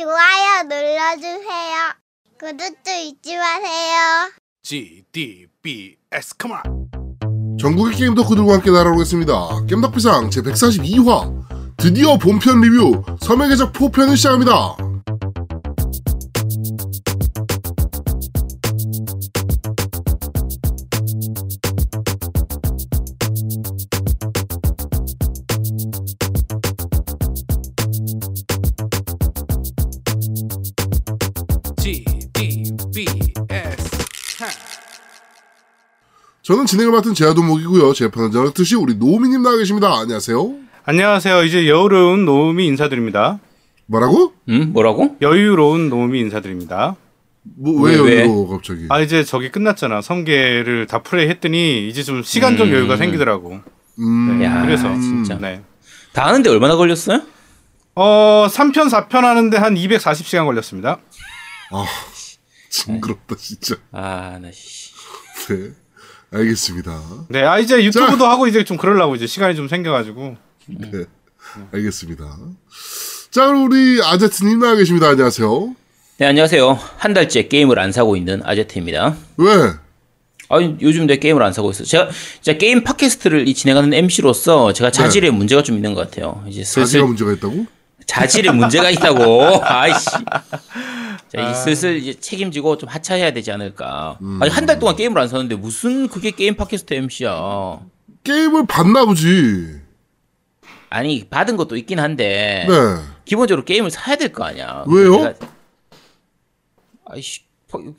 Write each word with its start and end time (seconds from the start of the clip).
좋아요 0.00 0.62
눌러주세요. 0.62 1.92
구독도 2.38 2.90
잊지 2.90 3.36
마세요. 3.36 4.32
GDBS 4.62 6.36
come 6.40 6.56
on. 6.56 7.58
전국의 7.58 7.94
게임 7.96 8.14
덕후들과 8.14 8.54
함께 8.54 8.70
날아오겠습니다. 8.70 9.66
겜덕비상 9.68 10.30
제 10.30 10.40
142화 10.40 11.44
드디어 11.76 12.16
본편 12.16 12.62
리뷰 12.62 13.02
섬의 13.20 13.50
계적 13.50 13.74
4편을 13.74 14.16
시작합니다. 14.16 14.76
저는 36.50 36.66
진행을 36.66 36.90
맡은 36.90 37.14
제아도목이고요. 37.14 37.92
재판은 37.94 38.32
저렇듯이 38.32 38.74
우리 38.74 38.96
노미님 38.96 39.40
나와 39.40 39.56
계십니다. 39.56 40.00
안녕하세요. 40.00 40.52
안녕하세요. 40.84 41.44
이제 41.44 41.68
여유로운 41.68 42.24
노음이 42.24 42.66
인사드립니다. 42.66 43.38
뭐라고? 43.86 44.32
응? 44.48 44.72
뭐라고? 44.72 45.16
여유로운 45.22 45.90
노음이 45.90 46.18
인사드립니다. 46.18 46.96
뭐 47.44 47.82
왜, 47.82 47.92
왜요 47.92 48.02
왜? 48.02 48.24
이거 48.24 48.48
갑자기? 48.48 48.86
아 48.88 48.98
이제 48.98 49.22
저기 49.22 49.52
끝났잖아. 49.52 50.02
성계를 50.02 50.88
다 50.88 51.04
플레이 51.04 51.28
했더니 51.28 51.88
이제 51.88 52.02
좀 52.02 52.24
시간적 52.24 52.66
음. 52.66 52.72
여유가 52.72 52.96
생기더라고. 52.96 53.60
음, 54.00 54.38
네, 54.40 54.46
야, 54.46 54.62
그래서 54.62 54.92
진짜. 54.94 55.38
네. 55.38 55.62
다 56.12 56.26
하는데 56.26 56.50
얼마나 56.50 56.74
걸렸어요? 56.74 57.22
어 57.94 58.48
3편 58.50 58.90
4편 58.90 59.20
하는데 59.20 59.56
한 59.56 59.76
240시간 59.76 60.46
걸렸습니다. 60.46 60.98
아 61.70 61.84
징그럽다 62.70 63.36
진짜. 63.36 63.76
아, 63.92 64.40
나 64.42 64.50
씨. 64.50 64.90
네, 65.46 65.70
알겠습니다. 66.32 67.00
네, 67.28 67.42
아 67.42 67.58
이제 67.58 67.82
유튜브도 67.84 68.24
하고 68.26 68.46
이제 68.46 68.64
좀 68.64 68.76
그러려고 68.76 69.14
이제 69.16 69.26
시간이 69.26 69.56
좀 69.56 69.68
생겨가지고 69.68 70.36
네, 70.66 71.04
알겠습니다. 71.72 72.24
자 73.30 73.46
그럼 73.46 73.64
우리 73.64 74.00
아제트님 74.02 74.58
나와 74.60 74.76
계십니다. 74.76 75.08
안녕하세요. 75.08 75.74
네, 76.18 76.26
안녕하세요. 76.26 76.78
한 76.98 77.14
달째 77.14 77.48
게임을 77.48 77.78
안 77.78 77.92
사고 77.92 78.16
있는 78.16 78.42
아제트입니다. 78.44 79.16
왜? 79.38 79.72
아니, 80.50 80.76
요즘 80.82 81.06
내 81.06 81.16
게임을 81.16 81.42
안 81.42 81.52
사고 81.52 81.70
있어요. 81.70 81.84
제가 81.86 82.10
진짜 82.42 82.58
게임 82.58 82.82
팟캐스트를 82.82 83.48
이 83.48 83.54
진행하는 83.54 83.94
MC로서 83.94 84.72
제가 84.72 84.90
자질에 84.90 85.30
문제가 85.30 85.62
좀 85.62 85.76
있는 85.76 85.94
것 85.94 86.10
같아요. 86.10 86.44
이제 86.48 86.64
슬슬 86.64 86.84
자지가 87.00 87.06
문제가 87.06 87.32
있다고? 87.32 87.66
자질에 88.06 88.50
문제가 88.50 88.90
있다고. 88.90 89.62
아이씨. 89.64 90.08
자, 91.30 91.40
이제 91.40 91.54
슬슬 91.60 91.96
이제 91.98 92.14
책임지고 92.18 92.76
좀 92.78 92.88
하차해야 92.88 93.32
되지 93.32 93.52
않을까. 93.52 94.18
아니, 94.40 94.50
한 94.50 94.66
달 94.66 94.78
동안 94.78 94.96
게임을 94.96 95.20
안 95.20 95.28
사는데 95.28 95.54
무슨 95.54 96.08
그게 96.08 96.30
게임 96.32 96.56
팟캐스트 96.56 96.92
MC야. 96.94 97.80
게임을 98.24 98.66
봤나 98.66 99.04
보지. 99.04 99.80
아니, 100.90 101.24
받은 101.28 101.56
것도 101.56 101.76
있긴 101.76 102.00
한데. 102.00 102.66
네. 102.68 102.74
기본적으로 103.24 103.64
게임을 103.64 103.90
사야 103.92 104.16
될 104.16 104.32
거 104.32 104.42
아니야. 104.44 104.84
왜요? 104.88 105.32
아이씨, 107.06 107.40
퍼- 107.42 107.49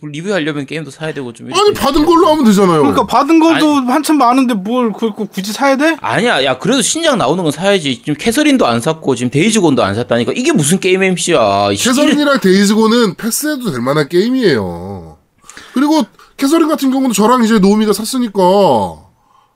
리뷰하려면 0.02 0.66
게임도 0.66 0.92
사야 0.92 1.14
되고 1.14 1.32
좀. 1.34 1.50
아니 1.54 1.74
받은 1.74 2.06
걸로 2.06 2.28
하면 2.32 2.46
되잖아요. 2.46 2.80
그러니까 2.82 3.06
받은 3.06 3.40
것도 3.40 3.76
한참 3.92 4.18
많은데 4.18 4.54
뭘 4.54 4.92
그걸 4.92 5.12
꼭 5.14 5.32
굳이 5.32 5.54
사야 5.54 5.76
돼? 5.78 5.96
아니야, 6.02 6.44
야, 6.44 6.58
그래도 6.58 6.82
신작 6.82 7.18
나오는 7.18 7.42
건 7.44 7.52
사야지. 7.52 7.98
지금 8.00 8.16
캐서린도 8.16 8.66
안 8.66 8.82
샀고, 8.82 9.16
지금 9.16 9.30
Days 9.30 9.51
Gone도 9.51 9.84
안 9.84 9.96
샀다니까. 9.96 10.34
이게 10.36 10.52
무슨 10.52 10.80
게임 10.80 11.02
MC야. 11.04 11.70
캐서린이랑 11.70 12.40
Days 12.40 12.67
Gone은 12.67 13.16
패스해도 13.16 13.72
될 13.72 13.82
만한 13.82 14.08
게임이에요. 14.10 15.18
그리고 15.74 16.04
캐서린 16.38 16.68
같은 16.68 16.92
경우는 16.92 17.14
저랑 17.14 17.44
이제 17.44 17.60
노미가 17.60 17.94
샀으니까 17.94 18.42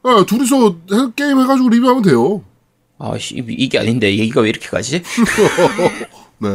예, 0.08 0.26
둘이서 0.26 0.68
해- 0.94 1.12
게임 1.16 1.40
해가지고 1.42 1.70
리뷰하면 1.70 2.04
돼요. 2.04 2.44
아씨, 3.00 3.36
이게 3.36 3.78
아닌데, 3.80 4.08
얘기가 4.18 4.42
왜 4.42 4.50
이렇게 4.50 4.68
가지? 4.70 5.02
네. 6.40 6.50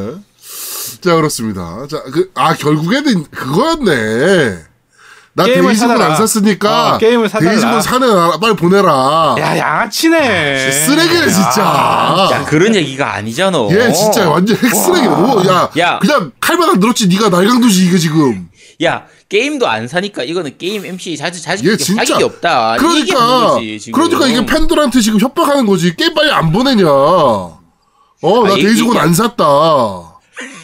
자 1.00 1.14
그렇습니다. 1.14 1.86
자그아 1.88 2.54
결국에는 2.54 3.24
그거였네. 3.30 4.58
나 5.32 5.44
게임을 5.44 5.76
사달라. 5.76 6.06
안 6.06 6.16
샀으니까 6.16 6.94
어, 6.94 6.98
게임을 6.98 7.28
사달라. 7.28 7.50
Days 7.52 7.66
Gone 7.66 7.80
사내 7.82 8.06
빨리 8.40 8.54
보내라. 8.56 9.36
야 9.38 9.56
양아치네. 9.58 10.70
쓰레기네 10.72 11.28
진짜. 11.30 11.62
야, 12.32 12.44
그런 12.48 12.74
얘기가 12.74 13.14
아니잖아. 13.14 13.58
얘 13.70 13.92
진짜 13.92 14.28
완전 14.28 14.56
핵 14.56 14.74
쓰레기네. 14.74 15.08
오, 15.14 15.46
야, 15.46 15.70
야. 15.78 15.98
그냥 16.00 16.32
칼만 16.40 16.70
안 16.70 16.80
들었지. 16.80 17.06
네가 17.08 17.28
날강도지 17.28 17.86
이게 17.86 17.96
지금. 17.98 18.48
야, 18.82 19.04
게임도 19.28 19.68
안 19.68 19.86
사니까 19.86 20.24
이거는 20.24 20.56
게임 20.58 20.84
MC 20.84 21.16
자주 21.16 21.40
자주 21.40 21.70
얘 21.70 21.76
진짜 21.76 22.02
자격이 22.04 22.24
없다. 22.24 22.74
이게 22.76 22.82
그러니까 22.86 23.58
지금. 23.78 23.92
그러니까 23.92 24.26
이게 24.26 24.44
팬들한테 24.44 25.00
지금 25.00 25.20
협박하는 25.20 25.64
거지. 25.66 25.94
게임 25.94 26.12
빨리 26.12 26.30
안 26.32 26.50
보내냐. 26.50 26.86
어, 26.90 27.58
나 28.46 28.52
아, 28.54 28.58
얘기- 28.58 28.98
안 28.98 29.14
샀다. 29.14 29.44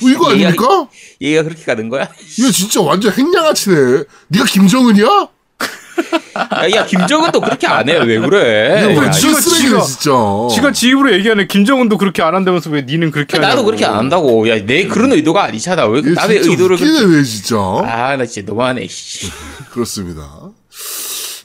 뭐 0.00 0.10
이거 0.10 0.28
얘기가- 0.28 0.30
아닙니까? 0.46 0.88
얘가 1.20 1.42
그렇게 1.42 1.64
가는 1.64 1.88
거야? 1.88 2.08
이거 2.38 2.50
진짜 2.50 2.80
완전 2.80 3.12
핵양아치네. 3.12 4.04
네가 4.28 4.44
김정은이야? 4.46 5.06
야, 5.06 6.70
야, 6.70 6.84
김정은도 6.86 7.40
그렇게 7.40 7.66
안 7.66 7.88
해. 7.88 7.96
왜 7.98 8.18
그래? 8.20 8.82
야, 8.94 9.00
완전 9.00 9.32
지가- 9.32 9.40
쓰레기네 9.40 9.80
진짜. 9.82 10.10
지가 10.54 10.72
지 10.72 10.88
입으로 10.90 11.12
얘기하네. 11.14 11.46
김정은도 11.46 11.96
그렇게 11.96 12.22
안 12.22 12.34
한다면서 12.34 12.68
왜 12.70 12.82
니는 12.82 13.10
그렇게. 13.10 13.38
나도 13.38 13.64
그렇게 13.64 13.84
안 13.86 13.94
한다고. 13.96 14.46
야, 14.48 14.62
내 14.64 14.86
그런 14.86 15.12
의도가 15.12 15.44
아니잖아. 15.44 15.86
왜얘 15.86 16.02
남의 16.02 16.42
진짜 16.42 16.50
의도를 16.50 16.76
웃기네 16.76 16.90
그렇게. 16.98 17.16
왜 17.16 17.22
진짜. 17.24 17.56
아, 17.56 18.16
나 18.16 18.26
진짜 18.26 18.50
너무하네, 18.50 18.86
씨. 18.88 19.30
그렇습니다. 19.72 20.28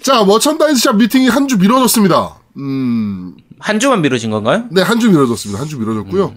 자 0.04 0.24
머천다이즈샵 0.26 0.98
미팅이 0.98 1.30
한 1.30 1.48
주 1.48 1.58
미뤄졌습니다. 1.58 2.36
음, 2.58 3.34
한 3.60 3.80
주만 3.80 4.02
미뤄진 4.02 4.30
건가요? 4.32 4.66
네, 4.72 4.82
한 4.82 5.00
주 5.00 5.10
미뤄졌습니다. 5.10 5.62
한 5.62 5.70
주 5.70 5.78
미뤄졌고요. 5.80 6.34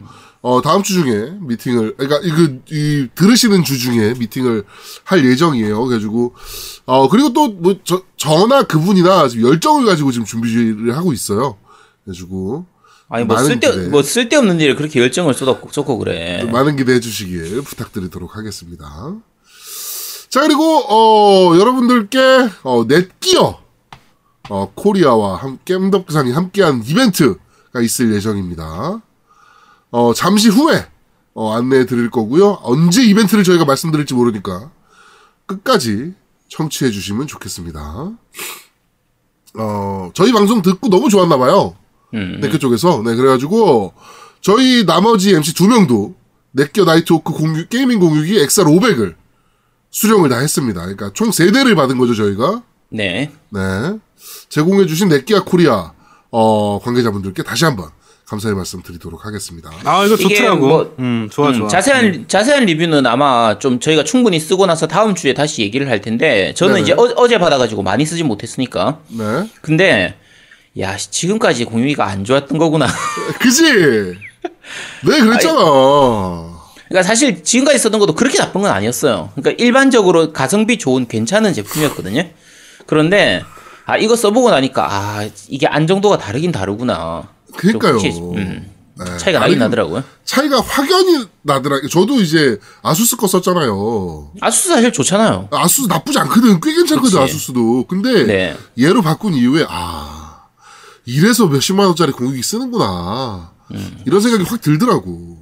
어, 0.47 0.61
다음 0.61 0.83
주 0.83 0.93
중에 0.93 1.39
미팅을, 1.41 1.97
그러니까 1.97 2.21
이거, 2.23 2.53
이, 2.71 3.09
들으시는 3.15 3.65
주 3.65 3.79
중에 3.79 4.13
미팅을 4.13 4.65
할 5.03 5.25
예정이에요. 5.25 5.87
그래가지고, 5.87 6.35
어, 6.85 7.09
그리고 7.09 7.33
또, 7.33 7.49
뭐, 7.49 7.77
저, 7.83 8.03
저나 8.19 8.65
그분이나 8.65 9.27
지금 9.29 9.49
열정을 9.49 9.87
가지고 9.87 10.13
지금 10.13 10.27
준비를 10.27 10.95
하고 10.99 11.15
있어요. 11.15 11.57
그래가지고, 12.05 12.67
아니, 13.09 13.25
뭐 13.25 13.39
쓸데, 13.39 13.71
기대. 13.71 13.89
뭐 13.89 14.03
쓸데없는 14.03 14.61
일에 14.61 14.75
그렇게 14.75 15.01
열정을 15.01 15.33
쏟았고, 15.33 15.71
쏟고 15.73 15.97
그래. 15.97 16.45
많은 16.45 16.77
기대해 16.77 17.01
주시길 17.01 17.63
부탁드리도록 17.63 18.37
하겠습니다. 18.37 19.15
자, 20.29 20.43
그리고, 20.43 20.63
어, 20.63 21.57
여러분들께, 21.59 22.51
어, 22.65 22.85
넷기어, 22.87 23.63
어, 24.51 24.73
코리아와 24.75 25.37
함, 25.37 25.59
겜덕비상이 25.65 26.33
함께한 26.33 26.83
이벤트가 26.85 27.81
있을 27.81 28.13
예정입니다. 28.15 29.01
어, 29.97 30.13
잠시 30.13 30.49
후에, 30.49 30.85
어, 31.35 31.53
안내해 31.53 31.87
드릴 31.87 32.11
거고요. 32.11 32.59
언제 32.65 33.05
이벤트를 33.05 33.45
저희가 33.45 33.65
말씀드릴지 33.65 34.15
모르니까 34.15 34.73
끝까지 35.47 36.15
청취해 36.49 36.91
주시면 36.91 37.29
좋겠습니다. 37.29 38.11
어, 39.57 40.11
저희 40.13 40.33
방송 40.33 40.63
듣고 40.63 40.89
너무 40.89 41.09
좋았나 41.09 41.39
봐요. 41.39 41.77
음. 42.13 42.41
넷기어 42.41 42.59
쪽에서. 42.59 43.03
네, 43.05 43.15
그래가지고, 43.15 43.95
저희 44.41 44.85
나머지 44.85 45.33
MC 45.33 45.55
두 45.55 45.69
명도, 45.69 46.17
넷기어 46.51 46.85
Nighthawk 46.85 47.33
공유, 47.33 47.69
게이밍 47.69 48.01
공유기 48.01 48.41
XR 48.41 48.65
500을 48.65 49.15
수령을 49.93 50.29
다 50.29 50.39
했습니다. 50.39 50.81
그러니까 50.81 51.13
총 51.13 51.31
세대를 51.31 51.77
받은 51.77 51.99
거죠, 51.99 52.17
저희가. 52.17 52.65
네. 52.89 53.31
네. 53.51 53.61
제공해 54.49 54.87
주신 54.87 55.09
넷기아 55.09 55.45
코리아, 55.45 55.93
어, 56.33 56.81
관계자분들께 56.81 57.45
다시 57.45 57.65
한번 57.65 57.91
감사의 58.27 58.55
말씀 58.55 58.83
드리도록 58.83 59.27
하겠습니다. 59.27 59.71
아 59.85 60.05
이거 60.05 60.17
좋더라고. 60.17 60.67
뭐- 60.67 60.95
음 60.99 61.29
좋아 61.31 61.49
음, 61.51 61.59
좋아. 61.59 61.69
자세한 61.69 62.25
자세한 62.27 62.65
리뷰는 62.65 63.07
아마 63.07 63.59
좀 63.59 63.81
저희가 63.81 64.03
충분히 64.05 64.41
쓰고 64.41 64.65
나서 64.67 64.87
다음 64.87 65.15
주에 65.15 65.35
다시 65.35 65.61
얘기를 65.63 65.89
할 65.91 66.01
텐데 66.01 66.55
저는 66.55 66.75
네네. 66.77 66.83
이제 66.83 66.93
어, 66.95 67.29
제 67.29 67.39
받아가지고 67.39 67.83
많이 67.83 68.07
쓰지 68.07 68.23
못했으니까 68.23 69.01
네. 69.09 69.49
근데 69.61 70.17
야 70.79 70.97
씨, 70.97 71.11
지금까지 71.11 71.67
공유기가 71.67 72.07
안 72.07 72.25
좋았던 72.25 72.57
거구나 72.59 72.87
그지? 73.41 73.63
네, 73.63 75.21
그랬잖아. 75.21 75.61
그러니까 76.89 77.03
사실 77.03 77.43
지금까지 77.43 77.79
썼던 77.79 78.01
것도 78.01 78.15
그렇게 78.15 78.39
나쁜 78.39 78.63
건 78.63 78.71
아니었어요 78.71 79.31
그러니까 79.35 79.63
일반적으로 79.63 80.33
가성비 80.33 80.79
좋은 80.79 81.07
괜찮은 81.09 81.53
제품이었거든요 81.53 82.25
그런데 82.87 83.43
아 83.87 83.97
이거 83.99 84.17
써보고 84.17 84.51
나니까 84.51 84.87
아 84.91 85.29
이게 85.49 85.67
안정도가 85.67 86.19
다르긴 86.19 86.53
다르구나 86.53 87.23
좀 87.25 87.34
그러니까요. 87.57 87.93
확실히, 87.95 88.19
음, 88.21 88.71
네. 88.99 89.17
차이가 89.19 89.41
나긴 89.41 89.59
나더라고요 89.59 90.05
차이가 90.25 90.61
확연히 90.61 91.25
나더라. 91.43 91.81
저도 91.91 92.21
이제 92.21 92.59
아수스 92.83 93.17
거 93.17 93.27
썼잖아요. 93.27 94.33
아수스 94.41 94.69
사실 94.69 94.93
좋잖아요 94.93 95.49
아수스 95.51 95.89
나쁘지 95.89 96.19
않거든. 96.21 96.61
꽤 96.61 96.75
괜찮거든, 96.75 97.11
그치. 97.11 97.19
아수스도. 97.19 97.87
근데 97.89 98.25
네. 98.25 98.57
얘로 98.79 99.03
바꾼 99.03 99.35
이후에 99.35 99.67
아 99.69 100.43
이래서 101.07 101.47
몇십만 101.47 101.87
원짜리 101.87 102.13
공유기 102.13 102.43
쓰는구나. 102.43 103.53
음. 103.73 103.99
이런 104.07 104.21
생각이 104.21 104.45
확 104.45 104.61
들더라고. 104.61 105.39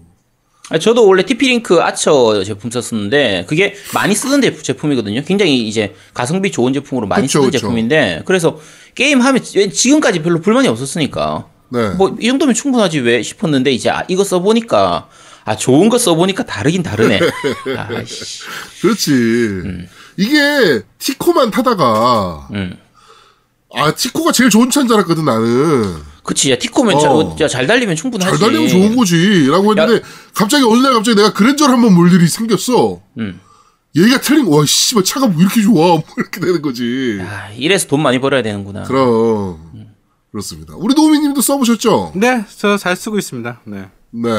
아, 0.71 0.79
저도 0.79 1.07
원래 1.07 1.23
TP링크 1.27 1.83
아처 1.83 2.43
제품 2.45 2.71
썼었는데 2.71 3.45
그게 3.47 3.75
많이 3.93 4.15
쓰던 4.15 4.41
제- 4.41 4.57
제품이거든요. 4.57 5.23
굉장히 5.25 5.69
이제 5.69 5.95
가성비 6.15 6.51
좋은 6.51 6.73
제품으로 6.73 7.07
많이 7.07 7.27
그쵸, 7.27 7.41
쓰던 7.41 7.51
그쵸. 7.51 7.59
제품인데 7.59 8.23
그래서 8.25 8.59
게임 8.95 9.21
하면 9.21 9.43
지- 9.43 9.71
지금까지 9.71 10.23
별로 10.23 10.41
불만이 10.41 10.69
없었으니까 10.69 11.47
네. 11.73 11.91
뭐이 11.91 12.27
정도면 12.27 12.55
충분하지 12.55 13.01
왜 13.01 13.23
싶었는데 13.23 13.73
이제 13.73 13.89
아, 13.91 14.05
이거 14.09 14.25
써보니까 14.25 15.09
아 15.45 15.57
좋은 15.57 15.89
거 15.89 15.99
써보니까 15.99 16.45
다르긴 16.45 16.83
다르네. 16.83 17.19
아이씨. 17.77 18.43
그렇지. 18.83 19.89
이게 20.17 20.83
티코만 20.99 21.51
타다가 21.51 22.49
음. 22.53 22.77
아 23.75 23.95
티코가 23.95 24.33
제일 24.33 24.51
좋은 24.51 24.71
차인 24.71 24.87
줄 24.87 24.97
알았거든 24.97 25.25
나는. 25.25 26.13
그치, 26.23 26.53
야, 26.53 26.57
티코면 26.57 26.95
어. 26.95 27.35
자, 27.37 27.49
잘 27.49 27.67
달리면 27.67 27.97
충분하지. 27.97 28.31
잘 28.31 28.39
달리면 28.39 28.69
좋은 28.69 28.95
거지 28.95 29.49
라고 29.49 29.71
했는데 29.73 30.05
갑자기 30.35 30.63
어느 30.65 30.79
날 30.79 30.93
갑자기 30.93 31.17
내가 31.17 31.33
그랜저를 31.33 31.75
한번 31.75 31.95
몰 31.95 32.13
일이 32.13 32.29
생겼어. 32.29 33.01
음. 33.19 33.41
얘기가 33.97 34.21
틀린 34.21 34.45
거. 34.49 34.57
와 34.59 34.65
씨발 34.65 35.03
차가 35.05 35.27
뭐 35.27 35.41
이렇게 35.41 35.61
좋아 35.63 35.89
뭐 35.97 36.05
이렇게 36.17 36.41
되는 36.41 36.63
거지. 36.63 37.19
아, 37.23 37.51
이래서 37.57 37.89
돈 37.89 38.03
많이 38.03 38.21
벌어야 38.21 38.43
되는구나. 38.43 38.85
그럼 38.85 39.59
그렇습니다. 40.33 40.75
우리 40.77 40.95
노미님도 40.95 41.41
써보셨죠? 41.41 42.13
네, 42.17 42.45
저 42.59 42.77
잘 42.79 42.97
쓰고 42.97 43.19
있습니다. 43.19 43.61
네. 43.65 43.89
네. 44.11 44.31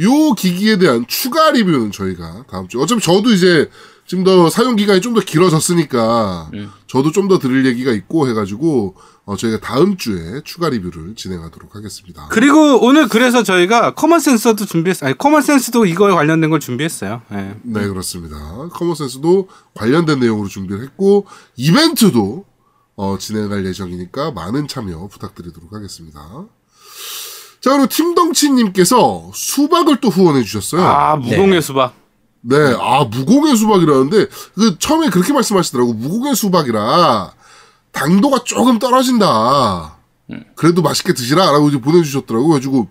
요 0.00 0.32
기기에 0.36 0.78
대한 0.78 1.04
추가 1.08 1.50
리뷰는 1.50 1.90
저희가 1.90 2.44
다음 2.50 2.68
주. 2.68 2.80
어차피 2.80 3.00
저도 3.02 3.30
이제 3.32 3.68
지금 4.06 4.22
더 4.24 4.48
사용 4.48 4.76
기간이 4.76 5.00
좀 5.00 5.14
더 5.14 5.20
길어졌으니까 5.20 6.50
저도 6.86 7.10
좀더 7.12 7.38
들을 7.38 7.66
얘기가 7.66 7.92
있고 7.92 8.28
해가지고 8.28 8.94
어, 9.24 9.36
저희가 9.36 9.58
다음 9.60 9.96
주에 9.98 10.40
추가 10.44 10.70
리뷰를 10.70 11.14
진행하도록 11.16 11.74
하겠습니다. 11.74 12.28
그리고 12.30 12.78
오늘 12.82 13.08
그래서 13.08 13.42
저희가 13.42 13.94
common 13.94 14.20
sensor도 14.20 14.64
준비했, 14.64 15.02
아니 15.02 15.18
common 15.18 15.42
sense도 15.42 15.84
이거에 15.86 16.14
관련된 16.14 16.48
걸 16.50 16.60
준비했어요. 16.60 17.20
네. 17.30 17.54
네, 17.62 17.86
그렇습니다. 17.88 18.36
common 18.72 18.94
sense도 18.94 19.48
관련된 19.74 20.20
내용으로 20.20 20.48
준비를 20.48 20.82
했고, 20.82 21.26
이벤트도, 21.56 22.46
어, 22.98 23.16
진행할 23.16 23.64
예정이니까 23.64 24.32
많은 24.32 24.66
참여 24.66 25.06
부탁드리도록 25.06 25.72
하겠습니다. 25.72 26.20
자, 27.60 27.70
그리고 27.70 27.86
팀덩치님께서 27.86 29.30
수박을 29.32 30.00
또 30.00 30.08
후원해 30.08 30.42
주셨어요. 30.42 30.82
아 30.82 31.14
무공의 31.14 31.62
수박. 31.62 31.94
네, 32.40 32.56
아, 32.80 33.04
무공의 33.04 33.56
수박이라는데, 33.56 34.26
그, 34.54 34.78
처음에 34.78 35.10
그렇게 35.10 35.32
말씀하시더라고. 35.32 35.92
무공의 35.92 36.34
수박이라, 36.34 37.32
당도가 37.92 38.42
조금 38.44 38.78
떨어진다. 38.80 39.96
그래도 40.56 40.82
맛있게 40.82 41.14
드시라. 41.14 41.50
라고 41.52 41.68
이제 41.68 41.80
보내주셨더라고. 41.80 42.48
그래가지고, 42.48 42.88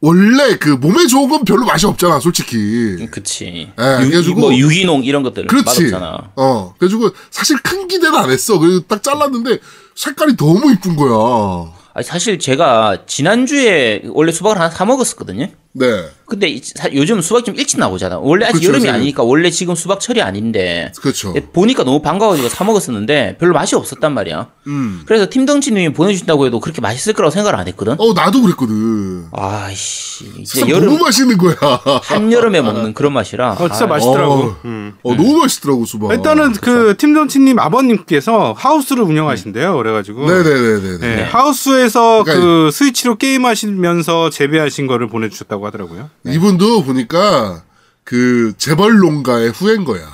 원래 0.00 0.56
그 0.56 0.70
몸에 0.70 1.06
좋은 1.06 1.28
건 1.28 1.44
별로 1.44 1.64
맛이 1.66 1.84
없잖아, 1.86 2.20
솔직히. 2.20 3.06
그치. 3.10 3.44
예, 3.78 3.82
유, 4.02 4.10
그래가지고- 4.10 4.38
뭐 4.40 4.54
유기농 4.54 5.04
이런 5.04 5.22
것들 5.22 5.46
그렇지. 5.46 5.64
맛없잖아. 5.66 6.30
어. 6.36 6.74
그래가지고 6.78 7.10
사실 7.30 7.58
큰 7.58 7.86
기대는 7.86 8.18
안 8.18 8.30
했어. 8.30 8.58
그래서 8.58 8.80
딱 8.88 9.02
잘랐는데 9.02 9.58
색깔이 9.94 10.36
너무 10.36 10.72
이쁜 10.72 10.96
거야. 10.96 11.70
아니, 11.92 12.04
사실 12.04 12.38
제가 12.38 13.04
지난주에 13.06 14.02
원래 14.08 14.32
수박을 14.32 14.56
하나 14.58 14.70
사 14.70 14.84
먹었었거든요. 14.86 15.48
네. 15.72 15.86
근데 16.26 16.60
요즘 16.94 17.20
수박 17.20 17.44
좀 17.44 17.56
일찍 17.56 17.78
나오잖아. 17.80 18.18
원래 18.18 18.46
아직 18.46 18.54
그쵸, 18.58 18.68
여름이 18.68 18.84
요새. 18.86 18.90
아니니까 18.90 19.24
원래 19.24 19.50
지금 19.50 19.74
수박철이 19.74 20.22
아닌데 20.22 20.92
그렇죠. 21.00 21.34
보니까 21.52 21.82
너무 21.82 22.00
반가워가지고 22.02 22.48
사 22.48 22.62
먹었었는데 22.62 23.36
별로 23.38 23.52
맛이 23.52 23.74
없었단 23.74 24.14
말이야. 24.14 24.48
음. 24.68 25.02
그래서 25.06 25.28
팀덩치님이 25.28 25.92
보내주신다고 25.92 26.46
해도 26.46 26.60
그렇게 26.60 26.80
맛있을 26.80 27.14
거라고 27.14 27.32
생각을 27.32 27.58
안 27.58 27.66
했거든. 27.68 27.96
어, 27.98 28.12
나도 28.12 28.42
그랬거든. 28.42 29.26
아이씨 29.32 30.24
이제 30.38 30.44
진짜 30.60 30.68
여름 30.68 30.90
너무 30.90 30.98
맛있는 31.04 31.36
거야. 31.36 31.56
한 32.02 32.32
여름에 32.32 32.62
먹는 32.62 32.94
그런 32.94 33.12
맛이라. 33.12 33.52
어 33.52 33.68
진짜 33.68 33.86
아, 33.86 33.88
맛있더라고. 33.88 34.34
어, 34.34 34.56
음. 34.64 34.94
어, 35.02 35.14
너무 35.14 35.38
맛있더라고, 35.38 35.84
수박. 35.84 36.12
일단은 36.12 36.52
그 36.52 36.96
팀정치님 36.96 37.58
아버님께서 37.58 38.54
하우스를 38.56 39.02
운영하신대요. 39.02 39.76
그래가지고 39.76 40.30
네네네네. 40.30 40.98
네, 40.98 41.16
네. 41.16 41.22
하우스에서 41.22 42.22
그러니까 42.22 42.44
그 42.46 42.70
스위치로 42.72 43.16
게임하시면서 43.16 44.30
재배하신 44.30 44.86
거를 44.86 45.08
보내주셨다고 45.08 45.59
하더라고요. 45.66 46.10
이분도 46.26 46.84
보니까 46.84 47.62
그 48.04 48.52
재벌 48.58 48.98
농가의 48.98 49.50
후예인 49.50 49.84
거야. 49.84 50.06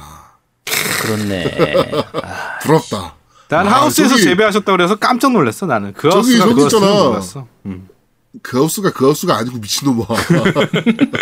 그렇네. 1.02 1.52
부럽다. 2.62 3.14
난 3.48 3.66
아, 3.68 3.82
하우스에서 3.82 4.10
저기- 4.10 4.22
재배하셨다고 4.24 4.76
그래서 4.76 4.96
깜짝 4.96 5.32
놀랐어 5.32 5.66
나는. 5.66 5.92
그 5.92 6.10
저기, 6.10 6.38
하우스가 6.38 6.44
저기 6.44 6.54
그 6.54 6.62
있잖아. 6.62 7.04
몰랐어. 7.04 7.46
음. 7.66 7.88
그 8.42 8.56
하우스가 8.58 8.92
그 8.92 9.04
하우스가 9.04 9.36
아니고 9.38 9.58
미친놈아. 9.58 10.04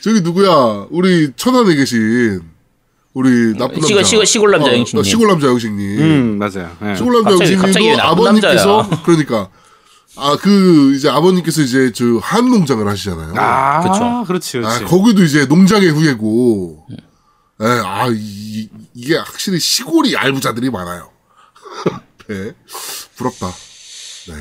저기 0.00 0.20
누구야? 0.22 0.86
우리 0.90 1.32
천안에 1.36 1.74
계신 1.74 2.42
우리 3.12 3.52
나쁜 3.58 3.80
남자. 3.80 4.02
시골- 4.04 4.26
시골- 4.26 4.50
남자 4.50 4.72
영식님. 4.76 5.00
어, 5.00 5.02
시골 5.02 5.28
남자 5.28 5.46
영식님. 5.48 6.00
음 6.00 6.38
맞아요. 6.38 6.70
예. 6.84 6.94
시골 6.96 7.12
남자 7.14 7.30
갑자기- 7.30 7.52
영식님도 7.54 8.02
아버님께서? 8.02 8.88
그러니까 9.04 9.48
아 10.16 10.36
그 10.36 10.94
이제 10.96 11.08
아버님께서 11.08 11.62
이제 11.62 11.92
저 11.92 12.04
한 12.20 12.48
농장을 12.50 12.86
하시잖아요. 12.86 13.34
아, 13.36 13.78
아 13.78 13.80
그쵸. 13.80 14.24
그렇지 14.26 14.52
그렇지. 14.58 14.84
거기도 14.84 15.22
이제 15.22 15.46
농장의 15.46 15.88
후예고. 15.90 16.86
예, 17.62 17.66
아 17.84 18.08
이, 18.10 18.68
이게 18.94 19.16
확실히 19.16 19.58
시골이 19.60 20.16
알부자들이 20.16 20.70
많아요. 20.70 21.10
네, 22.28 22.52
부럽다. 23.16 23.50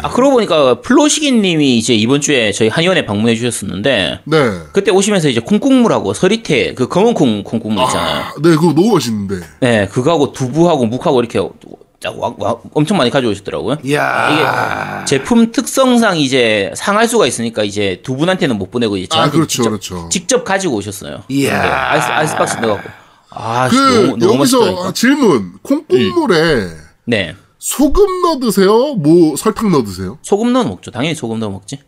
아 0.01 0.09
그러고 0.11 0.35
보니까 0.35 0.81
플로시기님이 0.81 1.77
이제 1.77 1.95
이번 1.95 2.21
주에 2.21 2.51
저희 2.51 2.67
한의원에 2.67 3.05
방문해 3.05 3.35
주셨었는데 3.35 4.21
네. 4.25 4.59
그때 4.73 4.91
오시면서 4.91 5.29
이제 5.29 5.39
콩국물하고 5.39 6.13
서리태 6.13 6.75
그 6.75 6.87
검은 6.87 7.13
콩 7.13 7.43
콩국물 7.43 7.83
있잖아요. 7.85 8.23
아, 8.25 8.33
네, 8.41 8.49
그거 8.51 8.73
너무 8.73 8.93
맛있는데. 8.93 9.39
네, 9.61 9.87
그거하고 9.87 10.31
두부하고 10.33 10.85
묵하고 10.85 11.19
이렇게 11.21 11.39
쫙 11.39 11.49
와- 12.07 12.33
와- 12.37 12.55
엄청 12.73 12.97
많이 12.97 13.09
가져오셨더라고요. 13.09 13.77
이야. 13.83 15.03
제품 15.05 15.51
특성상 15.51 16.17
이제 16.17 16.71
상할 16.75 17.07
수가 17.09 17.27
있으니까 17.27 17.63
이제 17.63 17.99
두 18.03 18.15
분한테는 18.15 18.57
못 18.57 18.71
보내고 18.71 18.95
이제 18.97 19.07
아, 19.11 19.15
저한테 19.15 19.35
그렇죠, 19.37 19.47
직접, 19.49 19.69
그렇죠. 19.69 20.09
직접 20.09 20.43
가지고 20.45 20.75
오셨어요. 20.75 21.23
이야. 21.27 21.61
네, 21.61 21.67
아이스 21.69 22.07
아이스박스 22.07 22.57
넣어갖고. 22.57 22.89
아, 23.31 23.69
씨, 23.69 23.75
그 23.75 23.81
너무 23.81 24.17
너무 24.17 24.33
여기서 24.39 24.59
맛있더라니까. 24.59 24.93
질문 24.93 25.53
콩국물에 25.61 26.69
네, 27.05 27.35
소금 27.59 28.21
넣어 28.21 28.39
드세요? 28.39 28.93
뭐 28.95 29.35
설탕 29.35 29.69
넣어 29.71 29.83
드세요? 29.83 30.17
소금 30.21 30.53
넣어 30.53 30.63
먹죠. 30.63 30.91
당연히 30.91 31.15
소금 31.15 31.39
넣어 31.39 31.49
먹지. 31.49 31.79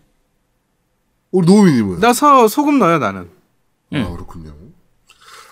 우리 1.32 1.46
노우미님은 1.48 2.00
나 2.02 2.12
서 2.12 2.48
소금 2.50 2.80
넣어요 2.80 2.98
나는. 3.00 3.30
아 3.94 4.10
그렇군요. 4.12 4.50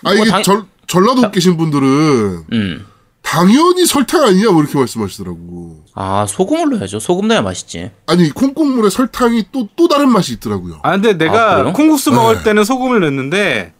아 0.04 0.12
뭐 0.14 0.22
이게 0.22 0.30
당- 0.30 0.42
절, 0.42 0.64
전라도 0.86 1.30
계신 1.30 1.56
분들은 1.56 2.44
음. 2.52 2.86
당연히 3.30 3.86
설탕 3.86 4.24
아니냐 4.24 4.50
뭐 4.50 4.60
이렇게 4.62 4.76
말씀하시더라고. 4.76 5.84
아 5.94 6.26
소금을 6.28 6.70
넣어야죠. 6.70 6.98
소금 6.98 7.28
넣어야 7.28 7.42
맛있지. 7.42 7.92
아니 8.06 8.28
콩국물에 8.30 8.90
설탕이 8.90 9.44
또 9.52 9.68
또 9.76 9.86
다른 9.86 10.10
맛이 10.10 10.32
있더라고요. 10.34 10.80
아 10.82 10.90
근데 10.92 11.10
아, 11.10 11.12
내가 11.18 11.56
그래요? 11.58 11.72
콩국수 11.72 12.10
네. 12.10 12.16
먹을 12.16 12.42
때는 12.42 12.64
소금을 12.64 12.98
넣는데 13.00 13.72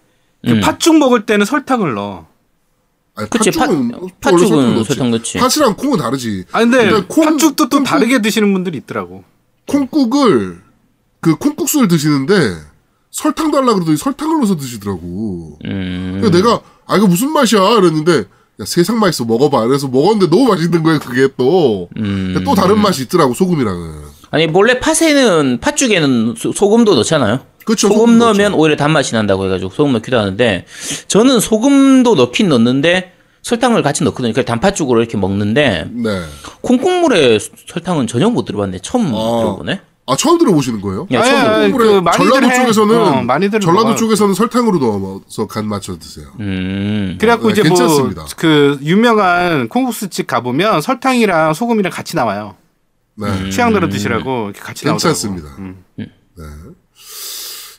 그 0.45 0.53
음. 0.53 0.61
팥죽 0.61 0.97
먹을 0.99 1.27
때는 1.27 1.45
설탕을 1.47 1.95
넣어. 1.95 2.27
아니, 3.17 3.29
그치, 3.29 3.51
팥죽은 3.51 3.89
팥- 3.91 3.99
원래 4.01 4.13
팥죽은 4.21 4.49
설탕. 4.49 4.85
설탕 4.85 5.11
넣지. 5.11 5.39
팥이랑 5.39 5.77
콩은 5.77 5.99
다르지. 5.99 6.45
아 6.53 6.61
근데 6.61 6.89
근데 6.89 7.07
콩- 7.09 7.25
팥죽도 7.25 7.69
또 7.69 7.77
콩국- 7.79 7.85
다르게 7.89 8.23
드시는 8.23 8.53
분들이 8.53 8.79
있더라고. 8.79 9.25
콩국을 9.67 10.63
그 11.21 11.35
콩국수를 11.37 11.89
드시는데 11.89 12.35
설탕 13.11 13.51
달라 13.51 13.75
그러더니 13.75 13.97
설탕을 13.97 14.39
넣어서 14.39 14.57
드시더라고. 14.57 15.59
음. 15.65 16.19
그래서 16.21 16.31
내가 16.37 16.61
아 16.87 16.97
이거 16.97 17.09
무슨 17.09 17.33
맛이야 17.33 17.61
이랬는데 17.79 18.25
야 18.61 18.65
세상 18.67 18.99
맛있어 18.99 19.25
먹어봐. 19.25 19.67
그래서 19.67 19.89
먹었는데 19.89 20.29
너무 20.29 20.49
맛있는 20.51 20.83
거예요 20.83 20.99
그게 21.01 21.29
또. 21.37 21.89
음. 21.97 22.41
또 22.45 22.55
다른 22.55 22.79
맛이 22.79 23.05
있더라고 23.05 23.33
소금이랑은. 23.35 23.93
아니 24.31 24.47
원래 24.53 24.79
팥에는 24.79 25.59
팥죽에는 25.61 26.35
소, 26.37 26.53
소금도 26.53 26.95
넣잖아요. 26.97 27.41
그쵸, 27.65 27.89
소금 27.89 27.99
소금 27.99 28.19
넣으면. 28.19 28.55
오히려 28.55 28.77
단맛이 28.77 29.15
난다고 29.15 29.45
해가지고 29.47 29.71
소금 29.71 29.93
넣기도 29.95 30.19
하는데 30.19 30.67
저는 31.09 31.41
소금도 31.41 32.15
넣긴 32.17 32.49
넣는데 32.49 33.13
설탕을 33.43 33.83
같이 33.83 34.05
넣거든요. 34.05 34.33
그래서 34.35 34.45
단팥죽으로 34.47 35.01
이렇게 35.01 35.17
먹는데 35.17 35.87
네. 35.91 36.21
콩국물에 36.61 37.39
수- 37.39 37.51
설탕은 37.67 38.07
전혀 38.07 38.29
못 38.29 38.45
들어봤네. 38.45 38.81
처음 38.83 39.07
아. 39.15 39.39
들어보네. 39.39 39.81
아 40.11 40.17
처음 40.17 40.39
들어보시는 40.39 40.81
거예요? 40.81 41.07
야, 41.13 41.21
아니, 41.23 41.31
처음. 41.31 41.41
아니, 41.45 41.73
콩국물에 41.73 42.01
그 42.11 42.17
전라도 42.17 42.51
해. 42.51 42.55
쪽에서는 42.57 42.97
어, 43.01 43.23
많이들 43.23 43.61
전라도 43.61 43.85
먹어요. 43.85 43.97
쪽에서는 43.97 44.35
설탕으로 44.35 44.79
넣어서 44.79 45.47
간 45.47 45.67
맞춰 45.69 45.99
드세요. 45.99 46.27
음. 46.41 47.17
그래갖고 47.21 47.49
네, 47.49 47.53
이제 47.53 47.63
괜찮습니다. 47.63 48.23
뭐그 48.23 48.79
유명한 48.83 49.69
콩국수집 49.69 50.27
가 50.27 50.41
보면 50.41 50.81
설탕이랑 50.81 51.55
소금이랑 51.55 51.93
같이 51.93 52.17
나와요. 52.17 52.57
네. 53.17 53.51
취향대로 53.51 53.89
드시라고 53.89 54.47
이렇게 54.47 54.61
같이 54.61 54.85
괜찮습니다. 54.85 55.49
나오더라고. 55.51 55.75
음. 55.99 56.75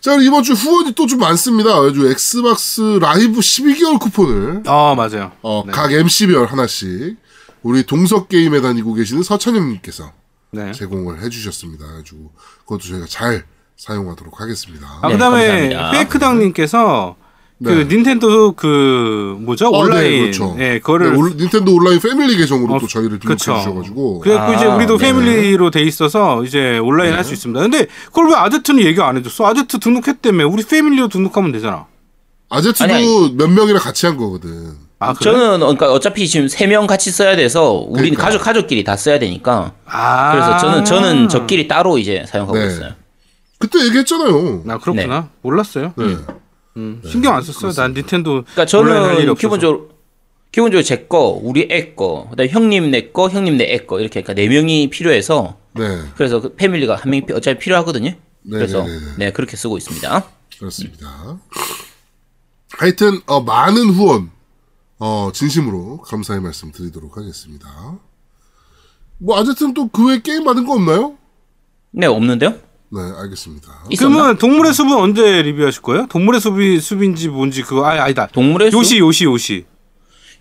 자 0.02 0.12
그리고 0.16 0.28
이번 0.28 0.44
주 0.44 0.54
후원이 0.54 0.94
또 0.94 1.06
좀 1.08 1.20
많습니다. 1.20 1.78
요즘 1.84 2.08
Xbox 2.10 2.82
Live 3.01 3.39
12개월 3.40 4.00
쿠폰을 4.00 4.64
어 4.68 4.96
맞아요. 4.96 5.32
어, 5.42 5.64
각 5.72 5.92
MC별 5.92 6.46
하나씩 6.48 7.18
우리 7.64 7.84
동석 7.84 8.28
게임에 8.30 8.62
다니고 8.62 8.94
계시는 8.96 9.22
서찬영님께서 9.24 10.12
네. 10.51 10.72
제공을 10.74 11.22
해주셨습니다. 11.22 11.86
그래가지고 11.86 12.31
그것도 12.65 12.79
저희가 12.81 13.05
잘 13.08 13.46
사용하도록 13.77 14.39
하겠습니다. 14.41 14.88
아, 15.01 15.08
네, 15.08 15.13
그다음에. 15.13 15.70
페이크당님께서 15.93 17.15
그 17.63 17.70
네. 17.70 17.84
닌텐도 17.86 18.53
그 18.53 19.38
뭐죠 19.39 19.67
어, 19.67 19.84
온라인 19.84 20.10
네, 20.12 20.20
그렇죠. 20.22 20.55
예 20.60 20.79
그거를 20.79 21.12
네, 21.13 21.17
올- 21.17 21.38
닌텐도 21.38 21.75
온라인 21.75 22.00
패밀리 22.00 22.36
계정으로 22.36 22.74
어, 22.74 22.79
또 22.79 22.88
저희를 22.88 23.20
등록해 23.20 23.36
그쵸. 23.38 23.55
주셔가지고 23.60 24.20
그래갖고 24.22 24.53
이제 24.55 24.65
아, 24.65 24.75
우리도 24.75 24.98
네. 24.98 25.05
패밀리로 25.05 25.70
돼 25.70 25.84
있어서 25.84 26.43
이제 26.43 26.79
온라인 26.79 27.13
할 27.13 27.24
수 27.24 27.34
있습니다. 27.34 27.60
근데 27.62 27.86
그걸 28.08 28.29
왜 28.29 28.36
아제트는 28.36 28.81
얘기 28.84 29.00
안 29.00 29.15
해줬어? 29.17 29.46
아제트 29.46 29.77
등록했다며 29.77 30.48
우리 30.48 30.63
패밀리로 30.63 31.08
등록하면 31.10 31.51
되잖아. 31.51 31.86
아제트도 32.50 32.84
아니, 32.84 32.93
아니. 32.96 33.34
몇 33.36 33.48
명이랑 33.48 33.79
같이 33.79 34.08
한 34.08 34.17
거거든. 34.17 34.74
아 35.01 35.13
그래? 35.13 35.31
저는 35.31 35.60
그러니까 35.60 35.91
어차피 35.91 36.27
지금 36.27 36.48
세 36.48 36.67
명 36.67 36.86
같이 36.88 37.10
써야 37.12 37.36
돼서 37.36 37.72
우리는 37.74 38.12
그러니까. 38.15 38.24
가족 38.24 38.41
가족끼리 38.43 38.84
다 38.84 38.96
써야 38.96 39.17
되니까 39.20 39.74
아 39.86 40.31
그래서 40.31 40.58
저는 40.58 40.86
저는 40.86 41.29
저끼리 41.29 41.67
따로 41.67 41.98
이제 41.98 42.24
사용하고 42.27 42.58
네. 42.58 42.67
있어요. 42.67 42.93
그때 43.58 43.84
얘기했잖아요. 43.86 44.63
아 44.70 44.77
그렇구나 44.77 45.29
몰랐어요. 45.41 45.93
네. 45.98 46.15
음, 46.77 47.01
신경 47.05 47.36
안 47.36 47.41
썼어요. 47.41 47.72
난 47.74 47.93
닌텐도 47.93 48.43
그러니까 48.43 48.65
저는. 48.65 49.36
기본적으로 49.36 49.89
기본적으로 50.51 50.84
제 50.84 51.05
거, 51.08 51.39
우리 51.41 51.67
애 51.72 51.93
거, 51.96 52.27
그다음 52.29 52.46
에 52.48 52.50
형님 52.51 52.91
내 52.91 53.10
거, 53.12 53.29
형님 53.29 53.58
내 53.58 53.65
애 53.74 53.86
거 53.86 54.00
이렇게 54.00 54.22
그러니까 54.22 54.34
네 54.34 54.48
명이 54.50 54.89
필요해서 54.89 55.58
네. 55.75 56.01
그래서 56.15 56.41
그 56.41 56.55
패밀리가 56.55 56.96
한 56.96 57.10
명이 57.10 57.25
피- 57.25 57.34
어차피 57.34 57.58
필요하거든요. 57.60 58.13
그래서 58.50 58.79
네네네네. 58.84 59.05
네 59.17 59.31
그렇게 59.31 59.55
쓰고 59.58 59.77
있습니다. 59.77 60.25
그렇습니다. 60.60 61.38
하여튼 62.77 63.20
어, 63.27 63.41
많은 63.41 63.89
후원 63.91 64.31
어, 65.03 65.31
진심으로 65.34 65.98
감사의 66.01 66.41
말씀 66.41 66.72
드리도록 66.72 67.17
하겠습니다. 67.17 67.67
뭐 69.17 69.39
아제트는 69.39 69.74
또 69.74 69.88
그 69.91 70.08
외에 70.10 70.22
게임 70.22 70.43
받은 70.43 70.63
거 70.65 70.74
없나요? 70.74 71.17
네 71.91 72.05
없는데요? 72.05 72.51
네, 72.51 73.00
알겠습니다. 73.17 73.86
있었나? 73.89 74.15
그러면 74.15 74.38
동물의 74.38 74.74
숲은 74.74 74.93
언제 74.93 75.41
리뷰하실 75.41 75.81
거예요? 75.81 76.05
동물의 76.08 76.39
숲이 76.39 76.79
숲인지 76.79 77.29
뭔지 77.29 77.63
그거 77.63 77.84
아 77.86 78.03
아니다. 78.03 78.27
동물의 78.27 78.70
숲? 78.70 78.77
요시 78.77 79.00
요시 79.00 79.25
요시. 79.25 79.65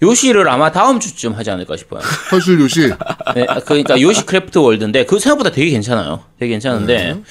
요시를 0.03 0.47
아마 0.49 0.71
다음 0.73 1.01
주쯤 1.01 1.33
하지 1.35 1.51
않을까 1.51 1.77
싶어요. 1.79 2.03
현실 2.31 2.61
요시 2.61 2.89
네, 3.35 3.47
아, 3.49 3.61
그러니까 3.61 3.99
요시 4.01 4.27
Craft 4.27 4.59
World인데 4.59 5.07
그 5.07 5.19
생각보다 5.19 5.51
되게 5.51 5.71
괜찮아요. 5.71 6.23
되게 6.39 6.51
괜찮은데 6.53 7.23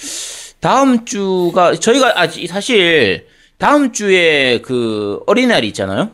다음 0.59 1.05
주가 1.05 1.75
저희가 1.75 2.13
아직 2.19 2.47
사실 2.47 3.27
다음 3.59 3.91
주에 3.91 4.61
그 4.61 5.19
어린이날이 5.27 5.67
있잖아요. 5.69 6.11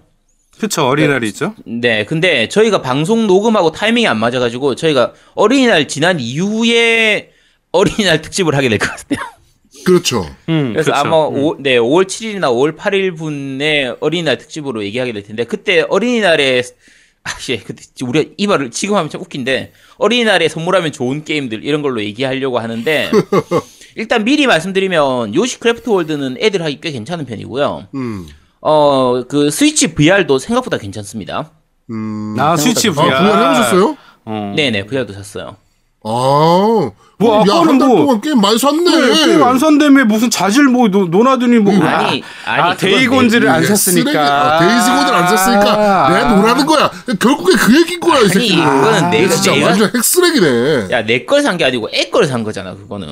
그쵸 0.59 0.87
어린이날이 0.87 1.27
있죠. 1.29 1.53
네, 1.65 2.05
근데 2.05 2.47
저희가 2.47 2.81
방송 2.81 3.27
녹음하고 3.27 3.71
타이밍이 3.71 4.07
안 4.07 4.17
맞아가지고 4.19 4.75
저희가 4.75 5.13
어린이날 5.35 5.87
지난 5.87 6.19
이후에 6.19 7.31
어린이날 7.71 8.21
특집을 8.21 8.55
하게 8.55 8.69
될 8.69 8.77
것 8.79 8.89
같아요. 8.89 9.19
그렇죠. 9.85 10.25
음, 10.49 10.71
그래서 10.73 10.91
그쵸. 10.91 11.05
아마 11.05 11.17
오, 11.17 11.57
네, 11.59 11.77
5월 11.77 12.05
7일이나 12.07 12.45
5월 12.45 12.75
8일 12.77 13.15
분에 13.17 13.93
어린이날 13.99 14.37
특집으로 14.37 14.83
얘기하게 14.85 15.11
될 15.13 15.23
텐데 15.23 15.43
그때 15.43 15.85
어린이날에 15.89 16.63
아씨 17.23 17.57
그때 17.57 17.83
우리가 18.03 18.29
이 18.37 18.47
말을 18.47 18.71
지금 18.71 18.95
하면 18.95 19.09
참 19.09 19.19
웃긴데 19.21 19.73
어린이날에 19.97 20.47
선물하면 20.47 20.91
좋은 20.91 21.23
게임들 21.23 21.63
이런 21.63 21.81
걸로 21.81 22.01
얘기하려고 22.03 22.59
하는데 22.59 23.11
일단 23.95 24.23
미리 24.23 24.47
말씀드리면 24.47 25.35
요시 25.35 25.59
Craft 25.59 25.89
World는 25.89 26.37
애들 26.39 26.61
하기 26.63 26.79
꽤 26.81 26.91
괜찮은 26.91 27.25
편이고요. 27.25 27.87
음. 27.95 28.27
어 28.67 29.23
그 29.29 29.51
스위치 29.51 29.93
VR도 29.93 30.39
생각보다 30.39 30.77
괜찮습니다. 30.77 31.51
음. 31.91 32.35
아 32.39 32.57
스위치 32.57 32.89
아, 32.89 32.91
VR. 32.93 33.09
VR 33.09 33.43
해보셨어요? 33.43 33.97
어. 34.25 34.53
네네 34.55 34.85
VR도 34.87 35.13
샀어요. 35.13 35.55
아. 36.03 36.89
뭐, 37.17 37.37
야, 37.37 37.41
아까는 37.61 37.77
뭐- 37.77 37.87
동안 37.97 38.21
게임 38.21 38.41
많이 38.41 38.57
샀네. 38.59 38.83
네, 38.83 39.25
게임 39.25 39.41
안 39.43 39.57
산다며 39.57 40.03
무슨 40.05 40.29
자질 40.29 40.65
뭐 40.65 40.87
노, 40.89 41.05
노나더니 41.05 41.59
뭐 41.59 41.73
아니, 41.73 42.21
아, 42.45 42.51
아니, 42.51 42.61
아, 42.61 42.75
데이곤즈를 42.75 43.47
안 43.49 43.63
샀으니까 43.65 44.11
쓰레기- 44.11 44.17
아, 44.17 44.59
Days 44.59 44.79
Gone을 44.79 45.13
안 45.13 45.27
샀으니까 45.37 46.09
내가 46.09 46.35
노라는 46.35 46.65
거야. 46.65 46.91
결국에 47.19 47.55
그 47.55 47.79
얘기인 47.79 47.99
거야, 48.01 48.17
이 48.17 48.19
아니 48.21 48.29
새끼. 48.29 48.47
이거는 48.53 49.09
내가 49.11 49.29
진짜 49.33 49.51
내가 49.53 49.67
완전 49.67 49.91
핵쓰레기네. 49.95 50.87
야, 50.91 50.97
야내 50.99 51.25
걸 51.25 51.41
산 51.41 51.57
게 51.57 51.65
아니고 51.65 51.87
애 51.93 52.09
걸 52.11 52.27
산 52.27 52.43
거잖아 52.43 52.73
그거는. 52.75 53.07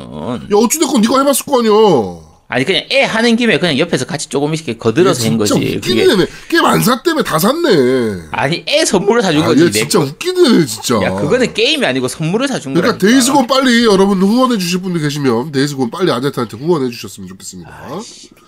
어찌 0.54 0.80
됐건 0.80 1.02
네가 1.02 1.20
해봤을 1.20 1.46
거 1.48 1.60
아니야. 1.60 2.33
아니 2.54 2.66
그냥 2.66 2.84
애 2.92 3.02
하는 3.04 3.36
김에 3.36 3.58
그냥 3.58 3.80
옆에서 3.80 4.06
같이 4.06 4.30
조금씩 4.30 4.68
이렇게 4.68 4.78
거들어서 4.78 5.24
한 5.26 5.32
진짜 5.40 5.56
거지. 5.56 5.76
웃기는 5.78 5.82
그게 5.82 6.04
애네. 6.04 6.28
게임 6.50 6.64
안 6.66 6.84
샀다며 6.84 7.24
다 7.24 7.40
샀네. 7.40 8.28
아니 8.32 8.64
애 8.68 8.86
선물을 8.86 9.24
사준 9.24 9.42
아, 9.42 9.46
거지. 9.48 9.72
진짜 9.72 10.00
애네, 10.02 10.66
진짜. 10.68 11.02
야 11.02 11.16
그거는 11.16 11.52
게임이 11.56 11.84
아니고 11.84 12.08
선물을 12.08 12.48
사준 12.48 12.76
거야. 12.76 12.82
그러니까 12.84 13.04
Days 13.04 13.26
Gone 13.26 13.48
빨리 13.48 13.86
여러분 13.86 14.22
후원해 14.22 14.60
주실 14.60 14.84
분들 14.84 15.02
계시면 15.02 15.52
Days 15.52 15.71
Gone 15.71 15.90
빨리 15.90 16.12
아제트한테 16.12 16.56
후원해 16.58 16.92
주셨으면 16.92 17.28
좋겠습니다. 17.30 17.72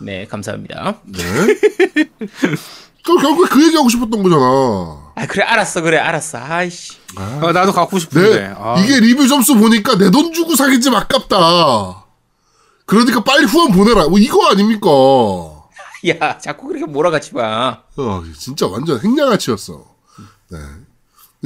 네 0.02 0.28
감사합니다. 0.30 0.98
네. 1.06 1.24
그럼 3.04 3.22
결국에 3.22 3.50
그 3.50 3.66
얘기하고 3.66 3.90
싶었던 3.90 4.22
거잖아. 4.22 4.44
아 5.16 5.26
그래 5.28 5.44
알았어 5.44 5.82
그래 5.82 5.98
알았어. 5.98 6.38
아이씨. 6.40 6.94
아, 7.16 7.52
나도 7.52 7.72
갖고 7.74 7.98
네, 7.98 8.02
싶은데. 8.02 8.54
아. 8.56 8.80
이게 8.84 9.00
리뷰 9.00 9.28
점수 9.28 9.56
보니까 9.56 9.98
내 9.98 10.12
돈 10.12 10.32
주고 10.32 10.56
사긴 10.56 10.80
좀 10.80 10.94
아깝다. 10.94 12.05
그러니까 12.86 13.24
빨리 13.24 13.46
후원 13.46 13.72
보내라. 13.72 14.08
뭐 14.08 14.20
이거 14.20 14.48
아닙니까? 14.50 14.90
야 16.08 16.38
자꾸 16.38 16.68
그렇게 16.68 16.86
몰아가지 16.86 17.34
마. 17.34 17.80
어, 17.98 18.24
진짜 18.38 18.68
완전 18.68 19.00
행량아치였어. 19.02 19.86
네. 20.52 20.60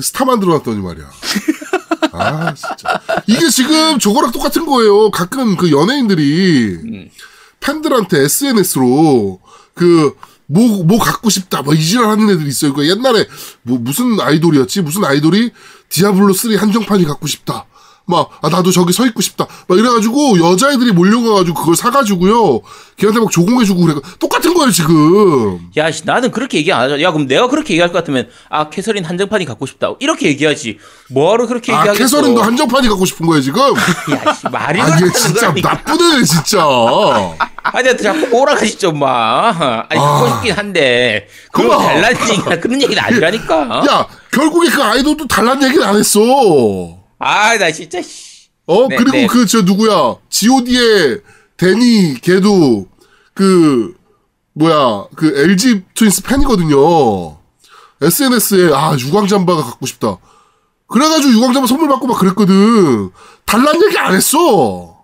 스타 0.01 0.25
만 0.25 0.39
들어놨더니 0.39 0.81
말이야. 0.81 1.10
아, 2.12 2.53
진짜. 2.53 3.01
이게 3.27 3.50
지금 3.50 4.00
저거랑 4.00 4.31
똑같은 4.31 4.65
거예요. 4.65 5.12
가끔 5.12 5.55
그 5.55 5.72
연예인들이 5.72 7.10
팬들한테 7.60 8.24
SNS로 8.24 9.39
그, 9.74 10.15
뭐, 10.46 10.84
뭐 10.84 11.00
갖고 11.00 11.29
싶다. 11.29 11.62
뭐 11.62 11.74
이지랄 11.74 12.05
하는 12.10 12.29
애들이 12.29 12.50
있어요. 12.50 12.74
그 12.74 12.88
옛날에 12.89 13.27
뭐 13.62 13.77
무슨 13.77 14.19
아이돌이었지? 14.19 14.81
무슨 14.81 15.05
아이돌이 15.05 15.51
디아블로 15.89 16.34
3 16.34 16.55
한정판이 16.55 17.05
갖고 17.05 17.27
싶다. 17.27 17.65
막, 18.09 18.29
아, 18.41 18.49
나도 18.49 18.71
저기 18.71 18.91
서 18.91 19.05
있고 19.05 19.21
싶다. 19.21 19.45
막 19.67 19.77
이래가지고 19.77 20.39
여자애들이 20.39 20.91
몰려가가지고 20.93 21.59
그걸 21.59 21.75
사가지고요. 21.75 22.61
걔한테 22.97 23.19
막 23.19 23.29
조공해주고 23.31 23.85
그래. 23.85 23.95
똑같은 24.17 24.53
거예요, 24.55 24.71
지금. 24.71 25.59
야 25.77 25.91
씨, 25.91 26.05
나는 26.05 26.31
그렇게 26.31 26.57
얘기 26.57 26.73
안 26.73 26.81
하잖아. 26.81 27.01
야 27.01 27.11
그럼 27.11 27.27
내가 27.27 27.47
그렇게 27.47 27.73
얘기할 27.75 27.91
것 27.91 27.99
같으면 27.99 28.27
아 28.49 28.69
캐서린 28.69 29.05
한정판이 29.05 29.45
갖고 29.45 29.65
싶다. 29.67 29.93
이렇게 29.99 30.27
얘기하지. 30.27 30.79
뭐하러 31.11 31.45
그렇게 31.47 31.71
아, 31.71 31.79
얘기하겠어. 31.79 32.03
캐서린도 32.03 32.41
한정판이 32.41 32.89
갖고 32.89 33.05
싶은 33.05 33.27
거예요, 33.27 33.41
지금? 33.41 33.61
야 34.11 34.33
씨, 34.33 34.47
말이 34.51 34.81
아, 34.81 34.85
그렇다는 34.85 35.07
얘 35.07 35.11
진짜 35.13 35.49
애네, 35.49 36.23
진짜. 36.25 36.65
아니, 37.63 37.97
자꾸 37.97 38.27
몰아가지 38.27 38.77
좀 38.77 38.99
마. 38.99 39.49
아니, 39.89 39.99
아. 40.01 40.17
듣고 40.17 40.33
싶긴 40.35 40.53
한데. 40.53 41.27
그거. 41.51 41.77
달라는 41.77 42.29
얘기나 42.29 42.59
그런 42.59 42.81
얘기는 42.81 43.01
아니라니까. 43.01 43.83
야, 43.89 44.07
결국에 44.31 44.69
그 44.69 44.81
아이돌도 44.83 45.27
달란 45.27 45.61
얘기는 45.63 45.83
안 45.85 45.95
했어. 45.95 46.98
아, 47.19 47.57
나 47.57 47.71
진짜, 47.71 48.01
씨. 48.01 48.49
어, 48.65 48.88
네, 48.88 48.95
그리고 48.95 49.11
네. 49.11 49.27
그, 49.27 49.45
저, 49.45 49.61
누구야. 49.61 50.15
GOD의 50.29 51.21
데니, 51.57 52.21
걔도, 52.21 52.88
그, 53.33 53.95
뭐야, 54.53 55.05
그 55.15 55.33
LG 55.38 55.83
트윈스 55.95 56.23
팬이거든요. 56.23 57.38
SNS에, 58.01 58.71
아, 58.73 58.95
유광잠바가 58.97 59.63
갖고 59.63 59.85
싶다. 59.85 60.17
그래가지고 60.88 61.33
유광잠바 61.33 61.67
선물 61.67 61.88
받고 61.89 62.07
막 62.07 62.19
그랬거든. 62.19 63.11
달란 63.45 63.81
얘기 63.83 63.97
안 63.97 64.13
했어. 64.15 64.97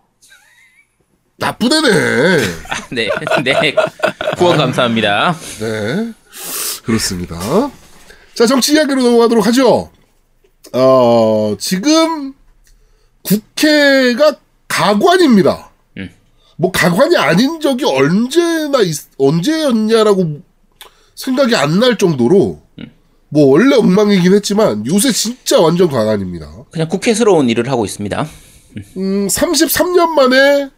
나쁜 1.37 1.71
애네. 1.71 2.45
아, 2.69 2.75
네, 2.91 3.09
네. 3.43 3.75
후원 4.37 4.57
감사합니다. 4.57 5.35
네. 5.59 6.13
그렇습니다. 6.83 7.37
자, 8.33 8.45
정치 8.45 8.73
이야기로 8.73 9.01
넘어가도록 9.01 9.45
하죠. 9.47 9.91
어, 10.73 11.55
지금 11.59 12.33
국회가 13.21 14.35
가관입니다. 14.67 15.71
뭐 16.57 16.71
가관이 16.71 17.17
아닌 17.17 17.59
적이 17.59 17.83
언제나 17.85 18.79
있- 18.81 19.09
언제였냐라고 19.17 20.41
생각이 21.15 21.53
안 21.55 21.79
날 21.79 21.97
정도로 21.97 22.61
뭐 23.29 23.47
원래 23.47 23.75
엉망이긴 23.75 24.33
했지만 24.33 24.85
요새 24.87 25.11
진짜 25.11 25.59
완전 25.59 25.89
가관입니다. 25.89 26.49
그냥 26.71 26.87
국회스러운 26.87 27.49
일을 27.49 27.69
하고 27.69 27.83
있습니다. 27.83 28.25
음, 28.97 29.27
33년 29.27 30.09
만에 30.11 30.69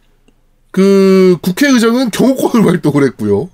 그 0.72 1.36
국회의장은 1.42 2.10
경호권을 2.10 2.64
발동을 2.82 3.04
했고요. 3.06 3.48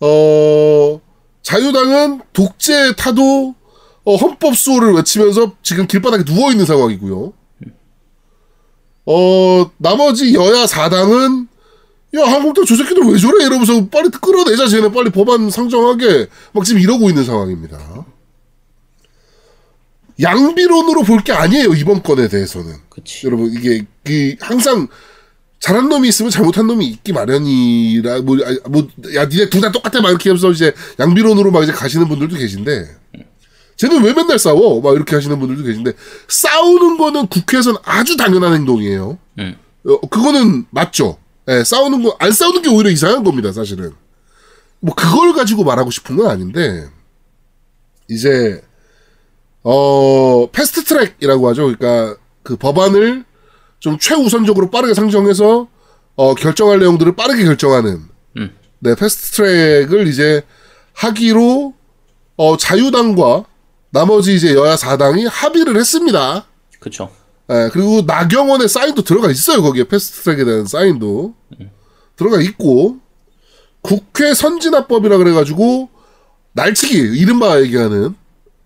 어, 0.00 1.00
자유당은 1.42 2.20
독재 2.32 2.94
타도 2.96 3.54
어, 4.04 4.16
헌법 4.16 4.56
수호를 4.56 4.92
외치면서 4.94 5.52
지금 5.62 5.86
길바닥에 5.86 6.24
누워 6.24 6.50
있는 6.50 6.66
상황이고요. 6.66 7.32
어, 9.06 9.70
나머지 9.78 10.34
여야 10.34 10.64
4당은 10.66 11.48
야, 12.16 12.22
한국당 12.30 12.64
저 12.64 12.76
새끼들 12.76 13.02
왜 13.10 13.18
저래? 13.18 13.44
이러면서 13.44 13.86
빨리 13.88 14.08
끌어내자, 14.08 14.68
쟤네 14.68 14.92
빨리 14.92 15.10
법안 15.10 15.50
상정하게. 15.50 16.28
막 16.52 16.64
지금 16.64 16.80
이러고 16.80 17.08
있는 17.08 17.24
상황입니다. 17.24 18.04
양비론으로 20.20 21.02
볼 21.02 21.24
게 21.24 21.32
아니에요, 21.32 21.72
이번 21.74 22.02
건에 22.02 22.28
대해서는. 22.28 22.72
그치. 22.88 23.26
여러분 23.26 23.52
이게 23.52 23.84
그 24.04 24.36
항상 24.40 24.86
잘한 25.58 25.88
놈이 25.88 26.06
있으면 26.08 26.30
잘못한 26.30 26.66
놈이 26.68 26.86
있기 26.86 27.12
마련이라 27.12 28.20
뭐뭐야 28.20 29.26
니네 29.28 29.48
둘 29.50 29.60
다 29.60 29.72
똑같아 29.72 30.00
막 30.00 30.10
이렇게 30.10 30.28
하면서 30.30 30.50
이제 30.52 30.72
양비론으로 31.00 31.50
막 31.50 31.62
이제 31.64 31.72
가시는 31.72 32.06
분들도 32.06 32.36
계신데 32.36 32.96
쟤는 33.76 34.02
왜 34.02 34.12
맨날 34.12 34.38
싸워 34.38 34.80
막 34.80 34.94
이렇게 34.94 35.14
하시는 35.16 35.38
분들도 35.38 35.64
계신데 35.64 35.92
싸우는 36.28 36.96
거는 36.96 37.26
국회에서는 37.26 37.78
아주 37.84 38.16
당연한 38.16 38.54
행동이에요. 38.54 39.18
음. 39.38 39.56
어, 39.86 40.00
그거는 40.08 40.66
맞죠. 40.70 41.18
예, 41.48 41.62
싸우는 41.64 42.02
거 42.02 42.16
안 42.18 42.32
싸우는 42.32 42.62
게 42.62 42.70
오히려 42.70 42.90
이상한 42.90 43.22
겁니다 43.24 43.52
사실은. 43.52 43.92
뭐 44.80 44.94
그걸 44.94 45.32
가지고 45.34 45.64
말하고 45.64 45.90
싶은 45.90 46.16
건 46.16 46.26
아닌데 46.30 46.88
이제 48.08 48.62
어 49.62 50.46
패스트 50.52 50.84
트랙이라고 50.84 51.48
하죠. 51.50 51.64
그러니까 51.76 52.16
그 52.42 52.56
법안을 52.56 53.24
좀 53.80 53.98
최우선적으로 53.98 54.70
빠르게 54.70 54.94
상정해서 54.94 55.68
어 56.16 56.34
결정할 56.34 56.78
내용들을 56.78 57.16
빠르게 57.16 57.44
결정하는 57.44 58.02
음. 58.36 58.56
네 58.78 58.94
패스트 58.94 59.32
트랙을 59.36 60.06
이제 60.06 60.42
하기로 60.92 61.74
어 62.36 62.56
자유당과 62.56 63.44
나머지 63.94 64.34
이제 64.34 64.54
여야 64.54 64.76
사당이 64.76 65.26
합의를 65.26 65.76
했습니다. 65.76 66.44
그쵸. 66.80 67.12
예, 67.48 67.70
그리고 67.72 68.02
나경원의 68.02 68.68
사인도 68.68 69.02
들어가 69.02 69.30
있어요. 69.30 69.62
거기에 69.62 69.84
패스트 69.84 70.22
트랙에 70.22 70.44
대한 70.44 70.66
사인도 70.66 71.34
들어가 72.16 72.40
있고 72.40 72.96
국회 73.82 74.34
선진화법이라 74.34 75.16
그래가지고 75.18 75.90
날치기 76.54 76.96
이른바 77.20 77.60
얘기하는 77.60 78.16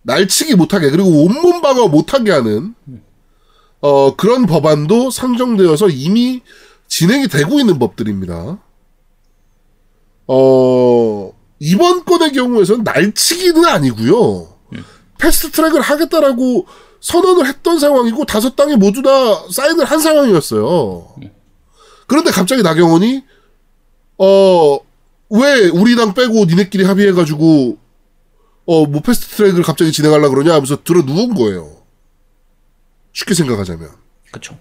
날치기 0.01 0.55
못하게 0.55 0.89
그리고 0.89 1.25
온몸 1.25 1.61
방어 1.61 1.89
못하게 1.89 2.31
하는 2.33 2.75
어 3.81 4.17
그런 4.17 4.47
법안도 4.47 5.11
상정되어서 5.11 5.91
이미 5.91 6.41
진행이 6.87 7.29
되고 7.29 7.61
있는 7.61 7.79
법들입니다. 7.79 8.59
어 10.27 11.33
이번 11.59 12.07
건의 12.07 12.33
경우에서는 12.33 12.83
날치기는 12.83 13.67
아니고요. 13.67 14.58
패스트 15.19 15.51
트랙을 15.51 15.81
하겠다라고 15.81 16.67
선언을 17.01 17.47
했던 17.47 17.79
상황이고 17.79 18.25
다섯 18.25 18.57
당이 18.57 18.77
모두 18.77 19.03
다 19.03 19.11
사인을 19.53 19.85
한 19.85 20.01
상황이었어요. 20.01 21.15
그런데 22.07 22.31
갑자기 22.31 22.63
나경원이 22.63 23.23
어 24.19 24.79
왜 25.31 25.67
우리 25.69 25.95
당 25.95 26.15
빼고 26.15 26.47
니네끼리 26.47 26.85
합의해가지고 26.85 27.77
어뭐 28.65 29.01
패스트 29.05 29.37
트랙을 29.37 29.63
갑자기 29.63 29.93
진행하려 29.93 30.31
그러냐 30.31 30.55
하면서 30.55 30.83
들어 30.83 31.03
누운 31.03 31.35
거예요. 31.35 31.71
쉽게 33.13 33.35
생각하자면. 33.35 33.91
그쵸. 34.31 34.57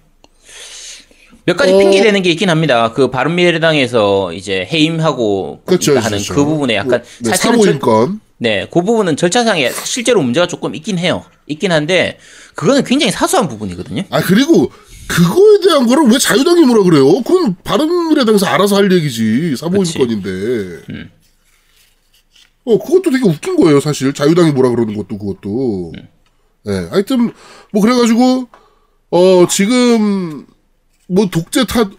몇 1.46 1.56
가지 1.56 1.72
어. 1.74 1.78
핑계 1.78 2.02
대는 2.04 2.22
게 2.22 2.32
있긴 2.32 2.50
합니다. 2.50 2.92
그 2.92 3.10
바른미래당에서 3.10 4.34
이제 4.34 4.68
해임하고 4.70 5.62
그렇죠. 5.66 5.96
하는 5.96 6.10
그렇죠. 6.10 6.34
그 6.36 6.44
부분에 6.44 6.76
약간 6.76 7.02
네, 7.22 7.30
사실은 7.30 7.56
절- 7.62 7.64
사모임권. 7.80 8.20
네, 8.40 8.68
그 8.72 8.82
부분은 8.82 9.18
절차상에 9.18 9.72
실제로 9.72 10.22
문제가 10.22 10.48
조금 10.48 10.76
있긴 10.76 11.00
해요. 11.00 11.26
있긴 11.48 11.72
한데 11.72 12.20
그거는 12.56 12.84
굉장히 12.84 13.12
사소한 13.12 13.48
부분이거든요. 13.48 14.04
아 14.10 14.22
그리고 14.22 14.72
그거에 15.08 15.60
대한 15.66 15.88
거를 15.88 16.08
왜 16.12 16.20
자유당이 16.20 16.66
뭐라 16.66 16.84
그래요? 16.84 17.22
그건 17.24 17.56
바른미래당에서 17.64 18.46
알아서 18.46 18.76
할 18.76 18.92
얘기지 18.92 19.56
사모임권인데. 19.56 20.30
음. 20.90 21.12
어 22.66 22.78
그것도 22.78 23.12
되게 23.12 23.24
웃긴 23.24 23.56
거예요 23.56 23.80
사실 23.80 24.14
자유당이 24.14 24.52
뭐라 24.52 24.70
그러는 24.70 24.96
것도 24.96 25.18
그것도. 25.18 25.94
음. 25.96 26.08
네, 26.66 26.88
하여튼 26.92 27.32
뭐 27.72 27.82
그래가지고 27.82 28.48
어 29.10 29.48
지금 29.50 30.46
뭐 31.08 31.28
독재 31.30 31.66
타 31.66 31.90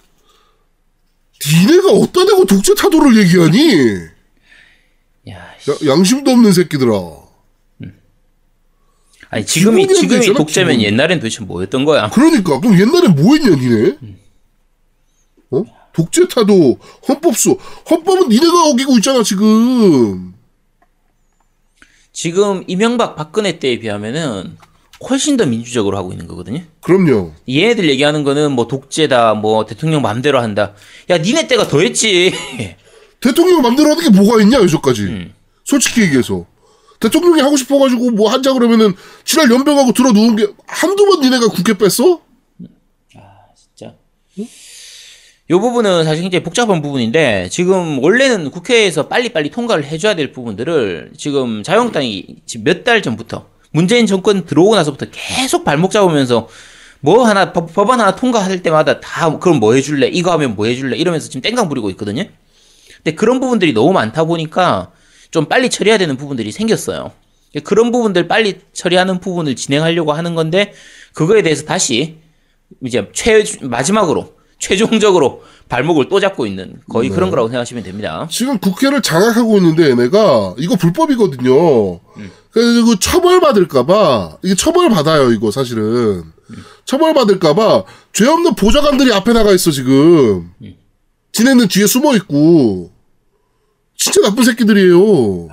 니네가 1.47 1.90
어디다 1.92 2.26
대고 2.26 2.45
독재 2.45 2.75
타도를 2.75 3.16
얘기하니? 3.16 4.17
야, 5.68 5.72
야, 5.72 5.92
양심도 5.92 6.30
없는 6.30 6.52
새끼들아. 6.52 7.28
아니 9.30 9.45
지금이 9.45 9.86
지금이 9.88 10.21
있잖아, 10.21 10.38
독재면 10.38 10.78
기본. 10.78 10.86
옛날엔 10.86 11.19
도대체 11.19 11.45
뭐였던 11.45 11.84
거야? 11.84 12.08
그러니까 12.10 12.60
그럼 12.60 12.78
옛날에 12.80 13.08
뭐 13.08 13.34
했냐 13.34 13.56
니네? 13.56 13.97
어? 15.50 15.64
독재 15.93 16.28
타도 16.28 16.78
헌법소 17.06 17.58
헌법은 17.90 18.28
니네가 18.30 18.71
어기고 18.71 18.97
있잖아 18.97 19.23
지금. 19.23 20.32
지금 22.12 22.64
이명박 22.66 23.16
박근혜 23.16 23.58
때에 23.58 23.78
비하면은 23.78 24.56
훨씬 25.08 25.36
더 25.36 25.47
민주적으로 25.47 25.97
하고 25.97 26.10
있는 26.12 26.26
거거든요. 26.26 26.62
그럼요. 26.80 27.32
얘네들 27.49 27.88
얘기하는 27.90 28.25
거는 28.25 28.52
뭐 28.52 28.66
독재다, 28.66 29.34
뭐 29.34 29.66
대통령 29.66 30.02
마음대로 30.02 30.40
한다. 30.40 30.75
야, 31.10 31.19
니네 31.19 31.47
때가 31.47 31.69
더 31.69 31.80
했지. 31.80 32.32
대통령 33.21 33.62
맘대로 33.62 33.90
하는 33.90 34.02
게 34.02 34.10
뭐가 34.10 34.40
있냐 34.43 34.58
여기까지. 34.58 35.02
음. 35.02 35.34
솔직히 35.69 36.00
얘기해서 36.00 36.47
대통령이 36.99 37.43
하고 37.43 37.59
싶어가지고 37.59 38.13
뭐 38.13 38.31
한자 38.31 38.54
그러면은 38.54 38.95
지랄 39.25 39.50
연병하고 39.50 39.93
들어 39.93 40.13
누운 40.13 40.35
게 40.35 40.49
한두 40.67 41.04
번 41.04 41.21
니네가 41.21 41.49
국회 41.49 41.75
뺐어? 41.75 42.21
진짜. 43.76 43.95
요 45.50 45.61
부분은 45.61 46.04
사실 46.04 46.23
굉장히 46.23 46.43
복잡한 46.43 46.81
부분인데 46.81 47.50
지금 47.50 48.02
원래는 48.02 48.50
국회에서 48.50 49.09
빨리빨리 49.09 49.50
통과를 49.50 49.85
해줘야 49.85 50.17
될 50.17 50.33
부분들을 50.33 51.13
지금 51.19 51.63
자유한국당이 51.63 52.25
지금 52.47 52.65
몇 52.65 52.83
달 52.83 53.02
전부터 53.02 53.47
문재인 53.71 54.07
정권 54.07 54.47
들어오고 54.47 54.75
나서부터 54.75 55.07
계속 55.13 55.65
발목 55.65 55.91
잡으면서 55.91 56.49
뭐 57.00 57.26
하나 57.26 57.52
법, 57.52 57.73
법안 57.75 58.00
하나 58.00 58.17
통과할 58.17 58.63
때마다 58.63 59.00
다 59.00 59.39
그럼 59.39 59.61
뭐 59.61 59.75
해줄래 59.75 60.07
이거 60.09 60.33
하면 60.33 60.57
뭐 60.57 60.65
해줄래 60.65 60.97
이러면서 60.97 61.28
지금 61.28 61.43
땡강 61.43 61.69
부리고 61.69 61.91
있거든요. 61.91 62.25
근데 62.97 63.15
그런 63.15 63.39
부분들이 63.39 63.75
너무 63.75 63.93
많다 63.93 64.25
보니까 64.25 64.93
좀 65.30 65.47
빨리 65.47 65.71
처리해야 65.71 65.99
되는 65.99 66.17
부분들이 66.17 66.52
생겼어요. 66.52 67.12
그런 67.64 67.91
부분들 67.93 68.28
빨리 68.28 68.60
처리하는 68.73 69.21
부분을 69.21 69.56
진행하려고 69.56 70.12
하는 70.12 70.34
건데 70.34 70.75
그거에 71.14 71.43
대해서 71.43 71.64
다시 71.64 72.19
이제 72.84 73.08
최 73.14 73.43
마지막으로 73.62 74.34
최종적으로 74.58 75.43
발목을 75.69 76.08
또 76.08 76.21
잡고 76.21 76.47
있는 76.47 76.80
거의 76.88 77.10
그런 77.10 77.30
거라고 77.30 77.49
생각하시면 77.49 77.84
됩니다. 77.84 78.26
지금 78.30 78.58
국회를 78.58 79.02
장악하고 79.02 79.56
있는데 79.58 79.91
얘네가 79.91 80.54
이거 80.58 80.76
불법이거든요. 80.76 82.00
그래서 82.50 82.84
그 82.84 82.97
처벌 82.99 83.41
받을까봐 83.41 84.38
이게 84.43 84.54
처벌 84.54 84.88
받아요 84.88 85.30
이거 85.32 85.50
사실은 85.50 86.25
처벌 86.84 87.14
받을까봐 87.14 87.84
죄 88.12 88.26
없는 88.26 88.54
보좌관들이 88.54 89.12
앞에 89.12 89.32
나가 89.32 89.52
있어 89.52 89.71
지금. 89.71 90.50
지네는 91.32 91.69
뒤에 91.69 91.86
숨어 91.86 92.14
있고 92.17 92.91
진짜 93.99 94.21
나쁜 94.23 94.45
새끼들이에요. 94.45 95.49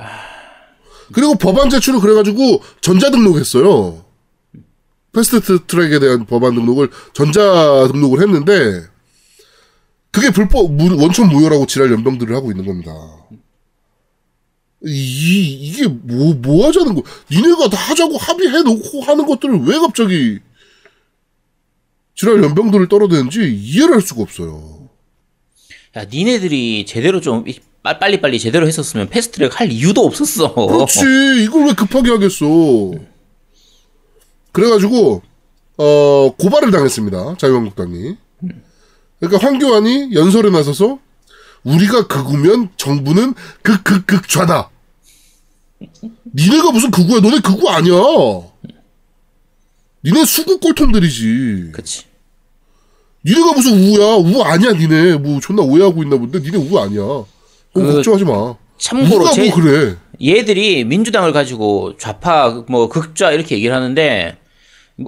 그리고 1.13 1.35
법안 1.35 1.69
제출을 1.69 1.99
그래가지고 1.99 2.61
전자 2.79 3.09
등록했어요. 3.11 4.05
패스트 5.11 5.65
트랙에 5.65 5.99
대한 5.99 6.25
법안 6.25 6.55
등록을 6.55 6.89
전자 7.13 7.87
등록을 7.91 8.21
했는데 8.21 8.85
그게 10.11 10.29
불법 10.29 10.71
무- 10.73 11.01
원천 11.01 11.27
무효라고 11.29 11.65
지랄 11.65 11.91
연병들을 11.91 12.33
하고 12.35 12.51
있는 12.51 12.65
겁니다. 12.65 12.91
이 14.85 15.41
이게 15.67 15.87
뭐 15.87 16.33
뭐 16.35 16.67
하자는 16.67 16.93
거? 16.95 17.01
니네가 17.31 17.69
다 17.69 17.77
하자고 17.77 18.17
합의해 18.17 18.61
놓고 18.61 19.01
하는 19.01 19.25
것들을 19.25 19.61
왜 19.65 19.79
갑자기 19.79 20.39
지랄 22.15 22.43
연병들을 22.43 22.87
떨어대는지 22.87 23.53
이해를 23.55 23.95
할 23.95 24.01
수가 24.01 24.21
없어요. 24.21 24.89
야, 25.97 26.05
니네들이 26.05 26.85
제대로 26.85 27.19
좀 27.21 27.45
빨리빨리 27.93 28.39
제대로 28.39 28.67
했었으면 28.67 29.09
패스트트랙 29.09 29.59
할 29.59 29.71
이유도 29.71 30.01
없었어. 30.05 30.53
그렇지 30.53 30.99
이걸 31.43 31.67
왜 31.67 31.73
급하게 31.73 32.11
하겠어? 32.11 32.45
그래가지고 34.51 35.21
어 35.77 36.31
고발을 36.37 36.71
당했습니다 36.71 37.35
자유한국당이. 37.37 38.15
그러니까 39.19 39.45
황교안이 39.45 40.13
연설에 40.13 40.49
나서서 40.49 40.99
우리가 41.63 42.07
극우면 42.07 42.69
정부는 42.77 43.33
극극극 43.61 44.29
좌다. 44.29 44.69
니네가 46.33 46.71
무슨 46.71 46.91
극우야? 46.91 47.19
너네 47.19 47.39
극우 47.39 47.67
아니야. 47.69 47.95
니네 50.03 50.25
수구 50.25 50.59
꼴통들이지. 50.59 51.71
그치. 51.73 52.03
니네가 53.25 53.53
무슨 53.53 53.73
우야? 53.73 54.15
우 54.17 54.41
아니야, 54.43 54.73
니네. 54.73 55.15
뭐 55.17 55.39
존나 55.39 55.63
오해하고 55.63 56.03
있나 56.03 56.17
본데 56.17 56.39
니네 56.39 56.57
우 56.57 56.77
아니야. 56.77 57.01
어, 57.75 57.79
그- 57.79 57.93
걱정하지 57.95 58.25
마. 58.25 58.55
참고로 58.77 59.21
우가 59.23 59.31
제, 59.31 59.45
뭐 59.49 59.55
그래. 59.55 59.95
얘들이 60.23 60.83
민주당을 60.83 61.31
가지고 61.31 61.93
좌파 61.97 62.63
뭐 62.67 62.89
극좌 62.89 63.31
이렇게 63.31 63.55
얘기를 63.55 63.73
하는데 63.75 64.37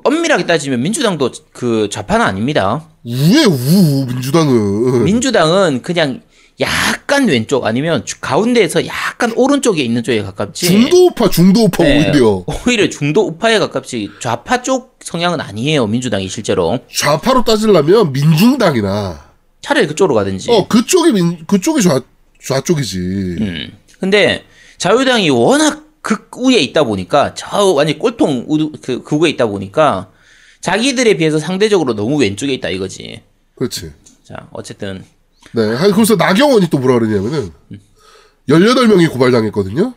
엄밀하게 0.04 0.46
따지면 0.46 0.82
민주당도 0.82 1.32
그 1.54 1.90
좌파는 1.92 2.26
아닙니다. 2.26 2.88
우에 3.06 3.44
우 3.46 4.06
민주당은 4.08 5.04
민주당은 5.04 5.82
그냥 5.82 6.22
약간 6.60 7.28
왼쪽 7.28 7.66
아니면 7.66 8.04
주- 8.06 8.16
가운데에서 8.20 8.86
약간 8.88 9.32
오른쪽에 9.36 9.84
있는 9.84 10.02
쪽에 10.04 10.24
가깝지. 10.24 10.66
중도우파 10.66 11.30
중도우파 11.30 11.84
네, 11.84 11.98
오히려 12.12 12.44
오히려 12.66 12.90
중도 12.90 13.28
우파에 13.28 13.60
가깝지 13.60 14.10
좌파 14.22 14.62
쪽 14.62 14.98
성향은 15.02 15.40
아니에요 15.42 15.88
민주당이 15.88 16.28
실제로. 16.30 16.80
좌파로 16.94 17.44
따지려면 17.44 18.12
민중당이나 18.14 19.26
차라리 19.62 19.88
그쪽으로 19.88 20.16
가든지. 20.16 20.50
어 20.52 20.68
그쪽이 20.68 21.12
민 21.14 21.46
그쪽이 21.46 21.82
좌 21.82 22.02
좌쪽이지. 22.48 23.00
음. 23.42 23.78
근데 24.00 24.46
자유당이 24.78 25.30
워낙 25.30 25.84
극우에 26.02 26.58
있다 26.58 26.84
보니까 26.84 27.34
저 27.34 27.74
완전 27.74 28.00
꼴통 28.00 28.46
우, 28.48 28.72
그 28.82 29.04
극우에 29.04 29.30
있다 29.32 29.48
보니까 29.48 30.10
자기들에 30.62 31.18
비해서 31.18 31.40
상대적으로 31.40 31.94
너무 31.96 32.18
왼쪽에 32.20 32.54
있다 32.54 32.70
이거지. 32.70 33.22
그렇지. 33.56 33.92
자 34.24 34.48
어쨌든 34.52 35.04
네. 35.54 35.76
그래서 35.94 36.16
나경원이 36.16 36.70
또 36.70 36.78
뭐라 36.80 37.00
그러냐면은 37.00 37.52
18명이 38.48 39.12
고발당했거든요. 39.12 39.94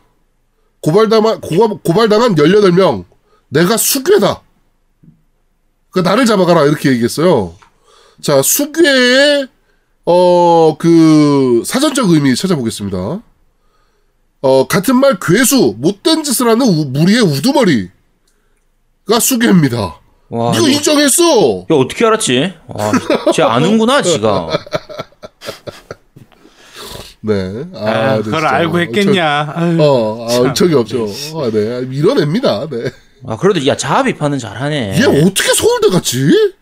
고발당한 0.81 1.39
고발, 1.41 1.77
고발당한 1.83 2.35
18명 2.35 3.05
내가 3.49 3.77
수괴다. 3.77 4.41
그 5.91 5.99
나를 5.99 6.25
잡아가라 6.25 6.65
이렇게 6.65 6.89
얘기했어요. 6.89 7.55
자, 8.21 8.41
수괴의 8.41 9.47
어 10.05 10.75
그 10.79 11.61
사전적 11.65 12.09
의미 12.09 12.35
찾아보겠습니다. 12.35 13.21
어 14.43 14.67
같은 14.67 14.95
말 14.95 15.19
괴수 15.19 15.75
못된 15.77 16.23
짓을 16.23 16.47
하는 16.49 16.65
우- 16.65 16.85
무리의 16.85 17.21
우두머리가 17.21 17.89
수괴입니다. 19.19 19.99
와 20.29 20.55
이거 20.55 20.67
인정했어. 20.69 21.59
야, 21.69 21.75
어떻게 21.75 22.05
알았지? 22.05 22.53
와, 22.67 22.91
쟤 23.33 23.43
아는구나 23.43 24.01
지가. 24.01 24.47
네. 27.23 27.65
아, 27.75 27.85
아, 27.85 28.15
네, 28.15 28.23
그걸 28.23 28.39
진짜. 28.39 28.49
알고 28.55 28.79
했겠냐. 28.79 29.53
아유. 29.55 29.77
어, 29.79 30.27
아, 30.27 30.49
어처이 30.49 30.73
없죠. 30.73 31.05
아, 31.35 31.51
네. 31.51 31.81
밀어냅니다. 31.81 32.67
네. 32.69 32.89
아 33.27 33.37
그래도 33.37 33.63
야 33.67 33.77
자아 33.77 34.01
비판은 34.03 34.39
잘하네. 34.39 34.99
얘 34.99 35.03
어떻게 35.21 35.53
서울대 35.53 35.89
갔지? 35.89 36.53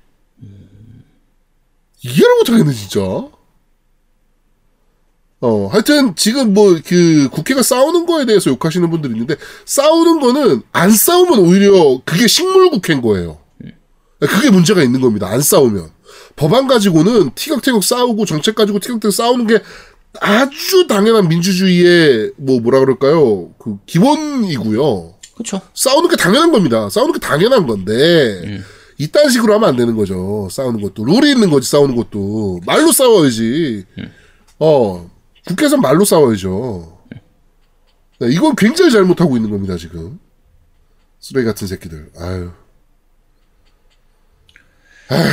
이해를 2.10 2.36
못하겠네, 2.40 2.74
진짜. 2.74 3.02
어, 5.42 5.68
하여튼, 5.72 6.16
지금 6.16 6.54
뭐, 6.54 6.78
그, 6.86 7.30
국회가 7.32 7.62
싸우는 7.64 8.06
거에 8.06 8.26
대해서 8.26 8.50
욕하시는 8.50 8.90
분들이 8.90 9.14
있는데, 9.14 9.36
싸우는 9.66 10.20
거는, 10.20 10.62
안 10.72 10.92
싸우면 10.92 11.40
오히려 11.40 12.02
그게 12.04 12.28
식물 12.28 12.70
국회인 12.70 13.02
거예요. 13.02 13.40
그게 14.20 14.50
문제가 14.50 14.84
있는 14.84 15.00
겁니다. 15.00 15.28
안 15.28 15.42
싸우면. 15.42 15.92
법안 16.36 16.68
가지고는 16.68 17.32
티격태격 17.36 17.84
싸우고, 17.84 18.26
정책 18.26 18.56
가지고 18.56 18.80
티격태격 18.80 19.14
싸우는 19.14 19.48
게 19.48 19.62
아주 20.20 20.88
당연한 20.88 21.30
민주주의의, 21.30 22.34
뭐, 22.36 22.60
뭐라 22.60 22.80
그럴까요? 22.80 23.52
그, 23.60 23.78
기본이고요. 23.86 25.14
그렇죠. 25.40 25.62
싸우는 25.74 26.10
게 26.10 26.18
당연한 26.18 26.52
겁니다. 26.52 26.90
싸우는 26.90 27.14
게 27.14 27.20
당연한 27.20 27.66
건데 27.66 28.62
이딴 29.00 29.30
식으로 29.30 29.56
하면 29.56 29.70
안 29.70 29.76
되는 29.78 29.96
거죠. 29.96 30.50
싸우는 30.52 30.82
것도 30.82 31.06
룰이 31.06 31.32
있는 31.32 31.50
거지. 31.50 31.70
싸우는 31.70 31.96
것도 31.96 32.60
말로 32.66 32.92
싸워야지. 32.92 33.86
어 34.60 35.10
국회에서 35.48 35.78
말로 35.78 36.04
싸워야죠. 36.04 37.00
네, 38.20 38.28
이건 38.30 38.56
굉장히 38.56 38.92
잘못하고 38.92 39.38
있는 39.38 39.50
겁니다. 39.50 39.78
지금 39.78 40.20
쓰레기 41.20 41.46
같은 41.46 41.66
새끼들. 41.66 42.12
아유. 42.20 42.52
아휴, 45.12 45.24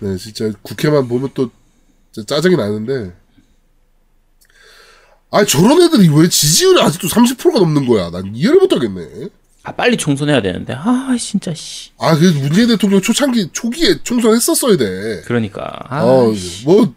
네, 0.00 0.16
진짜 0.18 0.52
국회만 0.62 1.08
보면 1.08 1.30
또 1.32 1.50
짜증이 2.26 2.56
나는데. 2.56 3.16
아, 5.30 5.44
저런 5.44 5.82
애들이 5.82 6.08
왜 6.14 6.28
지지율이 6.28 6.80
아직도 6.80 7.08
30%가 7.08 7.58
넘는 7.58 7.86
거야? 7.86 8.10
난 8.10 8.36
이해를 8.36 8.60
못 8.60 8.72
하겠네. 8.72 9.28
아 9.64 9.72
빨리 9.72 9.96
총선해야 9.96 10.42
되는데 10.42 10.74
아 10.74 11.16
진짜 11.18 11.52
씨. 11.54 11.90
아, 11.98 12.14
그 12.16 12.24
문재인 12.38 12.68
대통령 12.68 13.00
초창기 13.00 13.48
초기에 13.52 14.02
총선했었어야 14.02 14.76
돼. 14.76 15.22
그러니까 15.24 15.70
아, 15.88 16.04
어, 16.04 16.32
뭐 16.64 16.92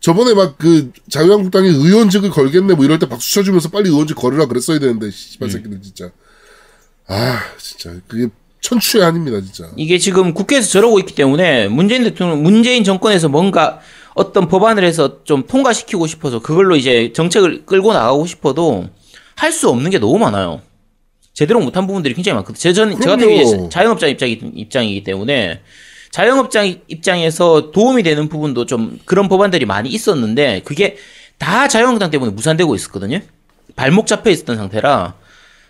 저번에 0.00 0.34
막 0.34 0.58
그 0.58 0.90
자유한국당이 1.10 1.68
의원직을 1.68 2.30
걸겠네 2.30 2.74
뭐 2.74 2.84
이럴 2.84 2.98
때 2.98 3.08
박수 3.08 3.32
쳐주면서 3.34 3.68
빨리 3.70 3.88
의원직 3.88 4.16
걸으라 4.16 4.46
그랬어야 4.46 4.78
되는데 4.78 5.10
씨발 5.10 5.48
새끼들 5.50 5.80
진짜. 5.82 6.10
아, 7.06 7.40
진짜 7.58 7.94
그게 8.06 8.28
천추의 8.60 9.04
한입니다, 9.04 9.40
진짜. 9.40 9.70
이게 9.76 9.98
지금 9.98 10.34
국회에서 10.34 10.68
저러고 10.68 10.98
있기 10.98 11.14
때문에 11.14 11.68
문재인 11.68 12.02
대통령, 12.04 12.42
문재인 12.42 12.82
정권에서 12.84 13.28
뭔가 13.28 13.80
어떤 14.14 14.48
법안을 14.48 14.82
해서 14.84 15.22
좀 15.24 15.46
통과시키고 15.46 16.06
싶어서 16.08 16.40
그걸로 16.40 16.74
이제 16.76 17.12
정책을 17.14 17.64
끌고 17.64 17.92
나가고 17.92 18.26
싶어도 18.26 18.88
할 19.36 19.52
수 19.52 19.68
없는 19.68 19.90
게 19.90 19.98
너무 20.00 20.18
많아요. 20.18 20.60
제대로 21.38 21.60
못한 21.60 21.86
부분들이 21.86 22.14
굉장히 22.14 22.34
많거든요. 22.34 22.58
제, 22.58 22.72
전, 22.72 22.90
저 23.00 23.10
같은. 23.10 23.28
경우에 23.28 23.68
자영업자 23.68 24.08
입장이, 24.08 24.40
입장이기 24.56 25.04
때문에 25.04 25.60
자영업자 26.10 26.64
입장에서 26.64 27.70
도움이 27.70 28.02
되는 28.02 28.28
부분도 28.28 28.66
좀 28.66 28.98
그런 29.04 29.28
법안들이 29.28 29.64
많이 29.64 29.88
있었는데 29.88 30.62
그게 30.64 30.96
다 31.38 31.68
자유한국당 31.68 32.10
때문에 32.10 32.32
무산되고 32.32 32.74
있었거든요. 32.74 33.20
발목 33.76 34.08
잡혀 34.08 34.30
있었던 34.30 34.56
상태라 34.56 35.14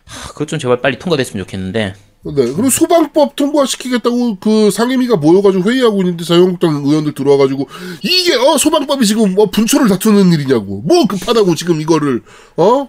하, 0.06 0.28
그것 0.28 0.48
좀 0.48 0.58
제발 0.58 0.80
빨리 0.80 0.98
통과됐으면 0.98 1.44
좋겠는데 1.44 1.92
네, 1.92 2.32
그리고 2.32 2.70
소방법 2.70 3.36
통과시키겠다고 3.36 4.38
그 4.40 4.70
상임위가 4.70 5.16
모여가지고 5.16 5.70
회의하고 5.70 6.00
있는데 6.00 6.24
자유한국당 6.24 6.76
의원들 6.76 7.12
들어와가지고 7.12 7.68
이게 8.02 8.34
어 8.36 8.56
소방법이 8.56 9.04
지금 9.04 9.34
뭐 9.34 9.50
분초를 9.50 9.88
다투는 9.88 10.32
일이냐고 10.32 10.80
뭐 10.86 11.06
급하다고 11.06 11.54
지금 11.56 11.82
이거를 11.82 12.22
어 12.56 12.88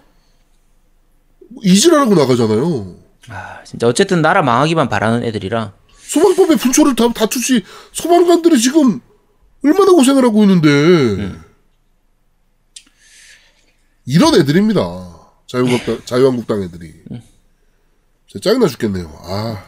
이질하라고 1.64 2.16
나가잖아요. 2.16 2.96
아 3.30 3.64
진짜 3.64 3.88
어쨌든 3.88 4.22
나라 4.22 4.42
망하기만 4.42 4.90
바라는 4.90 5.24
애들이라 5.24 5.74
소방법의 5.98 6.58
분초를 6.58 6.96
다, 6.96 7.12
다투지 7.14 7.64
소방관들이 7.92 8.60
지금 8.60 9.00
얼마나 9.64 9.92
고생을 9.92 10.24
하고 10.24 10.44
있는데 10.44 11.36
이런 14.06 14.34
애들입니다. 14.36 14.82
자유한국당, 15.46 16.02
자유한국당 16.06 16.64
애들이 16.64 16.94
진짜 18.28 18.50
짜증나 18.50 18.68
죽겠네요. 18.68 19.12
아. 19.24 19.66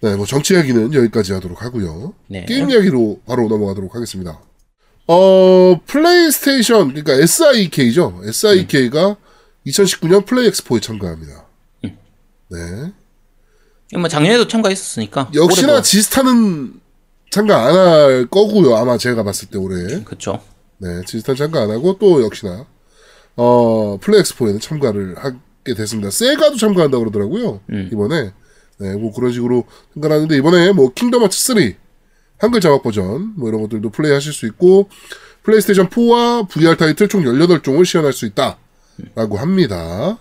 네, 0.00 0.14
뭐 0.14 0.26
정치 0.26 0.54
이야기는 0.54 0.92
여기까지 0.92 1.32
하도록 1.32 1.62
하고요. 1.62 2.14
네. 2.28 2.44
게임 2.44 2.70
이야기로 2.70 3.22
바로 3.26 3.48
넘어가도록 3.48 3.94
하겠습니다. 3.94 4.40
어, 5.08 5.80
플레이스테이션, 5.86 6.88
그러니까 6.88 7.14
SIK죠. 7.14 8.20
SIK가 8.24 9.16
2019년 9.66 10.24
플레이 10.26 10.46
엑스포에 10.46 10.80
참가합니다. 10.80 11.44
네. 11.82 12.92
이거 13.90 14.00
뭐 14.00 14.08
작년에도 14.08 14.46
참가했었으니까 14.46 15.30
역시나 15.34 15.72
올해도 15.72 15.82
지스타는 15.82 16.80
참가 17.30 17.66
안 17.66 17.74
할 17.74 18.26
거고요. 18.30 18.76
아마 18.76 18.96
제가 18.98 19.22
봤을 19.24 19.48
때 19.48 19.58
올해. 19.58 20.02
그쵸 20.04 20.40
네, 20.78 21.02
지스타 21.06 21.34
참가 21.34 21.62
안 21.62 21.70
하고 21.70 21.98
또 21.98 22.22
역시나 22.22 22.66
어 23.36 23.98
플레이 24.00 24.20
엑스포에는 24.20 24.60
참가를 24.60 25.16
하게 25.18 25.74
됐습니다. 25.74 26.10
세가도 26.10 26.56
참가한다 26.56 26.96
고 26.98 27.04
그러더라고요. 27.04 27.60
음. 27.70 27.90
이번에 27.92 28.32
네, 28.78 28.94
뭐 28.96 29.12
그런 29.12 29.32
식으로 29.32 29.64
참가하는데 29.94 30.36
이번에 30.36 30.72
뭐 30.72 30.92
킹덤 30.92 31.22
하츠 31.24 31.38
3 31.54 31.72
한글 32.38 32.60
자막 32.60 32.82
버전 32.82 33.32
뭐 33.36 33.48
이런 33.48 33.62
것들도 33.62 33.90
플레이하실 33.90 34.32
수 34.32 34.46
있고 34.46 34.88
플레이스테이션 35.42 35.88
4와 35.88 36.48
VR 36.48 36.76
타이틀 36.76 37.08
총 37.08 37.22
18종을 37.24 37.84
시연할 37.84 38.12
수 38.12 38.26
있다 38.26 38.58
라고 39.14 39.36
합니다. 39.38 40.18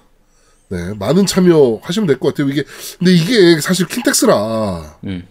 네, 0.70 0.94
많은 0.98 1.26
참여 1.26 1.80
하시면 1.84 2.08
될 2.08 2.20
것 2.20 2.34
같아요. 2.34 2.52
이게 2.52 2.64
근데 2.98 3.14
이게 3.14 3.60
사실 3.62 3.86
킨텍스라 3.88 4.98
음. 5.06 5.28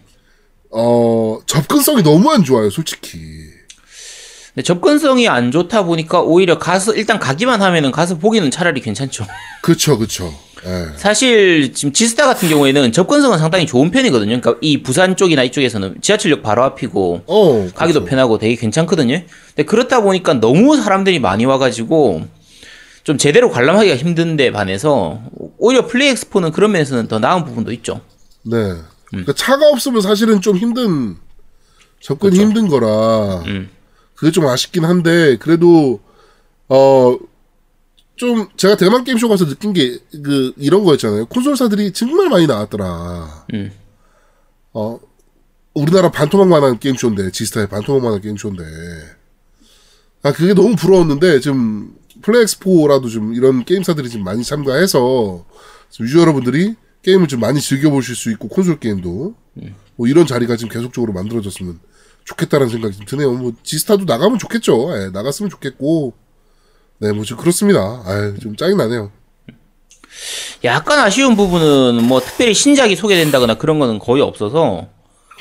어 0.71 1.39
접근성이 1.45 2.03
너무 2.03 2.31
안 2.31 2.43
좋아요, 2.43 2.69
솔직히. 2.69 3.19
근데 4.53 4.63
접근성이 4.63 5.27
안 5.27 5.51
좋다 5.51 5.83
보니까 5.83 6.21
오히려 6.21 6.57
가서 6.57 6.93
일단 6.95 7.19
가기만 7.19 7.61
하면은 7.61 7.91
가서 7.91 8.17
보기는 8.17 8.49
차라리 8.51 8.79
괜찮죠 8.79 9.25
그쵸, 9.61 9.97
그쵸. 9.97 10.33
예. 10.65 10.97
사실 10.97 11.73
지금 11.73 11.91
지스타 11.91 12.25
같은 12.25 12.47
경우에는 12.47 12.93
접근성은 12.93 13.37
상당히 13.37 13.65
좋은 13.67 13.91
편이거든요 13.91 14.39
그러니까 14.39 14.55
이 14.61 14.81
부산 14.81 15.17
쪽이나 15.17 15.43
이쪽에서는 15.43 15.97
지하철역 16.01 16.41
바로 16.41 16.63
앞이고 16.63 17.23
어, 17.27 17.67
가기도 17.75 17.99
그쵸. 17.99 18.09
편하고 18.09 18.37
되게 18.37 18.55
괜찮거든요 18.55 19.21
근데 19.47 19.63
그렇다 19.65 19.99
보니까 20.01 20.35
너무 20.35 20.77
사람들이 20.77 21.19
많이 21.19 21.43
와가지고 21.45 22.25
좀 23.05 23.17
제대로 23.17 23.49
관람하기가 23.49 23.95
힘든데 23.95 24.51
반해서 24.51 25.21
오히려 25.57 25.87
플레이 25.87 26.09
엑스포는 26.09 26.51
그런 26.51 26.73
면에서는 26.73 27.07
더 27.07 27.19
나은 27.19 27.45
부분도 27.45 27.71
있죠 27.71 28.01
네. 28.43 28.57
음. 28.57 28.83
그러니까 29.09 29.31
차가 29.33 29.69
없으면 29.69 30.01
사실은 30.01 30.41
좀 30.41 30.57
힘든 30.57 31.15
접근이 32.01 32.37
힘든 32.37 32.67
거라 32.67 33.39
그렇죠. 33.39 33.51
음. 33.51 33.69
그게 34.15 34.31
좀 34.31 34.45
아쉽긴 34.47 34.83
한데 34.83 35.37
그래도 35.37 36.01
어 36.67 37.17
좀 38.15 38.47
제가 38.55 38.77
대만 38.77 39.03
게임쇼 39.03 39.27
가서 39.27 39.45
느낀 39.45 39.73
게 39.73 39.99
그 40.23 40.53
이런 40.57 40.83
거였잖아요. 40.85 41.25
콘솔사들이 41.25 41.91
정말 41.91 42.29
많이 42.29 42.47
나왔더라. 42.47 43.45
음. 43.53 43.71
어 44.73 44.99
우리나라 45.73 46.09
반토막만한 46.11 46.79
게임쇼인데 46.79 47.31
지스타의 47.31 47.67
반토막만한 47.67 48.21
게임쇼인데 48.21 48.63
아 50.23 50.31
그게 50.31 50.53
너무 50.53 50.75
부러웠는데 50.75 51.41
지금 51.41 51.93
플레이엑스포라도 52.21 53.09
좀 53.09 53.33
이런 53.33 53.65
게임사들이 53.65 54.09
좀 54.09 54.23
많이 54.23 54.43
참가해서 54.43 55.45
좀 55.89 56.07
유저 56.07 56.19
여러분들이 56.19 56.75
게임을 57.03 57.27
좀 57.27 57.39
많이 57.39 57.61
즐겨보실 57.61 58.15
수 58.15 58.31
있고 58.31 58.47
콘솔 58.47 58.79
게임도 58.79 59.35
뭐 59.95 60.07
이런 60.07 60.25
자리가 60.25 60.55
지금 60.55 60.69
계속적으로 60.69 61.13
만들어졌으면 61.13 61.79
좋겠다는 62.25 62.69
생각이 62.69 62.97
좀 62.97 63.05
드네요. 63.05 63.31
뭐 63.33 63.53
지스타도 63.63 64.05
나가면 64.05 64.39
좋겠죠. 64.39 64.89
예, 64.97 65.09
나갔으면 65.11 65.49
좋겠고. 65.49 66.13
네, 66.97 67.11
뭐좀 67.11 67.37
그렇습니다. 67.37 68.01
아유, 68.05 68.35
좀 68.41 68.55
짜증 68.55 68.77
나네요. 68.77 69.11
약간 70.63 70.99
아쉬운 70.99 71.35
부분은 71.35 72.03
뭐 72.03 72.19
특별히 72.21 72.53
신작이 72.53 72.95
소개된다거나 72.95 73.55
그런 73.55 73.79
거는 73.79 73.99
거의 73.99 74.21
없어서 74.21 74.87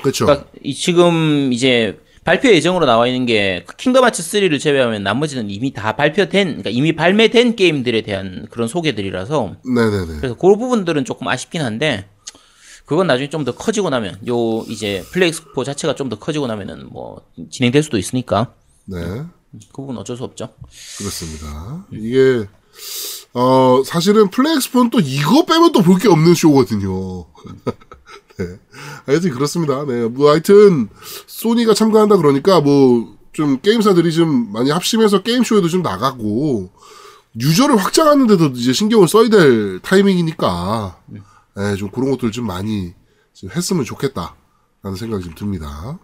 그렇죠. 0.03 0.27
그러니까 0.27 0.49
이 0.63 0.75
지금 0.75 1.53
이제 1.53 1.99
발표 2.25 2.49
예정으로 2.49 2.87
나와 2.87 3.07
있는 3.07 3.27
게 3.27 3.65
킹덤 3.77 4.03
하츠 4.05 4.23
3를 4.23 4.59
제외하면 4.59 5.03
나머지는 5.03 5.51
이미 5.51 5.73
다 5.73 5.95
발표된 5.95 6.47
그러니까 6.49 6.71
이미 6.71 6.95
발매된 6.97 7.55
게임들에 7.57 8.01
대한 8.03 8.47
그런 8.51 8.67
소개들이라서 8.67 9.57
네네네. 9.65 10.17
그래서 10.19 10.35
그 10.35 10.57
부분들은 10.57 11.05
조금 11.05 11.29
아쉽긴 11.29 11.61
한데 11.63 12.09
그건 12.87 13.07
나중에 13.07 13.29
좀 13.31 13.45
더 13.45 13.53
커지고 13.55 13.91
나면 13.91 14.19
요 14.27 14.63
이제 14.69 15.03
플레이 15.13 15.39
엑스포 15.39 15.65
자체가 15.65 15.95
좀 15.95 16.09
더 16.09 16.19
커지고 16.19 16.47
나면은 16.47 16.89
뭐 16.91 17.23
진행될 17.51 17.83
수도 17.83 17.99
있으니까 17.99 18.53
네. 18.87 18.99
그 19.01 19.77
부분 19.77 19.97
어쩔 19.99 20.17
수 20.17 20.25
없죠. 20.25 20.49
그렇습니다. 20.99 21.87
이게 21.93 22.47
어 23.35 23.83
사실은 23.85 24.29
플레이엑스포는 24.31 24.91
또 24.91 25.01
이거 25.01 25.45
빼면 25.45 25.73
또 25.73 25.81
볼 25.83 25.99
게 25.99 26.09
없는 26.09 26.35
쇼거든요. 26.35 27.27
네. 28.39 28.59
하여튼 29.07 29.31
그렇습니다. 29.31 29.85
네. 29.85 30.09
뭐 30.09 30.31
하여튼 30.31 30.89
소니가 31.27 31.75
참가한다 31.75 32.17
그러니까 32.17 32.61
뭐 32.61 33.15
좀 33.35 33.61
게임사들이 33.61 34.13
좀 34.13 34.53
많이 34.53 34.71
합심해서 34.71 35.23
게임 35.23 35.43
쇼에도 35.43 35.69
좀 35.69 35.83
나가고 35.83 36.71
유저를 37.39 37.77
확장하는 37.77 38.29
데도 38.29 38.47
이제 38.55 38.73
신경을 38.73 39.09
써야 39.09 39.29
될 39.29 39.81
타이밍이니까 39.81 40.97
네, 41.57 41.77
좀 41.77 41.91
그런 41.91 42.11
것들 42.13 42.31
좀 42.31 42.47
많이 42.47 42.95
좀 43.35 43.51
했으면 43.51 43.85
좋겠다라는 43.85 44.97
생각이 44.97 45.25
좀 45.25 45.35
듭니다. 45.35 45.99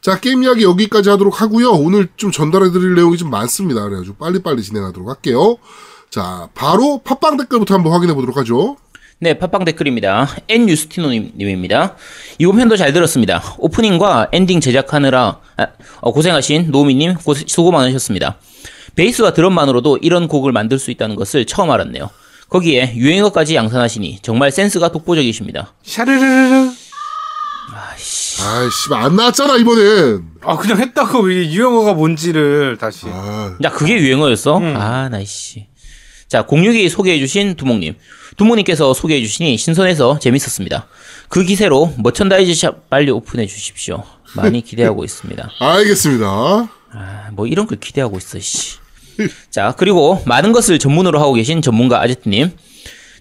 자, 0.00 0.20
게임 0.20 0.44
이야기 0.44 0.62
여기까지 0.62 1.10
하도록 1.10 1.40
하고요. 1.42 1.72
오늘 1.72 2.08
좀 2.16 2.30
전달해 2.30 2.70
드릴 2.70 2.94
내용이 2.94 3.16
좀 3.16 3.28
많습니다. 3.28 3.82
그래가지고 3.82 4.16
빨리빨리 4.18 4.62
진행하도록 4.62 5.08
할게요. 5.08 5.56
자, 6.10 6.48
바로 6.54 7.00
팟빵 7.02 7.38
댓글부터 7.38 7.74
한번 7.74 7.92
확인해 7.92 8.14
보도록 8.14 8.36
하죠. 8.36 8.76
네, 9.18 9.38
팟빵 9.38 9.64
댓글입니다. 9.64 10.28
N 10.48 10.68
유스티노님입니다. 10.68 11.96
이번 12.38 12.56
편도 12.58 12.76
잘 12.76 12.92
들었습니다. 12.92 13.42
오프닝과 13.58 14.28
엔딩 14.32 14.60
제작하느라 14.60 15.40
아, 15.56 15.66
어, 16.00 16.12
고생하신 16.12 16.70
노미님 16.70 17.14
고- 17.14 17.32
수고 17.34 17.70
많으셨습니다. 17.72 18.38
베이스와 18.94 19.32
드럼만으로도 19.32 19.98
이런 20.02 20.28
곡을 20.28 20.52
만들 20.52 20.78
수 20.78 20.90
있다는 20.90 21.16
것을 21.16 21.46
처음 21.46 21.70
알았네요. 21.70 22.10
거기에 22.50 22.94
유행어까지 22.94 23.54
양산하시니 23.54 24.20
정말 24.22 24.50
센스가 24.50 24.92
독보적이십니다. 24.92 25.72
샤르르르르. 25.82 26.70
아이씨, 27.74 28.42
안 28.94 29.16
나왔잖아, 29.16 29.56
이번엔. 29.56 30.24
아 30.42 30.56
그냥 30.58 30.78
했다고 30.78 31.30
이게 31.30 31.50
유행어가 31.52 31.94
뭔지를 31.94 32.76
다시. 32.78 33.06
아, 33.08 33.56
야, 33.64 33.70
그게 33.70 33.94
유행어였어? 33.94 34.60
아, 34.74 35.08
나이씨. 35.08 35.66
자, 36.28 36.44
06이 36.46 36.88
소개해주신 36.90 37.54
두목님. 37.56 37.94
두목님께서 38.36 38.92
소개해 38.94 39.20
주시니 39.22 39.56
신선해서 39.56 40.18
재밌었습니다. 40.18 40.86
그 41.28 41.44
기세로 41.44 41.92
merchandise 41.98 42.54
shop 42.54 42.88
빨리 42.90 43.10
오픈해 43.10 43.46
주십시오. 43.46 44.02
많이 44.34 44.62
기대하고 44.62 45.02
있습니다. 45.04 45.50
알겠습니다. 45.58 46.26
아, 46.92 47.28
뭐 47.32 47.46
이런 47.46 47.66
걸 47.66 47.78
기대하고 47.80 48.18
있어, 48.18 48.38
씨. 48.38 48.76
자, 49.50 49.74
그리고 49.76 50.22
많은 50.26 50.52
것을 50.52 50.78
전문으로 50.78 51.18
하고 51.20 51.32
계신 51.34 51.62
전문가 51.62 52.00
아제트님. 52.02 52.52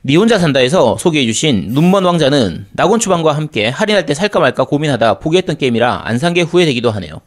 니 0.08 0.16
혼자 0.18 0.38
산다에서 0.38 0.98
소개해주신 1.00 1.70
눈먼 1.70 2.04
왕자는 2.06 2.68
낙원 2.74 3.00
추방과 3.00 3.34
함께 3.36 3.70
할인할 3.70 4.06
때 4.06 4.14
살까 4.14 4.40
말까 4.40 4.66
고민하다 4.66 5.18
포기했던 5.18 5.58
게임이라 5.58 6.04
안 6.06 6.18
산 6.20 6.34
게 6.36 6.42
후회되기도 6.42 6.92
하네요. 6.92 7.22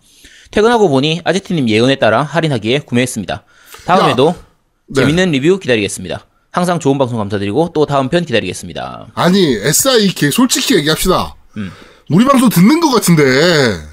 퇴근하고 0.52 0.88
보니 0.88 1.20
아제트님 1.24 1.68
예언에 1.68 1.96
따라 1.96 2.22
할인하기에 2.22 2.80
구매했습니다. 2.80 3.42
다음에도 3.84 4.36
네. 4.86 5.00
재밌는 5.02 5.32
리뷰 5.32 5.58
기다리겠습니다. 5.58 6.24
항상 6.58 6.80
좋은 6.80 6.98
방송 6.98 7.18
감사드리고 7.18 7.70
또 7.72 7.86
다음 7.86 8.08
편 8.08 8.24
기다리겠습니다. 8.24 9.06
아니, 9.14 9.54
SIK 9.54 10.32
솔직히 10.32 10.74
얘기합시다. 10.74 11.36
음. 11.56 11.70
우리 12.10 12.24
방송 12.24 12.48
듣는 12.48 12.80
것 12.80 12.90
같은데. 12.90 13.22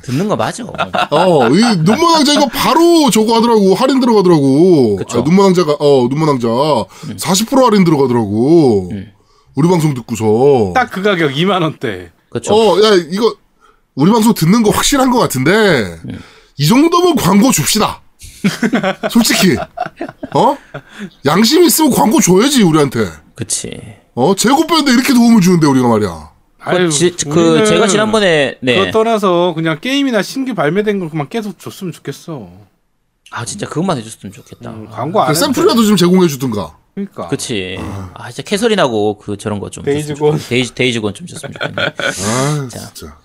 듣는 0.01 0.28
거 0.28 0.36
맞아. 0.36 0.63
어, 0.63 1.49
이 1.49 1.60
눈먼 1.78 2.01
왕자 2.13 2.34
이거 2.34 2.47
바로 2.47 3.10
저거 3.12 3.36
하더라고. 3.36 3.75
할인 3.75 3.99
들어가더라고. 3.99 4.95
그쵸. 4.95 5.19
음. 5.19 5.21
아, 5.21 5.23
눈먼 5.25 5.45
왕자가, 5.45 5.73
어, 5.80 6.08
눈먼 6.10 6.28
왕자. 6.30 6.47
40% 6.47 7.63
할인 7.65 7.84
들어가더라고. 7.84 8.91
우리 9.54 9.69
방송 9.69 9.93
듣고서. 9.93 10.71
딱 10.73 10.89
그 10.91 11.04
가격 11.04 11.34
2만 11.34 11.62
원대. 11.62 12.12
그렇죠. 12.30 12.54
어, 12.56 12.82
야, 12.84 12.95
이거, 13.12 13.36
우리 13.93 14.12
방송 14.12 14.34
듣는 14.34 14.63
거 14.63 14.71
확실한 14.71 15.12
것 15.12 15.19
같은데, 15.19 15.97
이 16.58 16.65
정도면 16.67 17.15
광고 17.15 17.51
줍시다. 17.51 18.01
솔직히. 19.12 19.55
어? 20.34 20.58
양심 21.25 21.63
있으면 21.63 21.91
광고 21.91 22.19
줘야지, 22.19 22.63
우리한테. 22.63 23.08
그치. 23.36 23.79
어? 24.15 24.36
재고 24.36 24.65
빼는데 24.67 24.91
이렇게 24.93 25.13
도움을 25.13 25.41
주는데, 25.41 25.67
우리가 25.67 25.88
말이야. 25.88 26.29
아유, 26.60 26.89
지- 26.89 27.12
그 27.29 27.63
제가 27.65 27.88
지난번에 27.88 28.58
네. 28.62 28.79
그거 28.79 28.91
떠나서 28.91 29.53
그냥 29.55 29.79
게임이나 29.79 30.21
신규 30.23 30.55
발매된 30.55 30.99
걸 30.99 31.10
그만 31.10 31.29
계속 31.29 31.60
줬으면 31.60 31.93
좋겠어. 31.93 32.49
아 33.31 33.45
진짜 33.45 33.67
그것만 33.67 33.97
해줬으면 33.97 34.34
좋겠다. 34.34 34.71
음, 34.71 34.88
광고 34.89 35.21
안 35.21 35.27
그 35.34 35.36
샘플이라도 35.39 35.84
좀 35.84 35.95
제공해 35.95 36.27
주든가. 36.27 36.75
그러니까. 36.95 37.27
그치. 37.27 37.77
아 38.15 38.31
진짜 38.31 38.41
캐서린하고 38.49 39.19
그 39.19 39.38
저런 39.38 39.60
거 39.60 39.69
좀. 39.69 39.84
데이즈곤. 39.84 40.39
데이즈 40.39 40.73
데이즈곤 40.73 41.13
좀 41.13 41.27
줬으면 41.27 41.53
좋겠네. 41.53 41.84
아, 41.86 42.67
진짜. 42.67 43.17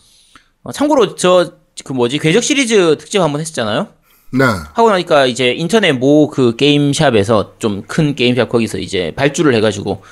어, 0.63 0.73
참고로 0.73 1.15
저 1.15 1.55
그 1.83 1.95
뭐지 1.95 2.19
궤적 2.19 2.43
시리즈 2.45 2.99
특집 2.99 3.23
한번 3.23 3.41
했었잖아요. 3.41 3.89
네. 4.33 4.45
하고 4.75 4.91
나니까 4.91 5.27
이제 5.27 5.53
인터넷 5.53 5.93
모 5.93 6.29
그 6.31 6.55
게임샵에서 6.57 7.55
좀 7.59 7.83
큰 7.89 8.15
게임샵 8.15 8.49
거기서 8.49 8.79
이제 8.79 9.13
발주를 9.17 9.55
해가지고 9.55 10.03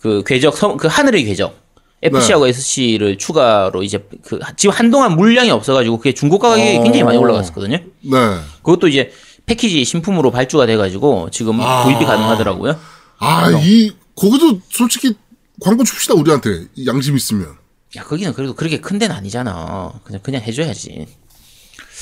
그 0.00 0.22
궤적 0.26 0.56
섬, 0.56 0.76
그 0.76 0.88
하늘의 0.88 1.24
궤적 1.24 1.58
FC하고 2.02 2.46
SC를 2.46 3.18
추가로 3.18 3.82
이제 3.82 4.06
그 4.24 4.38
지금 4.56 4.74
한동안 4.74 5.16
물량이 5.16 5.50
없어가지고 5.50 5.98
그게 5.98 6.12
중고가 6.12 6.50
가격이 6.50 6.78
어. 6.78 6.82
굉장히 6.82 7.02
많이 7.04 7.18
올라갔었거든요. 7.18 7.78
네. 8.02 8.18
그것도 8.62 8.88
이제 8.88 9.12
패키지 9.46 9.84
신품으로 9.84 10.30
발주가 10.30 10.66
돼가지고 10.66 11.30
지금 11.30 11.60
아. 11.60 11.84
구입이 11.84 12.04
가능하더라고요. 12.04 12.78
아, 13.18 13.50
이, 13.62 13.90
거기도 14.14 14.60
솔직히 14.70 15.14
광고 15.60 15.84
줍시다, 15.84 16.14
우리한테. 16.14 16.66
이 16.74 16.86
양심 16.86 17.16
있으면. 17.16 17.54
야 17.96 18.02
거기는 18.02 18.32
그래도 18.34 18.54
그렇게 18.54 18.78
큰 18.80 18.98
데는 18.98 19.14
아니잖아. 19.16 19.92
그냥 20.04 20.20
그냥 20.22 20.42
해줘야지. 20.42 21.06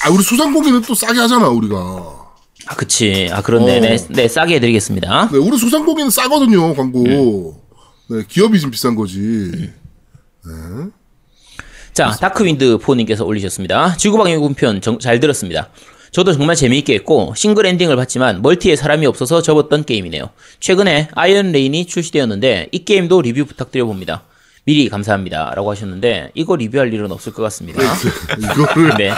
아, 0.04 0.10
우리 0.10 0.22
수상고기는 0.22 0.82
또 0.82 0.94
싸게 0.94 1.18
하잖아, 1.18 1.48
우리가. 1.48 1.76
아 2.66 2.74
그치. 2.76 3.28
아 3.32 3.42
그런데 3.42 3.78
어. 3.78 3.80
네, 3.80 3.96
네 4.10 4.28
싸게 4.28 4.56
해드리겠습니다. 4.56 5.30
네, 5.32 5.38
우리 5.38 5.56
수상고기는 5.58 6.10
싸거든요, 6.10 6.74
광고. 6.74 7.60
네, 8.08 8.22
기업이 8.28 8.60
좀 8.60 8.70
비싼 8.70 8.94
거지. 8.94 9.70
자, 11.94 12.10
다크윈드 12.10 12.78
포님께서 12.78 13.24
올리셨습니다. 13.24 13.96
지구방위 13.96 14.36
군편 14.36 14.80
정- 14.80 14.98
잘 14.98 15.20
들었습니다. 15.20 15.70
저도 16.10 16.32
정말 16.32 16.54
재미있게 16.56 16.94
했고 16.94 17.32
싱글 17.36 17.66
엔딩을 17.66 17.96
봤지만 17.96 18.40
멀티에 18.42 18.76
사람이 18.76 19.06
없어서 19.06 19.42
접었던 19.42 19.84
게임이네요. 19.84 20.30
최근에 20.60 21.08
아이언 21.14 21.52
레인이 21.52 21.86
출시되었는데 21.86 22.68
이 22.72 22.84
게임도 22.84 23.22
리뷰 23.22 23.44
부탁드려 23.46 23.84
봅니다. 23.86 24.22
미리 24.66 24.88
감사합니다라고 24.88 25.70
하셨는데 25.70 26.31
이거 26.35 26.57
리뷰할 26.57 26.92
일은 26.92 27.12
없을 27.12 27.33
것 27.33 27.42
같습니다. 27.44 27.83
이거를, 28.38 28.94
네. 28.96 29.12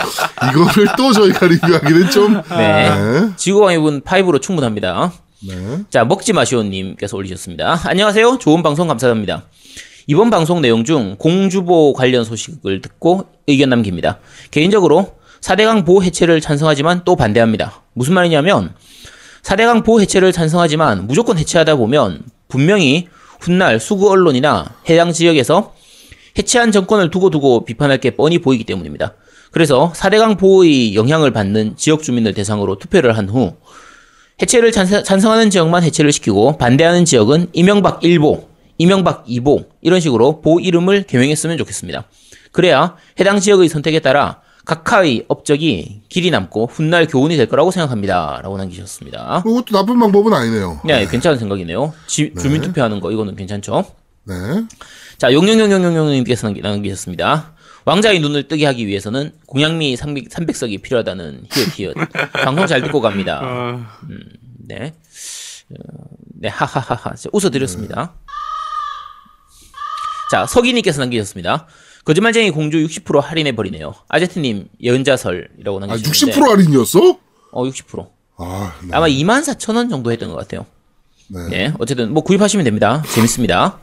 이거를 0.51 0.87
또 0.97 1.13
저희가 1.13 1.47
리뷰하기는 1.47 2.09
좀. 2.09 2.41
네. 2.49 2.89
네. 2.89 3.29
지구방위군 3.37 4.01
5로 4.01 4.41
충분합니다. 4.41 5.13
네. 5.47 5.55
자, 5.89 6.03
먹지 6.03 6.33
마시오 6.33 6.63
님께서 6.63 7.15
올리셨습니다. 7.15 7.79
안녕하세요. 7.85 8.39
좋은 8.39 8.61
방송 8.61 8.87
감사합니다. 8.87 9.45
이번 10.07 10.29
방송 10.29 10.61
내용 10.61 10.83
중 10.83 11.15
공주보 11.17 11.93
관련 11.93 12.23
소식을 12.23 12.81
듣고 12.81 13.27
의견 13.47 13.69
남깁니다. 13.69 14.19
개인적으로 14.51 15.15
4대강 15.41 15.85
보호 15.85 16.03
해체를 16.03 16.41
찬성하지만 16.41 17.03
또 17.05 17.15
반대합니다. 17.15 17.83
무슨 17.93 18.13
말이냐면 18.15 18.73
4대강 19.43 19.85
보호 19.85 20.01
해체를 20.01 20.33
찬성하지만 20.33 21.07
무조건 21.07 21.37
해체하다 21.37 21.75
보면 21.75 22.23
분명히 22.49 23.07
훗날 23.39 23.79
수구 23.79 24.09
언론이나 24.09 24.75
해당 24.89 25.11
지역에서 25.11 25.73
해체한 26.37 26.71
정권을 26.71 27.09
두고두고 27.09 27.65
비판할 27.65 27.99
게 27.99 28.11
뻔히 28.11 28.39
보이기 28.39 28.63
때문입니다. 28.63 29.15
그래서 29.51 29.91
4대강 29.95 30.37
보호의 30.37 30.95
영향을 30.95 31.31
받는 31.31 31.75
지역 31.77 32.03
주민을 32.03 32.33
대상으로 32.33 32.77
투표를 32.77 33.17
한 33.17 33.29
후 33.29 33.55
해체를 34.41 34.71
찬성, 34.71 35.03
찬성하는 35.03 35.49
지역만 35.49 35.83
해체를 35.83 36.11
시키고 36.11 36.57
반대하는 36.57 37.05
지역은 37.05 37.47
이명박 37.53 38.01
1보, 38.01 38.45
이명박 38.77 39.25
2보 39.25 39.65
이런 39.81 39.99
식으로 39.99 40.41
보 40.41 40.59
이름을 40.59 41.03
개명했으면 41.03 41.57
좋겠습니다. 41.57 42.03
그래야 42.51 42.95
해당 43.19 43.39
지역의 43.39 43.67
선택에 43.69 43.99
따라 43.99 44.41
각하의 44.67 45.23
업적이 45.29 46.01
길이 46.09 46.29
남고 46.29 46.67
훗날 46.67 47.07
교훈이 47.07 47.37
될 47.37 47.47
거라고 47.47 47.71
생각합니다. 47.71 48.41
라고 48.43 48.57
남기셨습니다. 48.57 49.41
그것도 49.43 49.67
나쁜 49.71 49.97
방법은 49.97 50.33
아니네요. 50.33 50.81
네, 50.83 51.07
괜찮은 51.07 51.37
생각이네요. 51.39 51.93
지- 52.05 52.33
주민 52.37 52.61
투표하는 52.61 52.99
거 52.99 53.11
이거는 53.13 53.37
괜찮죠? 53.37 53.85
네. 54.25 54.35
자, 55.17 55.31
용용용용용용님께서 55.31 56.47
남기- 56.47 56.59
남기셨습니다. 56.61 57.53
왕자의 57.85 58.19
눈을 58.19 58.49
뜨게 58.49 58.65
하기 58.65 58.85
위해서는 58.87 59.31
공양미 59.45 59.95
300, 59.95 60.27
300석이 60.29 60.81
필요하다는 60.81 61.45
히읗 61.49 61.79
히읗. 61.79 61.93
방송 62.43 62.67
잘 62.67 62.81
듣고 62.81 62.99
갑니다. 62.99 63.39
어, 63.41 63.85
네. 64.67 64.93
어, 65.69 65.75
네, 66.41 66.49
하하하하. 66.49 67.13
웃어드렸습니다. 67.31 68.15
자, 70.29 70.45
서기님께서 70.45 70.99
남기셨습니다. 70.99 71.67
거짓말쟁이 72.07 72.51
공주 72.51 72.77
60% 72.77 73.19
할인해 73.19 73.51
버리네요. 73.53 73.93
아제트님, 74.07 74.69
예언자설이라고 74.81 75.77
아, 75.83 75.87
남기셨는데. 75.87 76.39
60% 76.39 76.49
할인이었어? 76.49 77.17
어, 77.51 77.63
60%. 77.65 78.07
아, 78.37 78.73
네. 78.81 78.89
아마 78.93 79.07
24,000원 79.09 79.89
정도 79.89 80.09
했던 80.09 80.29
것 80.29 80.37
같아요. 80.37 80.65
네. 81.27 81.49
네, 81.49 81.73
어쨌든 81.79 82.13
뭐 82.13 82.23
구입하시면 82.23 82.63
됩니다. 82.63 83.03
재밌습니다. 83.13 83.79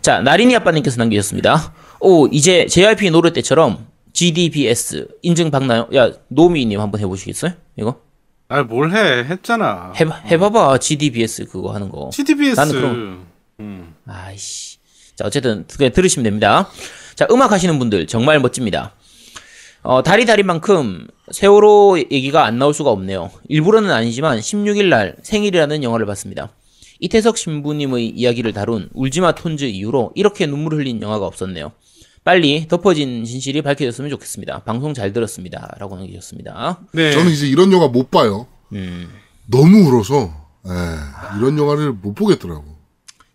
자, 0.00 0.20
나린이 0.20 0.56
아빠님께서 0.56 0.96
남기셨습니다. 0.96 1.74
오, 2.00 2.26
이제 2.28 2.64
JYP 2.64 3.10
노래 3.10 3.34
때처럼 3.34 3.86
GDBS 4.14 5.06
인증 5.20 5.50
받나요? 5.50 5.88
야, 5.94 6.10
노미님 6.28 6.80
한번 6.80 7.02
해보시겠어요? 7.02 7.52
이거 7.78 8.00
아, 8.48 8.62
뭘 8.62 8.92
해? 8.96 9.24
했잖아. 9.28 9.92
해 9.94 10.06
해봐봐 10.30 10.78
GDBS 10.78 11.44
그거 11.44 11.74
하는 11.74 11.90
거. 11.90 12.08
CDBS. 12.14 12.58
나는 12.58 12.72
그럼- 12.72 13.26
음. 13.60 13.94
아이씨. 14.06 14.78
자, 15.16 15.26
어쨌든 15.26 15.66
그냥 15.76 15.92
들으시면 15.92 16.24
됩니다. 16.24 16.70
자, 17.18 17.26
음악 17.32 17.50
하시는 17.50 17.76
분들 17.80 18.06
정말 18.06 18.38
멋집니다. 18.38 18.94
어, 19.82 20.04
다리 20.04 20.24
다리만큼 20.24 21.08
세월호 21.32 21.98
얘기가 22.12 22.44
안 22.44 22.60
나올 22.60 22.72
수가 22.72 22.90
없네요. 22.90 23.32
일부러는 23.48 23.90
아니지만 23.90 24.38
16일 24.38 24.84
날 24.84 25.16
생일이라는 25.24 25.82
영화를 25.82 26.06
봤습니다. 26.06 26.50
이태석 27.00 27.36
신부님의 27.36 28.10
이야기를 28.10 28.52
다룬 28.52 28.88
울지마 28.94 29.34
톤즈 29.34 29.64
이후로 29.64 30.12
이렇게 30.14 30.46
눈물 30.46 30.74
흘린 30.74 31.02
영화가 31.02 31.26
없었네요. 31.26 31.72
빨리 32.22 32.68
덮어진 32.68 33.24
진실이 33.24 33.62
밝혀졌으면 33.62 34.10
좋겠습니다. 34.10 34.60
방송 34.60 34.94
잘 34.94 35.12
들었습니다. 35.12 35.74
라고 35.80 35.96
남기셨습니다. 35.96 36.82
네. 36.92 37.10
저는 37.10 37.32
이제 37.32 37.48
이런 37.48 37.72
영화 37.72 37.88
못 37.88 38.12
봐요. 38.12 38.46
음. 38.74 39.08
너무 39.46 39.88
울어서, 39.88 40.30
예, 40.68 41.36
이런 41.36 41.58
영화를 41.58 41.94
못 41.94 42.14
보겠더라고. 42.14 42.62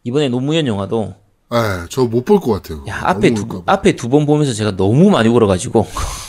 이번에 0.06 0.30
노무현 0.30 0.68
영화도 0.68 1.23
예, 1.54 1.88
저 1.90 2.08
못 2.08 2.26
볼 2.26 2.40
것 2.40 2.52
같아요. 2.54 2.84
야, 2.88 3.00
앞에 3.04 3.34
두, 3.34 3.44
울까 3.44 3.64
봐. 3.66 3.74
앞에 3.74 3.96
두 3.96 4.10
번 4.10 4.26
보면서 4.26 4.54
제가 4.54 4.76
너무 4.76 5.10
많이 5.12 5.30
울어가지고. 5.30 5.86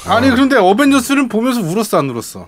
아니, 0.07 0.29
그런데 0.31 0.57
어벤져스는 0.57 1.29
보면서 1.29 1.61
울었어, 1.63 1.99
안 1.99 2.11
울었어? 2.11 2.47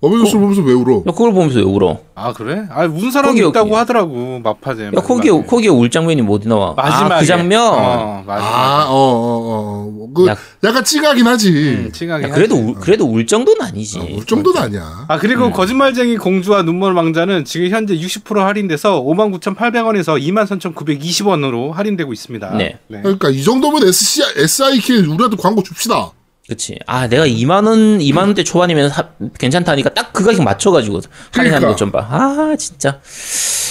어벤져스를 0.00 0.40
보면서 0.40 0.62
왜 0.62 0.72
울어? 0.72 0.98
야, 0.98 1.10
그걸 1.10 1.32
보면서 1.32 1.58
왜 1.58 1.64
울어? 1.64 1.98
아, 2.14 2.32
그래? 2.32 2.66
아, 2.70 2.84
운 2.84 3.10
사람이 3.10 3.40
거기, 3.40 3.48
있다고 3.50 3.70
거기. 3.70 3.78
하더라고, 3.78 4.40
마파제. 4.44 4.86
야, 4.86 4.90
거기에, 4.92 5.32
거기에 5.44 5.70
울 5.70 5.90
장면이 5.90 6.22
뭐 6.22 6.36
어디 6.36 6.46
나와? 6.46 6.72
마지막에. 6.74 7.14
아, 7.14 7.18
그 7.18 7.26
장면? 7.26 7.60
어, 7.62 8.22
마지막에. 8.24 8.54
아, 8.54 8.86
어, 8.88 8.94
어, 8.94 9.90
어. 9.90 10.08
그, 10.14 10.28
야. 10.28 10.36
약간 10.62 10.84
찌가긴 10.84 11.26
하지. 11.26 11.50
음, 11.50 11.90
야, 12.10 12.30
그래도, 12.30 12.56
하지. 12.56 12.64
울, 12.66 12.74
그래도 12.74 13.06
울 13.06 13.26
정도는 13.26 13.60
아니지. 13.60 13.98
울 14.16 14.24
정도는 14.24 14.62
아니야. 14.62 15.04
아 15.08 15.18
그리고 15.18 15.46
음. 15.46 15.52
거짓말쟁이 15.52 16.16
공주와 16.16 16.62
눈먼 16.62 16.94
왕자는 16.94 17.44
지금 17.44 17.68
현재 17.68 17.96
60% 17.96 18.36
할인돼서 18.36 19.02
59,800원에서 19.02 20.20
23,920원으로 20.20 21.72
할인되고 21.72 22.12
있습니다. 22.12 22.56
네. 22.56 22.78
그러니까 22.88 23.30
이 23.30 23.42
정도면 23.42 23.86
SC, 23.86 24.22
SIK 24.36 25.06
우리한테 25.08 25.36
광고 25.36 25.62
줍시다. 25.62 26.12
그치. 26.48 26.78
아, 26.86 27.06
내가 27.08 27.26
2만원, 27.26 28.00
2만원대 28.00 28.44
초반이면 28.44 28.88
사- 28.90 29.10
괜찮다니까 29.38 29.90
딱 29.94 30.08
그 30.12 30.24
가격 30.24 30.42
맞춰가지고 30.42 31.00
할인하는 31.32 31.60
그러니까. 31.60 31.68
것좀 31.68 31.90
봐. 31.92 32.06
아, 32.10 32.56
진짜. 32.58 33.00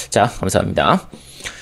자, 0.10 0.26
감사합니다. 0.40 1.10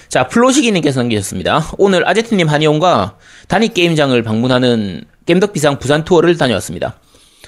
자, 0.09 0.27
플로시기님께서 0.27 0.99
남기셨습니다. 0.99 1.71
오늘 1.77 2.07
아제트님 2.07 2.47
한의원과 2.49 3.17
단위게임장을 3.47 4.21
방문하는 4.23 5.05
겜덕비상 5.25 5.79
부산 5.79 6.03
투어를 6.03 6.37
다녀왔습니다. 6.37 6.99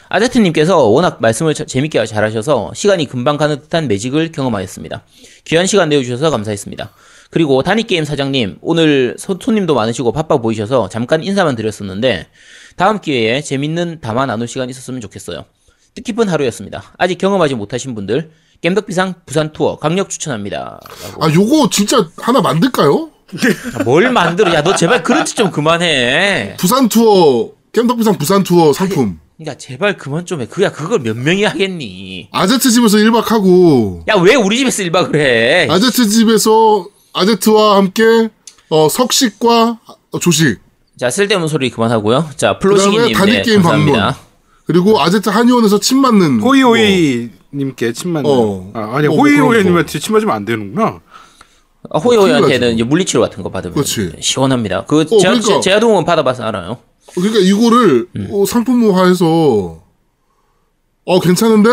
아제트님께서 0.09 0.77
워낙 0.85 1.17
말씀을 1.19 1.53
자- 1.53 1.65
재밌게 1.65 2.05
잘하셔서 2.05 2.71
시간이 2.73 3.07
금방 3.07 3.35
가는 3.37 3.59
듯한 3.61 3.87
매직을 3.89 4.31
경험하였습니다. 4.31 5.03
귀한 5.45 5.67
시간 5.67 5.89
내어주셔서 5.89 6.29
감사했습니다. 6.31 6.89
그리고 7.29 7.61
단위게임 7.63 8.05
사장님, 8.05 8.57
오늘 8.61 9.15
소- 9.17 9.37
손님도 9.41 9.73
많으시고 9.75 10.11
바빠 10.11 10.37
보이셔서 10.37 10.89
잠깐 10.89 11.23
인사만 11.23 11.55
드렸었는데, 11.55 12.27
다음 12.75 13.01
기회에 13.01 13.41
재밌는 13.41 13.99
담화 14.01 14.25
나눌 14.25 14.47
시간 14.47 14.69
있었으면 14.69 15.01
좋겠어요. 15.01 15.45
뜻깊은 15.95 16.29
하루였습니다. 16.29 16.83
아직 16.97 17.17
경험하지 17.17 17.55
못하신 17.55 17.95
분들, 17.95 18.31
겜덕비상 18.61 19.15
부산 19.25 19.51
투어 19.51 19.77
강력 19.77 20.09
추천합니다. 20.09 20.79
라고. 21.11 21.23
아, 21.25 21.33
요거 21.33 21.69
진짜 21.71 22.07
하나 22.17 22.41
만들까요? 22.41 23.09
아, 23.79 23.83
뭘 23.83 24.09
만들어? 24.11 24.53
야, 24.53 24.63
너 24.63 24.75
제발 24.75 25.03
그런 25.03 25.25
짓 25.25 25.35
좀 25.35 25.51
그만해. 25.51 26.55
부산 26.57 26.87
투어, 26.87 27.51
겜덕비상 27.73 28.17
부산 28.17 28.43
투어 28.43 28.71
상품. 28.73 29.19
그러니까 29.37 29.57
제발 29.57 29.97
그만 29.97 30.25
좀 30.25 30.41
해. 30.41 30.45
그야 30.47 30.71
그걸 30.71 30.99
몇 30.99 31.15
명이 31.15 31.43
하겠니? 31.43 32.29
아제트 32.31 32.71
집에서 32.71 32.97
1박 32.97 33.25
하고, 33.25 34.03
야, 34.07 34.15
왜 34.15 34.33
우리 34.35 34.57
집에서 34.57 34.81
일박을 34.83 35.19
해? 35.19 35.67
아제트 35.69 36.07
집에서 36.07 36.87
아제트와 37.17 37.77
함께, 37.77 38.29
어, 38.69 38.89
석식과 38.89 39.79
조식, 40.21 40.59
자, 40.97 41.09
쓸데없는 41.09 41.47
소리 41.47 41.69
그만하고요. 41.69 42.29
자, 42.35 42.57
플로시기님, 42.57 43.13
단위 43.13 43.33
네, 43.33 43.41
게임 43.43 43.61
방문. 43.61 43.93
감사합니다. 43.93 44.19
그리고 44.65 44.99
아제트 44.99 45.29
한의원에서 45.29 45.79
침 45.79 45.99
맞는. 45.99 46.39
뭐, 46.39 46.49
호이호이님께 46.49 47.93
침 47.93 48.11
맞는. 48.11 48.29
어. 48.29 48.71
아, 48.73 48.95
아니 48.97 49.07
뭐, 49.07 49.17
뭐 49.17 49.25
호이호이 49.25 49.63
님한테 49.63 49.99
침 49.99 50.13
맞으면 50.13 50.35
안 50.35 50.43
되는구나. 50.43 50.99
아, 51.91 51.99
호이호이한테는. 51.99 52.73
이제 52.73 52.83
물리치료 52.83 53.21
같은 53.21 53.43
거 53.43 53.49
받으면 53.49 53.75
그렇지. 53.75 54.13
시원합니다. 54.19 54.85
그 54.85 55.01
어, 55.01 55.05
제가, 55.05 55.35
그러니까. 55.35 55.59
제아동은 55.61 56.03
받아봐서 56.03 56.43
알아요. 56.43 56.79
그러니까 57.15 57.39
이거를 57.39 58.07
음. 58.15 58.27
어, 58.31 58.45
상품화해서, 58.45 59.81
어, 61.05 61.19
괜찮은데? 61.21 61.69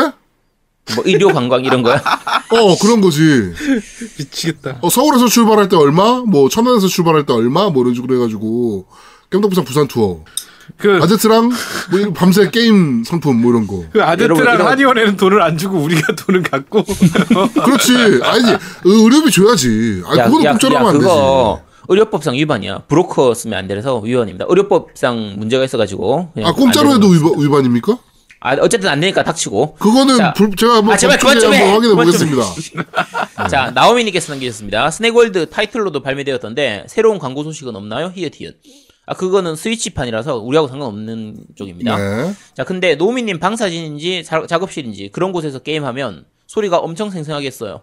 뭐 0.95 1.05
의료 1.07 1.29
관광 1.33 1.65
이런 1.65 1.83
거야? 1.83 2.03
어, 2.63 2.77
그런 2.81 3.01
거지. 3.01 3.21
미치겠다. 4.19 4.79
어, 4.81 4.89
서울에서 4.91 5.27
출발할 5.27 5.69
때 5.69 5.77
얼마? 5.77 6.23
뭐, 6.27 6.49
천안에서 6.49 6.87
출발할 6.89 7.27
때 7.27 7.33
얼마? 7.33 7.71
뭐, 7.71 7.83
이런 7.83 7.95
식으로 7.95 8.15
해가지고, 8.17 8.87
겜덕부산 9.31 9.65
부산 9.65 9.89
투어. 9.89 10.21
그, 10.79 10.99
아제트랑, 11.03 11.51
뭐, 11.91 12.13
밤새 12.15 12.51
게임 12.51 13.05
상품, 13.05 13.41
뭐, 13.43 13.51
이런 13.53 13.67
거. 13.67 13.85
그 13.93 14.03
아제트랑 14.03 14.55
이런- 14.57 14.67
한의원에는 14.67 15.17
돈을 15.17 15.43
안 15.43 15.59
주고 15.59 15.79
우리가 15.79 16.15
돈을 16.17 16.43
갖고. 16.43 16.83
그렇지. 17.65 17.93
아니지. 18.23 18.57
의료비 18.85 19.31
줘야지. 19.31 20.03
아니, 20.07 20.23
그거는 20.23 20.51
공짜로 20.51 20.77
하면 20.79 20.89
안 20.89 20.99
되지. 20.99 21.65
의료법상 21.87 22.35
위반이야. 22.35 22.79
브로커 22.89 23.35
쓰면 23.35 23.59
안 23.59 23.69
돼서 23.69 23.99
위반입니다. 23.99 24.47
의료법상 24.49 25.35
문제가 25.37 25.65
있어가지고. 25.65 26.31
아, 26.43 26.53
공짜로 26.53 26.91
안 26.91 26.97
해도 26.97 27.09
위반, 27.09 27.33
위반입니까? 27.39 27.99
아, 28.47 28.53
어쨌든 28.61 28.91
안 28.91 29.01
되니까 29.01 29.23
닥치고. 29.25 29.77
그거는 29.77 30.19
자. 30.19 30.35
불- 30.35 30.55
제가 30.55 30.75
한번 30.77 30.93
아, 30.93 30.97
제발 30.99 31.19
그만 31.19 31.41
좀 31.41 31.55
해. 31.55 31.63
한번 31.63 31.75
확인해 31.77 31.95
보겠습니다. 31.95 33.49
자, 33.49 33.71
나오미님께서 33.71 34.33
남기셨습니다. 34.35 34.91
스낵월드 34.91 35.49
타이틀로도 35.49 36.03
발매되었던데, 36.03 36.85
새로운 36.87 37.19
광고 37.19 37.43
소식은 37.43 37.75
없나요? 37.75 38.13
히읗 38.15 38.35
히읗. 38.39 38.61
아, 39.07 39.15
그거는 39.15 39.57
스위치판이라서 39.57 40.37
우리하고 40.37 40.69
상관없는 40.69 41.39
쪽입니다. 41.57 41.97
네. 41.97 42.35
자, 42.55 42.65
근데 42.65 42.97
노미님 42.97 43.39
방사진인지 43.39 44.25
자- 44.25 44.47
작업실인지 44.47 45.09
그런 45.11 45.33
곳에서 45.33 45.61
게임하면 45.61 46.27
소리가 46.47 46.77
엄청 46.79 47.09
생생하겠어요. 47.11 47.81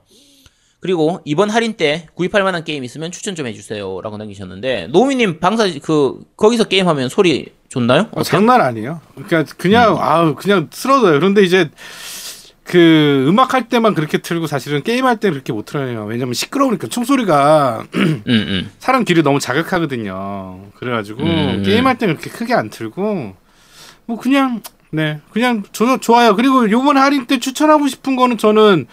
그리고 0.81 1.21
이번 1.25 1.49
할인 1.51 1.73
때 1.73 2.07
구입할 2.15 2.43
만한 2.43 2.63
게임 2.63 2.83
있으면 2.83 3.11
추천 3.11 3.35
좀 3.35 3.45
해주세요. 3.45 4.01
라고 4.01 4.17
남기셨는데, 4.17 4.87
노미님 4.87 5.39
방사진, 5.39 5.79
그, 5.79 6.19
거기서 6.35 6.63
게임하면 6.65 7.07
소리 7.07 7.53
좋나요? 7.69 8.07
어, 8.11 8.23
장난 8.23 8.59
아니에요. 8.61 8.99
그러니까 9.13 9.45
그냥 9.57 9.97
아우 9.99 10.33
그냥 10.35 10.67
쓰러져요. 10.71 11.19
그런데 11.19 11.43
이제 11.43 11.69
그 12.63 13.25
음악 13.27 13.53
할 13.53 13.69
때만 13.69 13.93
그렇게 13.93 14.17
틀고 14.17 14.47
사실은 14.47 14.81
게임 14.83 15.05
할 15.05 15.17
때 15.17 15.29
그렇게 15.29 15.53
못 15.53 15.65
틀어요. 15.65 16.05
왜냐면 16.05 16.33
시끄러우니까 16.33 16.87
총소리가 16.87 17.85
음, 17.95 18.23
음. 18.27 18.71
사람 18.79 19.03
귀를 19.05 19.23
너무 19.23 19.39
자극하거든요. 19.39 20.71
그래가지고 20.75 21.23
음. 21.23 21.63
게임 21.63 21.85
할 21.87 21.97
때 21.97 22.07
그렇게 22.07 22.29
크게 22.29 22.53
안 22.53 22.69
틀고 22.69 23.35
뭐 24.07 24.17
그냥 24.19 24.61
네 24.89 25.19
그냥 25.31 25.63
저는 25.71 26.01
좋아요. 26.01 26.35
그리고 26.35 26.69
요번 26.71 26.97
할인 26.97 27.25
때 27.25 27.39
추천하고 27.39 27.87
싶은 27.87 28.15
거는 28.15 28.37
저는 28.37 28.87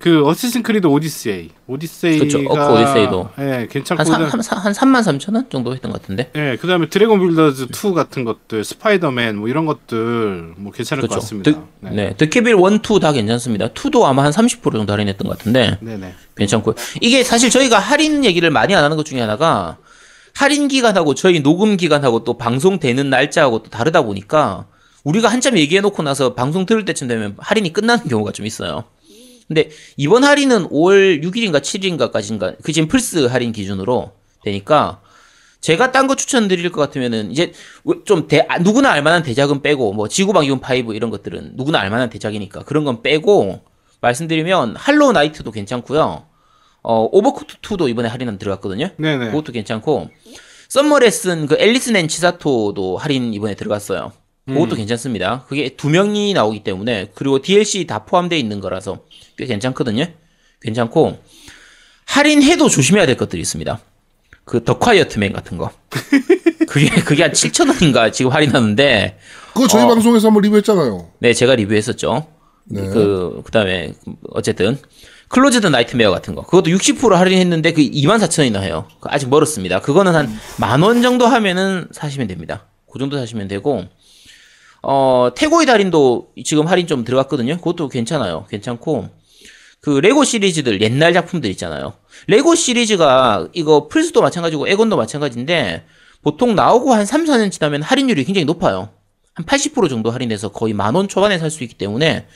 그 0.00 0.26
어쌔신 0.26 0.62
크리드 0.62 0.86
오디세이 0.86 1.50
오디세이가 1.66 2.24
그쵸, 2.24 2.38
어크 2.48 2.72
오디세이도. 2.72 3.28
예 3.38 3.68
괜찮고 3.70 4.00
한, 4.00 4.06
삼- 4.06 4.22
그다음- 4.24 4.40
한, 4.40 4.58
한 4.58 4.72
3만 4.72 5.18
3천 5.20 5.34
원 5.34 5.50
정도 5.50 5.74
했던 5.74 5.92
것 5.92 6.00
같은데. 6.00 6.30
예, 6.36 6.56
그다음에 6.58 6.88
드래곤 6.88 7.20
빌더즈 7.20 7.66
2 7.70 7.92
같은 7.92 8.24
것들, 8.24 8.64
스파이더맨 8.64 9.36
뭐 9.36 9.48
이런 9.48 9.66
것들 9.66 10.54
뭐 10.56 10.72
괜찮을 10.72 11.02
것 11.02 11.08
그렇죠. 11.10 11.20
같습니다. 11.20 11.50
드, 11.50 11.58
네. 11.80 12.14
드퀘빌 12.16 12.54
1, 12.54 12.80
2 12.82 12.98
다 13.00 13.12
괜찮습니다. 13.12 13.68
2도 13.68 14.04
아마 14.04 14.24
한 14.24 14.32
30% 14.32 14.72
정도 14.72 14.90
할인했던 14.94 15.28
것 15.28 15.36
같은데. 15.36 15.76
네, 15.82 15.98
네. 15.98 16.14
괜찮고요. 16.34 16.76
이게 17.02 17.22
사실 17.22 17.50
저희가 17.50 17.78
할인 17.78 18.24
얘기를 18.24 18.50
많이 18.50 18.74
안 18.74 18.82
하는 18.82 18.96
것 18.96 19.04
중에 19.04 19.20
하나가 19.20 19.76
할인 20.34 20.68
기간하고 20.68 21.14
저희 21.14 21.42
녹음 21.42 21.76
기간하고 21.76 22.24
또 22.24 22.38
방송되는 22.38 23.10
날짜하고 23.10 23.64
또 23.64 23.68
다르다 23.68 24.00
보니까 24.00 24.64
우리가 25.04 25.28
한참 25.28 25.58
얘기해 25.58 25.82
놓고 25.82 26.02
나서 26.02 26.32
방송 26.32 26.64
들을 26.64 26.86
때쯤 26.86 27.06
되면 27.06 27.34
할인이 27.38 27.74
끝나는 27.74 28.08
경우가 28.08 28.32
좀 28.32 28.46
있어요. 28.46 28.84
근데 29.50 29.68
이번 29.96 30.22
할인은 30.22 30.68
5월 30.68 31.24
6일인가 31.24 31.60
7일인가까지인가 31.60 32.54
그 32.62 32.72
지금 32.72 32.86
플스 32.86 33.26
할인 33.26 33.50
기준으로 33.50 34.12
되니까 34.44 35.00
제가 35.60 35.90
딴 35.90 36.06
거 36.06 36.14
추천드릴 36.14 36.70
것 36.70 36.80
같으면은 36.80 37.32
이제 37.32 37.52
좀 38.04 38.28
대, 38.28 38.46
아, 38.48 38.58
누구나 38.58 38.92
알만한 38.92 39.24
대작은 39.24 39.60
빼고 39.62 39.92
뭐 39.92 40.06
지구방위군 40.06 40.60
5 40.86 40.92
이런 40.92 41.10
것들은 41.10 41.54
누구나 41.56 41.80
알만한 41.80 42.10
대작이니까 42.10 42.62
그런 42.62 42.84
건 42.84 43.02
빼고 43.02 43.62
말씀드리면 44.00 44.76
할로우 44.76 45.10
나이트도 45.10 45.50
괜찮고요. 45.50 46.26
어 46.82 47.08
오버쿡드 47.10 47.56
2도 47.56 47.90
이번에 47.90 48.08
할인은 48.08 48.38
들어갔거든요. 48.38 48.90
네네. 48.98 49.26
그것도 49.32 49.50
괜찮고 49.50 50.10
썸머레슨 50.68 51.48
그 51.48 51.56
앨리슨 51.58 51.92
and 51.92 52.06
치사토도 52.06 52.98
할인 52.98 53.34
이번에 53.34 53.56
들어갔어요. 53.56 54.12
그것도 54.46 54.76
괜찮습니다. 54.76 55.44
그게 55.48 55.68
두 55.76 55.88
명이 55.90 56.32
나오기 56.34 56.64
때문에 56.64 57.10
그리고 57.14 57.40
DLC 57.40 57.86
다 57.86 58.04
포함되어 58.04 58.38
있는 58.38 58.60
거라서 58.60 59.04
꽤 59.36 59.46
괜찮거든요. 59.46 60.06
괜찮고 60.60 61.18
할인해도 62.06 62.68
조심해야 62.68 63.06
될 63.06 63.16
것들이 63.16 63.40
있습니다. 63.42 63.80
그 64.44 64.64
더 64.64 64.78
콰이어트맨 64.78 65.32
같은 65.32 65.56
거. 65.58 65.70
그게 66.68 66.88
그게 67.02 67.22
한 67.22 67.32
7천 67.32 67.68
원인가 67.68 68.10
지금 68.10 68.32
할인하는데 68.32 69.18
그거 69.54 69.66
저희 69.68 69.84
어. 69.84 69.88
방송에서 69.88 70.28
한번 70.28 70.42
리뷰했잖아요. 70.42 71.10
네 71.20 71.32
제가 71.32 71.54
리뷰했었죠. 71.56 72.26
네. 72.64 72.82
그 72.88 73.42
그다음에 73.44 73.92
어쨌든 74.30 74.78
클로즈드 75.28 75.66
나이트메어 75.68 76.10
같은 76.10 76.34
거 76.34 76.42
그것도 76.42 76.70
60% 76.70 77.10
할인했는데 77.10 77.72
그 77.72 77.82
24,000원이나 77.82 78.60
해요. 78.62 78.88
그 79.00 79.08
아직 79.12 79.28
멀었습니다. 79.28 79.80
그거는 79.80 80.14
한 80.14 80.36
만 80.58 80.82
원 80.82 81.02
정도 81.02 81.26
하면은 81.26 81.86
사시면 81.92 82.26
됩니다. 82.26 82.66
그 82.92 82.98
정도 82.98 83.16
사시면 83.18 83.46
되고 83.46 83.84
어 84.82 85.30
태고의 85.36 85.66
달인도 85.66 86.32
지금 86.44 86.66
할인 86.66 86.86
좀 86.86 87.04
들어갔거든요. 87.04 87.56
그것도 87.58 87.88
괜찮아요. 87.88 88.46
괜찮고 88.48 89.08
그 89.80 89.90
레고 89.98 90.24
시리즈들 90.24 90.80
옛날 90.82 91.12
작품들 91.12 91.50
있잖아요. 91.50 91.94
레고 92.26 92.54
시리즈가 92.54 93.48
이거 93.52 93.88
플스도 93.88 94.20
마찬가지고 94.22 94.68
엑원도 94.68 94.96
마찬가지인데 94.96 95.84
보통 96.22 96.54
나오고 96.54 96.92
한 96.92 97.06
3, 97.06 97.24
4년 97.24 97.50
지나면 97.50 97.82
할인율이 97.82 98.24
굉장히 98.24 98.44
높아요. 98.44 98.90
한 99.34 99.46
80% 99.46 99.88
정도 99.88 100.10
할인해서 100.10 100.48
거의 100.50 100.74
만 100.74 100.94
원 100.96 101.08
초반에 101.08 101.38
살 101.38 101.50
수 101.50 101.62
있기 101.64 101.74
때문에 101.76 102.26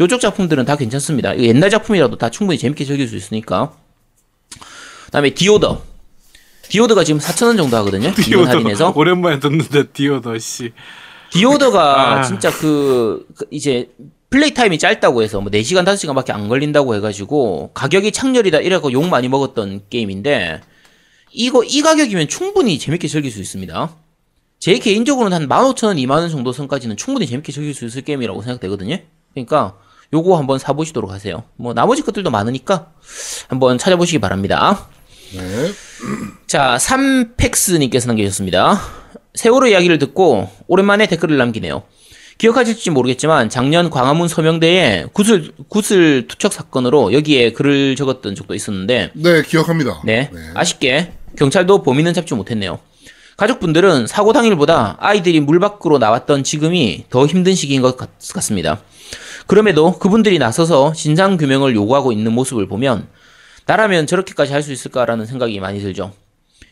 요쪽 0.00 0.20
작품들은 0.20 0.64
다 0.64 0.76
괜찮습니다. 0.76 1.38
옛날 1.38 1.68
작품이라도 1.70 2.16
다 2.16 2.30
충분히 2.30 2.58
재밌게 2.58 2.84
즐길 2.84 3.06
수 3.08 3.16
있으니까. 3.16 3.72
그다음에 5.06 5.30
디오더. 5.30 5.82
The 6.62 6.75
Order가 6.75 7.04
지금 7.04 7.20
4,000원 7.20 7.56
정도 7.56 7.76
하거든요. 7.78 8.12
디오더 8.14 8.50
할인해서. 8.50 8.92
오랜만에 8.96 9.38
듣는데 9.40 9.88
디오더 9.92 10.38
씨. 10.38 10.72
디오더가 11.34 12.20
아. 12.20 12.22
진짜 12.22 12.50
그, 12.50 13.26
그 13.36 13.46
이제 13.50 13.90
플레이 14.30 14.54
타임이 14.54 14.78
짧다고 14.78 15.22
해서 15.22 15.40
뭐 15.40 15.50
4시간 15.50 15.84
5시간밖에 15.84 16.30
안 16.30 16.48
걸린다고 16.48 16.94
해 16.94 17.00
가지고 17.00 17.70
가격이 17.74 18.12
창렬이다 18.12 18.58
이래고 18.58 18.92
욕 18.92 19.06
많이 19.08 19.28
먹었던 19.28 19.82
게임인데 19.90 20.60
이거 21.32 21.64
이 21.64 21.82
가격이면 21.82 22.28
충분히 22.28 22.78
재밌게 22.78 23.08
즐길 23.08 23.30
수 23.32 23.40
있습니다. 23.40 23.96
제 24.60 24.78
개인적으로는 24.78 25.36
한 25.36 25.48
15,000원, 25.48 25.96
2만원 26.04 26.30
정도 26.30 26.52
선까지는 26.52 26.96
충분히 26.96 27.26
재밌게 27.26 27.52
즐길 27.52 27.74
수 27.74 27.84
있을 27.84 28.02
게임이라고 28.02 28.40
생각되거든요. 28.42 28.98
그러니까 29.32 29.76
요거 30.12 30.38
한번 30.38 30.58
사보시도록 30.58 31.10
하세요. 31.10 31.42
뭐 31.56 31.74
나머지 31.74 32.02
것들도 32.02 32.30
많으니까 32.30 32.92
한번 33.48 33.76
찾아보시기 33.76 34.20
바랍니다. 34.20 34.88
네. 35.32 35.72
자, 36.46 36.76
3팩스님께서 36.78 38.06
남겨주셨습니다. 38.06 39.03
세월호 39.34 39.66
이야기를 39.68 39.98
듣고 39.98 40.48
오랜만에 40.68 41.06
댓글을 41.06 41.36
남기네요. 41.36 41.82
기억하실지 42.38 42.90
모르겠지만 42.90 43.48
작년 43.48 43.90
광화문 43.90 44.26
서명대에 44.28 45.06
구슬, 45.12 45.52
구슬 45.68 46.26
투척 46.26 46.52
사건으로 46.52 47.12
여기에 47.12 47.52
글을 47.52 47.94
적었던 47.96 48.34
적도 48.34 48.54
있었는데 48.54 49.10
네, 49.14 49.42
기억합니다. 49.42 50.02
네, 50.04 50.30
아쉽게 50.54 51.12
경찰도 51.36 51.82
범인은 51.82 52.12
잡지 52.12 52.34
못했네요. 52.34 52.80
가족분들은 53.36 54.06
사고 54.06 54.32
당일보다 54.32 54.96
아이들이 55.00 55.40
물 55.40 55.58
밖으로 55.58 55.98
나왔던 55.98 56.44
지금이 56.44 57.06
더 57.10 57.26
힘든 57.26 57.54
시기인 57.54 57.82
것 57.82 57.96
같, 57.96 58.10
같습니다. 58.32 58.80
그럼에도 59.48 59.98
그분들이 59.98 60.38
나서서 60.38 60.92
진상 60.92 61.36
규명을 61.36 61.74
요구하고 61.74 62.12
있는 62.12 62.32
모습을 62.32 62.68
보면 62.68 63.08
나라면 63.66 64.06
저렇게까지 64.06 64.52
할 64.52 64.62
수 64.62 64.72
있을까라는 64.72 65.26
생각이 65.26 65.58
많이 65.60 65.80
들죠. 65.80 66.12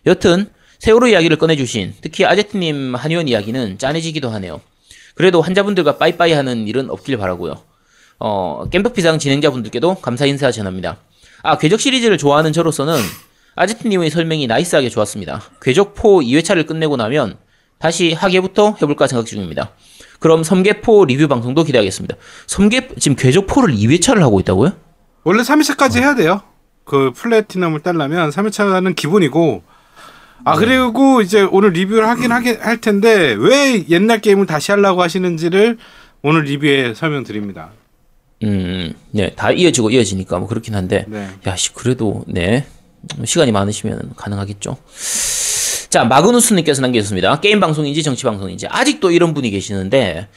여튼 0.07 0.49
세월호 0.83 1.07
이야기를 1.07 1.39
꺼내주신 1.39 1.95
특히 2.01 2.25
아제트님 2.25 2.97
한의원 2.97 3.29
이야기는 3.29 3.79
짠해지기도 3.79 4.31
하네요. 4.31 4.61
그래도 5.15 5.41
환자분들과 5.41 5.97
빠이빠이 5.97 6.33
하는 6.33 6.67
일은 6.67 6.91
없길 6.91 7.19
바라고요. 7.19 7.63
어, 8.19 8.65
겜덕비상 8.69 9.21
진행자분들께도 9.21 10.01
감사 10.01 10.27
인사 10.27 10.51
전합니다. 10.51 10.97
아, 11.45 11.57
궤적 11.57 11.79
시리즈를 11.79 12.19
좋아하는 12.19 12.53
저로서는 12.53 12.97
아제트님의 13.55 14.11
설명이 14.11 14.49
나이스하게 14.49 14.89
좋았습니다. 14.89 15.43
궤적 15.61 15.95
4 15.97 16.03
2회차를 16.03 16.67
끝내고 16.67 16.97
나면 16.97 17.37
다시 17.79 18.13
하계부터 18.13 18.75
해볼까 18.83 19.07
생각 19.07 19.27
중입니다. 19.27 19.71
그럼 20.19 20.43
섬계포 20.43 21.05
리뷰 21.05 21.29
방송도 21.29 21.63
기대하겠습니다. 21.63 22.17
섬계 22.49 22.89
지금 22.99 23.15
궤적 23.15 23.47
4를 23.47 23.73
2회차를 23.73 24.19
하고 24.19 24.41
있다고요? 24.41 24.73
원래 25.23 25.43
3회차까지 25.45 25.99
해야 25.99 26.17
돼요. 26.17 26.43
그 26.83 27.13
플래티넘을 27.15 27.85
따려면 27.85 28.31
3회차는 28.31 28.97
기본이고 28.97 29.63
아 30.45 30.57
그리고 30.57 31.21
이제 31.21 31.43
오늘 31.43 31.71
리뷰를 31.71 32.09
하긴 32.09 32.33
하게 32.33 32.55
할 32.55 32.81
텐데 32.81 33.35
왜 33.39 33.85
옛날 33.89 34.21
게임을 34.21 34.47
다시 34.47 34.73
하려고 34.73 35.03
하시는지를 35.03 35.79
오늘 36.23 36.43
리뷰에 36.43 36.95
설명드립니다. 36.95 37.71
음, 38.45 38.93
네, 39.11 39.33
다 39.35 39.53
이어지고 39.53 39.91
이어지니까 39.91 40.39
뭐 40.39 40.49
그렇긴 40.49 40.75
한데, 40.75 41.05
네. 41.09 41.29
야, 41.47 41.57
씨, 41.57 41.73
그래도, 41.73 42.25
네, 42.27 42.67
시간이 43.25 43.53
많으시면 43.53 44.15
가능하겠죠. 44.17 44.77
자, 45.89 46.05
마그누스님께서 46.05 46.83
남겨주셨습니다. 46.83 47.41
게임 47.41 47.61
방송인지 47.61 48.03
정치 48.03 48.25
방송인지. 48.25 48.67
아직도 48.69 49.11
이런 49.11 49.35
분이 49.35 49.51
계시는데, 49.51 50.29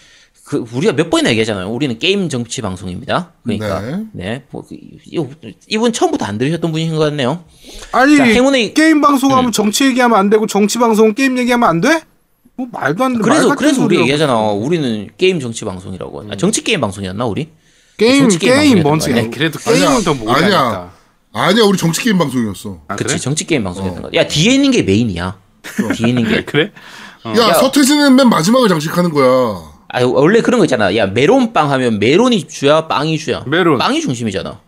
그, 0.45 0.63
우리가 0.73 0.93
몇 0.93 1.09
번이나 1.09 1.31
얘기하잖아요. 1.31 1.67
우리는 1.69 1.97
게임 1.97 2.29
정치 2.29 2.61
방송입니다. 2.61 3.31
그러니까, 3.43 3.81
네. 3.81 4.03
네, 4.13 4.43
뭐, 4.51 4.63
그, 4.63 4.75
이- 4.75 5.27
이분 5.67 5.91
처음부터 5.91 6.23
안 6.25 6.37
들으셨던 6.37 6.71
분인 6.71 6.91
것 6.93 6.99
같네요. 6.99 7.43
아니 7.91 8.15
자, 8.15 8.25
행운의- 8.25 8.75
게임 8.75 9.01
방송하면 9.01 9.51
정치 9.51 9.85
얘기하면 9.85 10.19
안 10.19 10.29
되고 10.29 10.45
정치 10.45 10.77
방송은 10.77 11.15
게임 11.15 11.37
얘기하면 11.39 11.67
안 11.67 11.81
돼? 11.81 12.03
뭐 12.57 12.67
말도 12.71 13.03
안 13.03 13.13
돼. 13.13 13.19
말 13.19 13.27
그래서, 13.29 13.55
그래서 13.55 13.83
우리. 13.83 13.99
얘기하잖아. 14.01 14.39
우리는 14.51 15.09
게임 15.17 15.39
정치 15.39 15.65
방송이라고. 15.65 16.25
아, 16.31 16.35
정치 16.37 16.63
게임 16.63 16.79
방송이었나, 16.79 17.25
우리? 17.25 17.49
게임 17.97 18.29
정치 18.29 18.37
게임 18.39 18.83
뭔지 18.83 19.11
거 19.11 19.17
아니야? 19.17 19.31
그래도. 19.31 19.57
게임은 19.59 20.03
더 20.03 20.13
모르니까. 20.13 20.45
아니야. 20.45 20.93
아니야, 21.33 21.63
우리 21.65 21.75
정치 21.77 22.01
게임 22.03 22.19
방송이었어. 22.19 22.81
아, 22.87 22.95
그치, 22.95 23.07
그래? 23.07 23.17
정치 23.17 23.45
게임 23.47 23.63
방송이었던 23.63 24.03
거. 24.03 24.09
야, 24.13 24.27
뒤에 24.27 24.53
있는 24.53 24.69
게 24.69 24.83
메인이야. 24.83 25.37
뒤에 25.95 26.09
있는 26.09 26.23
게. 26.29 26.43
그래? 26.45 26.71
야, 27.25 27.49
야. 27.49 27.53
서태지는 27.55 28.15
맨 28.15 28.29
마지막을 28.29 28.69
장식하는 28.69 29.09
거야. 29.09 29.73
아 29.87 30.03
원래 30.03 30.41
그런 30.41 30.59
거 30.59 30.65
있잖아. 30.65 30.95
야 30.95 31.05
메론빵 31.07 31.71
하면 31.71 31.99
메론이 31.99 32.47
주야, 32.47 32.87
빵이 32.87 33.17
주야. 33.17 33.43
메론. 33.47 33.77
빵이 33.77 34.01
중심이잖아. 34.01 34.59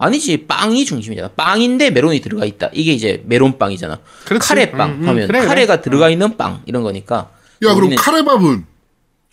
아니지, 0.00 0.46
빵이 0.46 0.84
중심이잖아. 0.84 1.30
빵인데 1.30 1.90
메론이 1.90 2.20
들어가 2.20 2.44
있다. 2.44 2.70
이게 2.72 2.92
이제 2.92 3.22
메론빵이잖아. 3.26 3.98
그렇지. 4.26 4.46
카레빵 4.48 4.90
음, 4.90 5.02
음, 5.02 5.08
하면 5.08 5.26
그래, 5.26 5.38
그래. 5.40 5.48
카레가 5.48 5.80
들어가 5.80 6.08
있는 6.08 6.36
빵 6.36 6.62
이런 6.66 6.82
거니까. 6.84 7.30
야, 7.64 7.74
그럼 7.74 7.94
카레밥은 7.96 8.64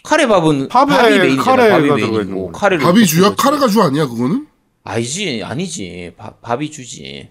카레밥은 0.03 0.67
밥이 0.69 1.17
메인이잖아. 1.19 1.43
카레가 1.43 1.77
밥이 1.77 1.89
메인이고 2.01 2.51
거. 2.51 2.59
카레를 2.59 2.83
밥이 2.83 3.05
주야? 3.05 3.25
그러지. 3.29 3.41
카레가 3.43 3.67
주 3.67 3.81
아니야, 3.81 4.07
그거는? 4.07 4.47
아니지, 4.83 5.41
아니지. 5.43 6.13
밥, 6.17 6.41
밥이 6.41 6.71
주지. 6.71 7.29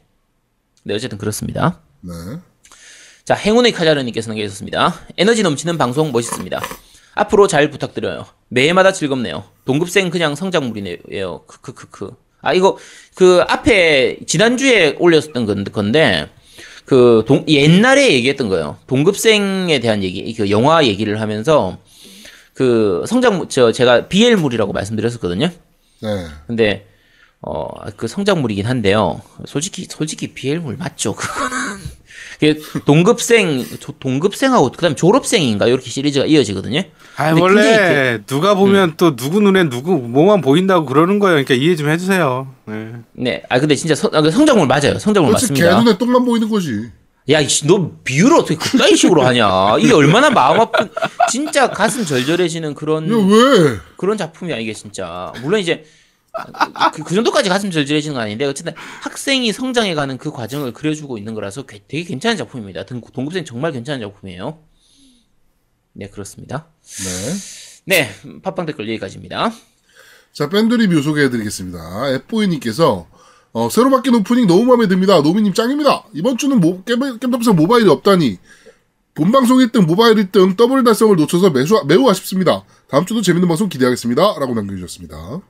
네, 0.84 0.94
어쨌든 0.94 1.18
그렇습니다. 1.18 1.80
네. 2.02 2.12
자, 3.24 3.34
행운의 3.34 3.72
카자르님께서 3.72 4.28
남겨주셨습니다. 4.30 4.94
에너지 5.16 5.42
넘치는 5.42 5.78
방송 5.78 6.12
멋있습니다. 6.12 6.60
앞으로 7.14 7.46
잘 7.46 7.70
부탁드려요. 7.70 8.26
매해마다 8.48 8.92
즐겁네요. 8.92 9.44
동급생 9.64 10.10
그냥 10.10 10.34
성장물이네요. 10.34 11.44
크크크크. 11.46 12.10
아, 12.42 12.52
이거, 12.52 12.76
그, 13.14 13.42
앞에, 13.48 14.18
지난주에 14.26 14.96
올렸었던 14.98 15.46
건- 15.46 15.64
건데, 15.64 16.28
그, 16.84 17.24
동, 17.26 17.44
옛날에 17.48 18.12
얘기했던 18.12 18.48
거예요. 18.48 18.76
동급생에 18.86 19.80
대한 19.80 20.02
얘기, 20.02 20.32
그 20.34 20.50
영화 20.50 20.84
얘기를 20.84 21.20
하면서, 21.20 21.78
그, 22.52 23.02
성장, 23.06 23.48
저, 23.48 23.72
제가 23.72 24.08
BL물이라고 24.08 24.72
말씀드렸었거든요. 24.72 25.50
네. 26.02 26.26
근데, 26.46 26.86
어, 27.40 27.66
그 27.96 28.06
성장물이긴 28.08 28.66
한데요. 28.66 29.22
솔직히, 29.46 29.86
솔직히 29.88 30.34
BL물 30.34 30.76
맞죠, 30.76 31.14
그거는. 31.14 31.56
그게 32.38 32.58
동급생, 32.84 33.64
조- 33.80 33.92
동급생하고, 33.98 34.70
그 34.72 34.78
다음에 34.80 34.94
졸업생인가, 34.94 35.66
이렇게 35.66 35.88
시리즈가 35.90 36.26
이어지거든요. 36.26 36.82
아 37.16 37.32
원래 37.38 38.20
누가 38.26 38.54
보면 38.54 38.94
또 38.96 39.14
누구 39.14 39.40
눈에 39.40 39.68
누구 39.68 39.92
뭐만 39.94 40.40
보인다고 40.40 40.84
그러는 40.86 41.18
거예요. 41.20 41.44
그러니까 41.44 41.54
이해 41.54 41.76
좀 41.76 41.88
해주세요. 41.88 42.48
네. 42.66 42.92
네, 43.12 43.42
아, 43.48 43.60
근데 43.60 43.74
진짜 43.76 43.94
성, 43.94 44.10
아, 44.14 44.20
그 44.20 44.30
성장물 44.30 44.66
맞아요. 44.66 44.98
성장물 44.98 45.32
맞습니다. 45.32 45.78
눈에 45.80 45.96
똥만 45.96 46.24
보이는 46.24 46.48
거지. 46.48 46.90
야, 47.30 47.38
너 47.66 47.90
비유를 48.04 48.36
어떻게 48.36 48.56
그따위 48.56 48.96
식으로 48.96 49.22
하냐. 49.22 49.76
이게 49.78 49.94
얼마나 49.94 50.28
마음 50.28 50.60
아픈, 50.60 50.90
진짜 51.30 51.70
가슴 51.70 52.04
절절해지는 52.04 52.74
그런. 52.74 53.10
야, 53.10 53.14
왜? 53.16 53.76
그런 53.96 54.18
작품이야 54.18 54.58
이게 54.58 54.74
진짜 54.74 55.32
물론 55.40 55.60
이제 55.60 55.84
그, 56.94 57.04
그 57.04 57.14
정도까지 57.14 57.48
가슴 57.48 57.70
절절해지는 57.70 58.14
건 58.14 58.22
아닌데 58.24 58.44
어쨌든 58.44 58.72
학생이 59.02 59.52
성장해가는 59.52 60.18
그 60.18 60.30
과정을 60.32 60.72
그려주고 60.72 61.16
있는 61.18 61.34
거라서 61.34 61.62
게- 61.62 61.82
되게 61.86 62.04
괜찮은 62.04 62.36
작품입니다. 62.36 62.84
동- 62.86 63.00
동급생 63.00 63.44
정말 63.44 63.72
괜찮은 63.72 64.00
작품이에요. 64.00 64.58
네 65.92 66.08
그렇습니다. 66.08 66.66
네. 66.82 67.34
네 67.86 68.40
팟빵 68.42 68.66
댓글 68.66 68.88
여기까지입니다. 68.88 69.52
자, 70.32 70.48
밴드 70.48 70.74
리뷰 70.74 71.00
소개해드리겠습니다. 71.00 72.10
앱보이님께서, 72.14 73.06
어, 73.52 73.68
새로 73.70 73.90
바뀐 73.90 74.16
오프닝 74.16 74.48
너무 74.48 74.64
마음에 74.64 74.88
듭니다. 74.88 75.20
노미님 75.22 75.54
짱입니다. 75.54 76.06
이번 76.12 76.36
주는 76.36 76.58
모, 76.60 76.82
겜, 76.82 77.20
겜덕상 77.20 77.54
모바일이 77.54 77.88
없다니. 77.88 78.38
본방송 79.14 79.58
1등, 79.58 79.86
모바일 79.86 80.16
1등, 80.16 80.56
더블 80.56 80.82
달성을 80.82 81.14
놓쳐서 81.14 81.50
매수, 81.50 81.80
매우 81.86 82.08
아쉽습니다. 82.10 82.64
다음 82.88 83.06
주도 83.06 83.22
재밌는 83.22 83.46
방송 83.46 83.68
기대하겠습니다. 83.68 84.40
라고 84.40 84.54
남겨주셨습니다. 84.54 85.40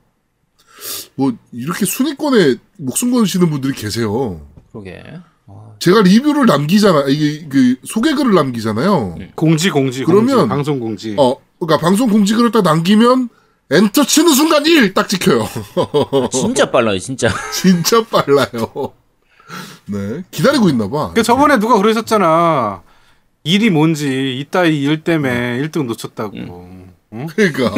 뭐, 1.15 1.33
이렇게 1.53 1.85
순위권에 1.87 2.57
목숨 2.79 3.11
거시는 3.13 3.51
분들이 3.51 3.73
계세요. 3.75 4.47
그러게. 4.73 5.03
제가 5.79 6.03
리뷰를 6.03 6.47
남기잖아, 6.47 7.05
이게, 7.09 7.47
그, 7.49 7.77
소개글을 7.85 8.33
남기잖아요. 8.35 9.17
공지 9.35 9.71
공지 9.71 10.05
그러면- 10.05 10.37
공지, 10.37 10.49
방송 10.49 10.81
공지. 10.81 11.17
어, 11.19 11.37
그러니까 11.59 11.79
방송 11.87 12.09
공지글을 12.11 12.51
딱 12.53 12.63
남기면, 12.63 13.29
엔터 13.71 14.05
치는 14.05 14.33
순간 14.33 14.65
1! 14.67 14.95
딱 14.95 15.09
찍혀요. 15.09 15.47
진짜 16.33 16.71
빨라요 16.71 16.99
진짜. 16.99 17.29
진짜 17.53 18.05
빨라요. 18.05 18.93
네. 19.87 20.23
기다리고 20.31 20.69
있나 20.69 20.89
봐. 20.89 21.13
그 21.15 21.23
저번에 21.23 21.59
누가 21.59 21.77
그러셨잖아. 21.77 22.83
일이 23.43 23.69
뭔지 23.71 24.39
이따위 24.39 24.83
일 24.83 25.03
때문에 25.03 25.61
1등 25.63 25.85
놓쳤다고. 25.87 26.37
응? 27.13 27.27
그러니까. 27.27 27.75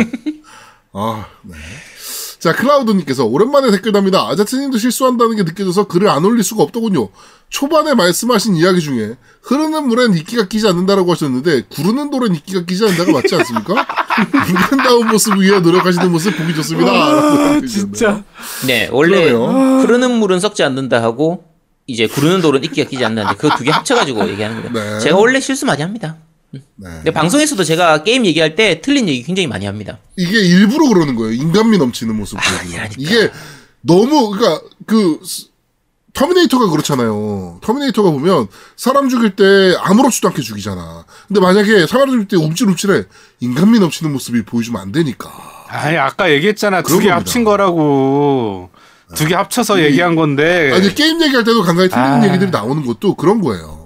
아, 0.93 1.27
네. 1.43 1.55
자, 2.39 2.53
클라우드님께서 2.55 3.25
오랜만에 3.25 3.71
댓글 3.71 3.93
답니다. 3.93 4.29
아자트님도 4.29 4.79
실수한다는 4.79 5.37
게 5.37 5.43
느껴져서 5.43 5.85
글을 5.89 6.09
안 6.09 6.25
올릴 6.25 6.45
수가 6.45 6.63
없더군요. 6.65 7.09
초반에 7.49 7.95
말씀하신 7.95 8.57
이야기 8.57 8.81
중에 8.81 9.17
흐르는 9.43 9.89
물엔 9.89 10.15
이끼가 10.15 10.47
끼지 10.49 10.67
않는다라고 10.69 11.13
하셨는데 11.13 11.63
구르는 11.71 12.11
돌엔 12.11 12.35
이끼가 12.35 12.65
끼지 12.65 12.85
않는다가 12.85 13.13
맞지 13.13 13.35
않습니까? 13.37 13.87
인간다운 14.49 15.09
모습 15.09 15.39
위해 15.39 15.61
노력하시는 15.61 16.11
모습 16.11 16.37
보기 16.37 16.55
좋습니다. 16.57 16.91
아, 16.93 17.61
진짜. 17.67 18.23
네 18.67 18.89
원래 18.93 19.31
그러네요. 19.31 19.81
흐르는 19.83 20.11
물은 20.19 20.41
썩지 20.41 20.63
않는다 20.65 21.03
하고 21.03 21.45
이제 21.87 22.07
구르는 22.09 22.41
돌은 22.43 22.65
이끼가 22.65 22.89
끼지 22.89 23.05
않는다는데 23.05 23.39
그 23.39 23.49
두 23.57 23.65
개 23.65 23.71
합쳐가지고 23.71 24.29
얘기하는 24.31 24.73
거예요. 24.73 24.95
네. 24.95 25.01
제가 25.01 25.17
원래 25.17 25.39
실수 25.41 25.67
많이 25.67 25.83
합니다. 25.83 26.17
네. 26.77 26.89
근데 26.89 27.11
방송에서도 27.11 27.63
제가 27.65 28.03
게임 28.03 28.25
얘기할 28.27 28.55
때 28.55 28.81
틀린 28.81 29.09
얘기 29.09 29.23
굉장히 29.23 29.47
많이 29.47 29.67
합니다. 29.67 29.99
이게 30.17 30.39
일부러 30.41 30.89
그러는 30.89 31.15
거예요. 31.17 31.33
인간미 31.33 31.79
넘치는 31.79 32.15
모습 32.17 32.39
보여주는. 32.39 32.61
아니라니까. 32.81 32.95
이게 32.99 33.31
너무 33.81 34.31
그러니까 34.31 34.63
그 34.87 35.21
스- 35.25 35.47
터미네이터가 36.13 36.71
그렇잖아요. 36.71 37.61
터미네이터가 37.63 38.11
보면 38.11 38.49
사람 38.77 39.09
죽일 39.11 39.37
때 39.37 39.77
아무렇지도 39.79 40.29
않게 40.29 40.41
죽이잖아. 40.41 41.05
근데 41.29 41.41
만약에 41.41 41.87
사람 41.87 42.11
죽일 42.11 42.27
때 42.27 42.37
움찔움찔해 42.37 43.03
인간미 43.41 43.79
넘치는 43.81 44.13
모습이 44.13 44.43
보여주면 44.45 44.81
안 44.81 44.93
되니까. 44.93 45.31
아니 45.69 45.97
아까 45.99 46.31
얘기했잖아. 46.31 46.81
두개 46.83 46.95
겁니다. 46.95 47.17
합친 47.17 47.45
거라고. 47.45 48.71
두개 49.15 49.35
합쳐서 49.35 49.83
얘기한 49.83 50.17
건데. 50.17 50.73
아니 50.75 50.95
게임 50.95 51.21
얘기할 51.23 51.45
때도 51.45 51.63
간간히 51.63 51.91
틀리는 51.91 52.23
아. 52.23 52.27
얘기들이 52.27 52.51
나오는 52.51 52.85
것도 52.87 53.15
그런 53.15 53.41
거예요. 53.43 53.86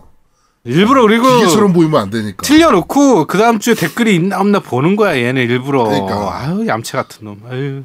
일부러 0.64 1.02
그리고 1.02 1.26
기계처럼 1.38 1.72
보이면 1.72 2.00
안 2.00 2.10
되니까. 2.10 2.42
틀려놓고 2.42 3.26
그 3.26 3.38
다음 3.38 3.58
주에 3.58 3.74
댓글이 3.74 4.14
있나 4.14 4.40
없나 4.40 4.60
보는 4.60 4.96
거야 4.96 5.16
얘네 5.16 5.44
일부러. 5.44 5.84
그러니까. 5.84 6.38
아유 6.38 6.66
얌체 6.66 6.98
같은 6.98 7.24
놈. 7.24 7.40
아유. 7.50 7.82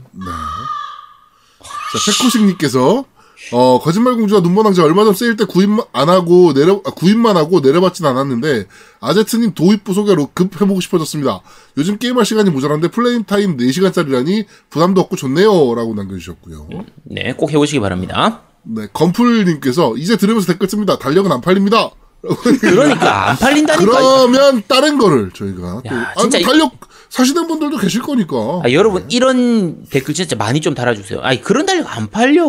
자, 1.94 2.12
페코식님께서 2.12 3.06
어 3.52 3.80
거짓말 3.80 4.16
공주와 4.16 4.42
눈먼 4.42 4.66
왕자 4.66 4.84
얼마 4.84 5.04
전 5.06 5.14
세일 5.14 5.38
때 5.38 5.46
구입 5.46 5.70
안 5.94 6.10
하고 6.10 6.54
내려 6.54 6.82
아, 6.84 6.90
구입만 6.92 7.38
하고 7.38 7.60
내려받진 7.60 8.06
않았는데 8.06 8.66
아제트님 9.00 9.54
도입부 9.54 9.94
소개로 9.94 10.32
급 10.34 10.60
해보고 10.60 10.82
싶어졌습니다. 10.82 11.42
요즘 11.78 11.98
게임할 11.98 12.26
시간이 12.26 12.50
모자란데 12.50 12.88
플레임 12.90 13.24
타임 13.24 13.56
4시간짜리라니 13.56 14.46
부담도 14.70 15.00
없고 15.02 15.16
좋네요라고 15.16 15.94
남겨주셨고요. 15.94 16.68
네, 17.04 17.34
꼭 17.38 17.52
해보시기 17.52 17.80
바랍니다. 17.80 18.42
네 18.64 18.88
건풀님께서 18.92 19.96
이제 19.96 20.18
들으면서 20.18 20.48
댓글 20.52 20.68
씁니다. 20.68 20.98
달력은 20.98 21.32
안 21.32 21.40
팔립니다. 21.40 21.92
그러니까 22.62 23.30
안 23.32 23.36
팔린다니까. 23.38 23.86
그러면 23.86 24.64
다른 24.68 24.98
거를 24.98 25.32
저희가 25.34 25.82
또 25.88 25.96
야, 25.96 26.14
아, 26.16 26.20
진짜 26.22 26.38
이- 26.40 26.44
달력 26.44 26.72
사시는 27.10 27.48
분들도 27.48 27.78
계실 27.78 28.02
거니까. 28.02 28.62
아, 28.64 28.72
여러분 28.72 29.06
이런 29.10 29.86
댓글 29.90 30.14
진짜 30.14 30.36
많이 30.36 30.60
좀 30.62 30.74
달아주세요. 30.76 31.22
아니 31.22 31.42
그런 31.42 31.66
달력 31.66 31.96
안 31.96 32.10
팔려. 32.10 32.46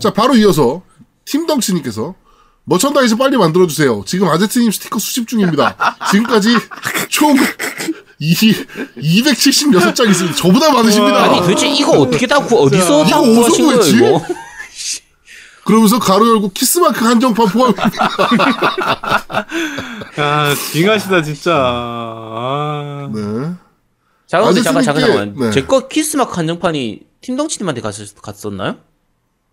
자, 0.00 0.12
바로 0.12 0.36
이어서 0.36 0.82
팀덩치님께서 1.24 2.14
merchandise 2.64 3.16
빨리 3.16 3.36
만들어 3.36 3.66
주세요. 3.66 4.02
지금 4.06 4.28
아제트님 4.28 4.70
스티커 4.70 4.98
수집 4.98 5.26
중입니다. 5.26 5.74
지금까지 6.10 6.50
총 7.08 7.34
이, 8.20 8.34
276장 8.34 10.08
있습니다. 10.10 10.36
저보다 10.36 10.72
많으십니다. 10.72 11.24
아니 11.24 11.40
도대체 11.40 11.68
이거 11.68 11.92
어떻게 11.92 12.26
다 12.26 12.40
구, 12.40 12.60
어디서 12.62 13.04
다 13.04 13.08
이거 13.08 13.22
구하신 13.22 13.66
어디서 13.66 13.98
거예요? 13.98 14.16
이거? 14.18 14.26
그러면서 15.68 15.98
가로 15.98 16.26
열고 16.26 16.52
키스마크 16.54 17.04
한정판 17.04 17.46
포함입니다. 17.48 17.90
아 20.16 20.54
빙하시다 20.72 21.22
진짜. 21.22 21.54
아. 21.54 23.10
네. 23.14 23.20
아저씨님께- 24.32 24.64
잠깐 24.64 24.82
잠깐 24.82 25.00
잠깐. 25.02 25.34
네. 25.38 25.50
제거 25.50 25.86
키스마크 25.88 26.34
한정판이 26.34 27.00
팀덩치님한테 27.20 27.82
갔, 27.82 27.94
갔었나요? 28.22 28.76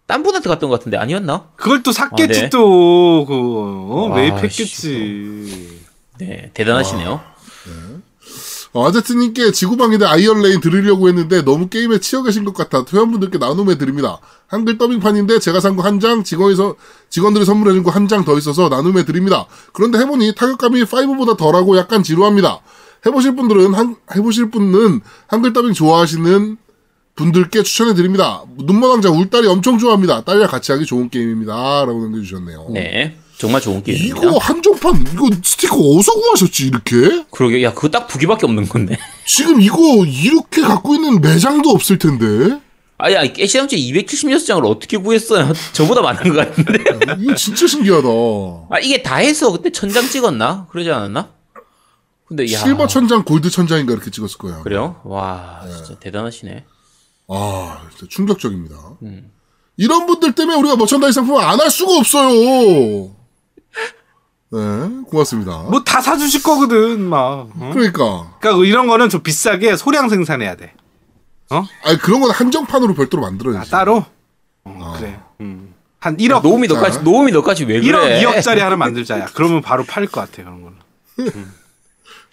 딴 0.07 0.23
분한테 0.23 0.47
갔던 0.47 0.69
것 0.69 0.79
같은데 0.79 0.95
아니었나? 0.97 1.49
그걸 1.57 1.83
또 1.83 1.91
샀겠지 1.91 2.39
아, 2.39 2.43
네. 2.43 2.49
또 2.49 3.25
그거 3.25 3.87
어, 3.89 4.13
아, 4.13 4.15
매입했겠지. 4.15 5.81
네 6.19 6.49
대단하시네요. 6.53 7.19
어, 8.75 8.85
아제트님께 8.89 9.51
지구방위대 9.53 10.03
Iron 10.03 10.31
Rain 10.31 10.59
들으려고 10.59 11.07
했는데 11.07 11.41
너무 11.43 11.69
게임에 11.69 11.99
치여 11.99 12.23
계신 12.23 12.43
것 12.43 12.53
같아 12.53 12.83
회원분들께 12.91 13.37
나눔해 13.37 13.77
드립니다. 13.77 14.19
한글 14.47 14.77
더빙판인데 14.77 15.39
제가 15.39 15.61
산 15.61 15.77
거 15.77 15.83
한 15.83 16.01
장, 16.01 16.23
직원에서 16.25 16.75
직원들이 17.09 17.45
선물해준 17.45 17.83
거 17.83 17.91
한 17.91 18.09
장 18.09 18.25
더 18.25 18.37
있어서 18.37 18.67
나눔해 18.67 19.05
드립니다. 19.05 19.45
그런데 19.71 19.97
해보니 19.99 20.35
타격감이 20.35 20.83
5보다 20.83 21.37
덜하고 21.37 21.77
약간 21.77 22.03
지루합니다. 22.03 22.59
해보실 23.05 23.37
분들은 23.37 23.73
한, 23.73 23.95
해보실 24.13 24.51
분은 24.51 24.99
한글 25.27 25.53
더빙 25.53 25.71
좋아하시는 25.71 26.57
분들께 27.15 27.63
추천해 27.63 27.93
드립니다. 27.93 28.43
눈먼 28.57 28.89
왕자 28.89 29.09
울딸이 29.09 29.47
엄청 29.47 29.77
좋아합니다. 29.77 30.25
딸이랑 30.25 30.49
같이 30.49 30.73
하기 30.73 30.85
좋은 30.85 31.09
게임입니다.라고 31.09 32.01
남겨주셨네요. 32.01 32.67
네 32.71 33.17
정말 33.37 33.61
좋은 33.61 33.83
게임입니다. 33.83 34.17
이거 34.17 34.37
한정판 34.37 35.05
이거 35.13 35.29
스티커 35.43 35.75
어디서 35.75 36.13
구하셨지 36.13 36.67
이렇게? 36.67 37.25
그러게 37.31 37.63
야 37.63 37.73
그거 37.73 37.89
딱두 37.89 38.17
개밖에 38.17 38.45
없는 38.45 38.67
건데. 38.69 38.97
지금 39.27 39.61
이거 39.61 40.05
이렇게 40.05 40.61
갖고 40.61 40.95
있는 40.95 41.19
매장도 41.21 41.69
없을 41.69 41.97
텐데. 41.97 42.59
아야 42.97 43.23
애시당초 43.23 43.75
276장을 43.75 44.65
어떻게 44.65 44.95
구했어요? 44.97 45.51
저보다 45.73 46.01
많은 46.01 46.33
것 46.33 46.47
같은데. 46.47 46.83
이거 47.19 47.35
진짜 47.35 47.67
신기하다. 47.67 48.07
아 48.69 48.79
이게 48.79 49.03
다 49.03 49.17
해서 49.17 49.51
그때 49.51 49.69
천장 49.71 50.07
찍었나? 50.07 50.67
그러지 50.71 50.89
않았나? 50.91 51.29
근데 52.27 52.51
야 52.53 52.57
실버 52.57 52.87
천장, 52.87 53.23
골드 53.23 53.51
천장인가 53.51 53.93
이렇게 53.93 54.09
찍었을 54.09 54.37
거야. 54.39 54.61
그래요? 54.63 54.99
와 55.03 55.61
진짜 55.69 55.99
대단하시네. 55.99 56.65
아, 57.27 57.81
진짜 57.91 58.07
충격적입니다. 58.09 58.75
이런 59.77 60.05
분들 60.05 60.33
때문에 60.33 60.57
우리가 60.59 60.75
merchandise 60.75 61.13
상품을 61.13 61.43
안할 61.43 61.69
수가 61.69 61.97
없어요. 61.97 63.15
네, 64.51 64.59
고맙습니다. 65.09 65.57
뭐 65.69 65.83
다 65.83 66.01
사주실 66.01 66.43
거거든 66.43 67.01
막. 67.01 67.49
어? 67.59 67.71
그러니까. 67.73 68.35
그러니까 68.39 68.65
이런 68.65 68.87
거는 68.87 69.09
좀 69.09 69.21
비싸게 69.21 69.75
소량 69.75 70.09
생산해야 70.09 70.55
돼. 70.55 70.73
아니, 71.83 71.97
그런 71.99 72.21
건 72.21 72.31
한정판으로 72.31 72.93
별도로 72.95 73.21
만들어야지. 73.23 73.69
아, 73.73 73.77
따로. 73.77 74.05
어, 74.63 74.93
그래. 74.97 75.19
음. 75.41 75.73
한 75.99 76.17
1억. 76.17 76.41
노움이 76.43 76.67
너까지 76.67 76.99
노움이 77.01 77.31
너까지 77.31 77.65
왜 77.65 77.79
1억, 77.81 78.01
그래? 78.01 78.23
2억짜리 78.23 78.59
하나 78.59 78.75
만들자야. 78.77 79.27
그러면 79.33 79.61
바로 79.61 79.83
팔릴 79.83 80.09
것 80.09 80.21
같아 80.21 80.43
그런 80.43 80.61
거는. 80.61 80.77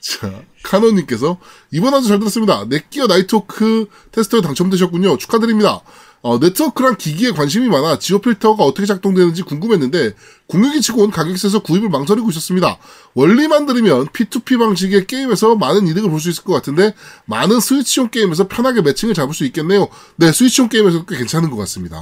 자, 0.00 0.30
카노님께서 0.64 1.38
이번 1.70 1.94
화도 1.94 2.06
잘 2.06 2.18
들었습니다. 2.18 2.64
Netgear 2.68 3.06
Nighthawk 3.06 3.86
테스터에 4.10 4.40
당첨되셨군요. 4.40 5.16
축하드립니다. 5.18 5.80
어, 6.22 6.38
네트워크랑 6.38 6.96
기기에 6.98 7.32
관심이 7.32 7.66
많아 7.68 7.98
Geo 7.98 8.20
Filter가 8.20 8.62
어떻게 8.62 8.86
작동되는지 8.86 9.42
궁금했는데 9.42 10.14
공유기 10.46 10.80
치고는 10.80 11.10
가격 11.10 11.36
세서 11.36 11.62
구입을 11.62 11.88
망설이고 11.88 12.30
있었습니다. 12.30 12.78
원리만 13.14 13.66
들으면 13.66 14.06
P2P 14.06 14.58
방식의 14.58 15.06
게임에서 15.08 15.56
많은 15.56 15.86
이득을 15.88 16.08
볼 16.10 16.20
수 16.20 16.30
있을 16.30 16.44
것 16.44 16.52
같은데 16.52 16.94
많은 17.26 17.58
스위치용 17.58 18.10
게임에서 18.10 18.46
편하게 18.46 18.82
매칭을 18.82 19.14
잡을 19.14 19.34
수 19.34 19.44
있겠네요. 19.46 19.88
네, 20.16 20.30
스위치용 20.30 20.68
게임에서 20.68 21.04
꽤 21.06 21.18
괜찮은 21.18 21.50
것 21.50 21.56
같습니다. 21.56 22.00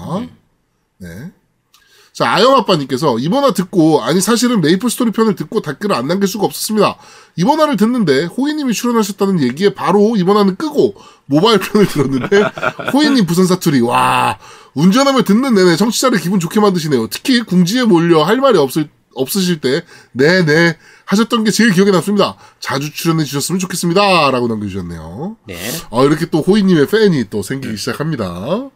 네. 0.98 1.32
자, 2.20 2.30
아영 2.34 2.54
아빠님께서 2.54 3.18
이번화 3.18 3.54
듣고, 3.54 4.02
아니, 4.02 4.20
사실은 4.20 4.60
메이플 4.60 4.90
스토리 4.90 5.10
편을 5.10 5.36
듣고 5.36 5.62
댓글을 5.62 5.96
안 5.96 6.06
남길 6.06 6.28
수가 6.28 6.44
없었습니다. 6.44 6.96
이번화를 7.36 7.78
듣는데, 7.78 8.26
호이님이 8.26 8.74
출연하셨다는 8.74 9.40
얘기에 9.40 9.72
바로 9.72 10.16
이번화는 10.16 10.56
끄고, 10.56 10.96
모바일 11.24 11.60
편을 11.60 11.86
들었는데, 11.86 12.42
호이님 12.92 13.24
부산 13.24 13.46
사투리, 13.46 13.80
와, 13.80 14.38
운전하며 14.74 15.22
듣는 15.22 15.54
내내 15.54 15.76
청취자를 15.76 16.20
기분 16.20 16.40
좋게 16.40 16.60
만드시네요. 16.60 17.06
특히 17.06 17.40
궁지에 17.40 17.84
몰려 17.84 18.22
할 18.22 18.36
말이 18.36 18.58
없을, 18.58 18.90
없으실 19.14 19.62
때, 19.62 19.82
네네, 20.12 20.76
하셨던 21.06 21.44
게 21.44 21.50
제일 21.50 21.72
기억에 21.72 21.90
남습니다. 21.90 22.36
자주 22.58 22.92
출연해 22.92 23.24
주셨으면 23.24 23.58
좋겠습니다. 23.60 24.30
라고 24.30 24.46
남겨주셨네요. 24.46 25.38
네. 25.46 25.56
어, 25.88 26.04
이렇게 26.04 26.26
또 26.26 26.42
호이님의 26.42 26.86
팬이 26.86 27.30
또 27.30 27.42
생기기 27.42 27.78
시작합니다. 27.78 28.68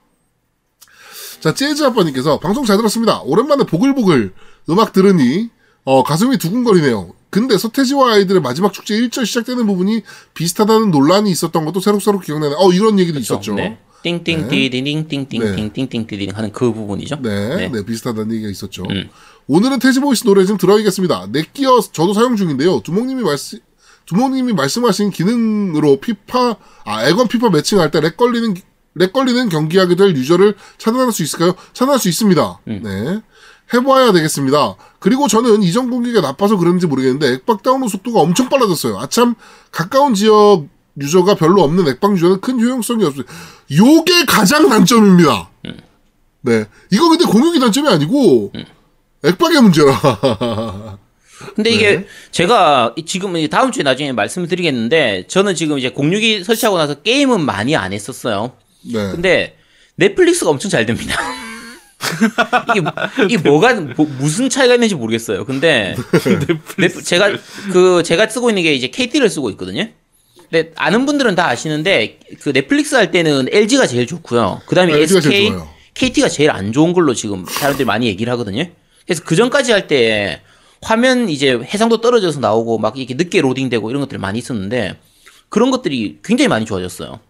자, 1.45 1.53
재즈 1.53 1.85
아빠님께서 1.85 2.41
방송 2.41 2.65
잘 2.65 2.79
들었습니다. 2.79 3.21
오랜만에 3.21 3.65
보글보글 3.65 4.33
음악 4.71 4.95
들으니, 4.95 5.51
어, 5.85 6.03
가슴이 6.03 6.39
두근거리네요. 6.39 7.13
근데 7.29 7.59
서태지와 7.59 8.15
아이들의 8.15 8.41
마지막 8.41 8.73
축제 8.73 8.99
1절 8.99 9.27
시작되는 9.27 9.67
부분이 9.67 10.05
비슷하다는 10.33 10.91
논란이 10.91 11.31
있었던 11.31 11.67
것도 11.67 11.81
새록새록 11.81 12.23
기억나네. 12.23 12.55
어, 12.57 12.73
이런 12.73 12.99
얘기도 12.99 13.19
있었죠. 13.19 13.57
네. 13.57 13.77
띵띵띠딩띵띵띵띵띵띵띵 14.05 16.31
하는 16.35 16.51
그 16.51 16.73
부분이죠. 16.73 17.17
네, 17.21 17.69
네, 17.69 17.85
비슷하다는 17.85 18.35
얘기가 18.37 18.51
있었죠. 18.51 18.85
음. 18.89 19.11
오늘은 19.47 19.81
태지보이스 19.81 20.25
노래 20.25 20.47
좀 20.47 20.57
들어야겠습니다. 20.57 21.29
Netgear 21.31 21.83
저도 21.93 22.15
사용 22.15 22.37
중인데요. 22.37 22.81
두목님이 22.81 23.23
말씀, 23.23 23.59
두목님이 24.07 24.55
말씀하신 24.55 25.11
기능으로 25.11 26.01
피파, 26.01 26.57
아, 26.87 27.07
에건 27.07 27.29
피파 27.29 27.51
매칭할 27.51 27.91
때 27.91 28.01
lag 28.01 28.17
걸리는, 28.17 28.55
lag 28.97 29.13
걸리는 29.13 29.49
경기하게 29.49 29.97
될 29.97 30.15
유저를 30.17 30.55
차단할 30.79 31.13
수 31.13 31.23
있을까요? 31.23 31.55
차단할 31.73 31.99
수 31.99 32.09
있습니다. 32.09 32.61
네. 32.65 33.21
해봐야 33.73 34.13
되겠습니다. 34.13 34.77
그리고 35.01 35.27
저는 35.27 35.63
이전 35.63 35.91
공유기가 35.91 36.21
나빠서 36.21 36.57
그런지 36.57 36.87
모르겠는데 36.87 37.33
액박 37.33 37.63
다운로드 37.63 37.91
속도가 37.91 38.21
엄청 38.21 38.49
빨라졌어요. 38.49 38.99
아참 38.99 39.35
가까운 39.71 40.15
지역 40.15 40.67
유저가 41.01 41.35
별로 41.35 41.63
없는 41.63 41.89
액박 41.89 42.13
유저는 42.13 42.41
큰 42.41 42.61
효용성이 42.61 43.05
없어요. 43.05 43.25
요게 43.75 44.27
가장 44.27 44.69
단점입니다. 44.69 45.51
네. 46.43 46.67
이거 46.91 47.09
근데 47.09 47.25
공유기 47.25 47.59
단점이 47.59 47.89
아니고 47.89 48.53
액박의 49.25 49.63
문제라. 49.63 50.99
근데 51.57 51.71
이게 51.71 52.07
제가 52.31 52.93
이- 52.97 53.05
지금 53.05 53.37
이 53.37 53.49
다음 53.49 53.73
주에 53.73 53.83
나중에 53.83 54.13
말씀을 54.13 54.47
드리겠는데 54.47 55.25
저는 55.27 55.55
지금 55.55 55.79
이제 55.79 55.91
공유기 55.91 56.45
설치하고 56.45 56.79
나서 56.79 56.95
게임은 57.03 57.45
많이 57.45 57.75
안 57.75 57.93
했었어요. 57.93 58.53
네. 58.93 59.11
근데 59.11 59.57
넷플릭스가 59.97 60.51
엄청 60.51 60.71
잘 60.71 60.87
됩니다. 60.87 61.17
이게 62.77 62.83
이게 63.25 63.39
뭐가 63.39 63.75
뭐- 63.75 64.07
무슨 64.19 64.49
차이가 64.49 64.75
있는지 64.75 64.95
모르겠어요. 64.95 65.45
근데 65.45 65.95
넷- 66.77 67.03
제가 67.05 67.33
그 67.73 68.03
제가 68.03 68.29
쓰고 68.29 68.51
있는 68.51 68.63
게 68.63 68.75
이제 68.75 68.89
KT를 68.89 69.31
쓰고 69.31 69.51
있거든요. 69.51 69.89
근데 70.51 70.73
아는 70.77 71.07
분들은 71.07 71.35
다 71.35 71.49
아시는데 71.49 72.19
그 72.41 72.53
넷플릭스 72.53 72.95
할 72.95 73.11
때는 73.11 73.49
LG가 73.51 73.87
제일 73.87 74.07
좋고요. 74.07 74.61
그다음에 74.67 74.93
아, 74.93 74.97
LG 74.97 75.15
가 75.15 75.21
제일 75.21 75.35
SK, 75.35 75.49
좋아요. 75.49 75.69
KT가 75.95 76.29
제일 76.29 76.51
안 76.51 76.73
좋은 76.73 76.93
걸로 76.93 77.15
지금 77.15 77.45
사람들이 77.49 77.85
많이 77.87 78.07
얘기를 78.07 78.31
하거든요. 78.33 78.67
그래서 79.07 79.23
그 79.25 79.37
전까지 79.37 79.73
할 79.73 79.87
때 79.87 80.43
화면 80.83 81.31
이제 81.31 81.53
해상도 81.73 82.03
떨어져서 82.03 82.41
나오고 82.41 82.77
막 82.79 82.99
이렇게 82.99 83.15
늦게 83.15 83.41
로딩되고 83.41 83.89
이런 83.89 84.01
것들이 84.03 84.19
많이 84.21 84.39
있었는데 84.39 84.97
그런 85.49 85.71
것들이 85.71 86.19
굉장히 86.23 86.49
많이 86.49 86.67
좋아졌어요. 86.67 87.21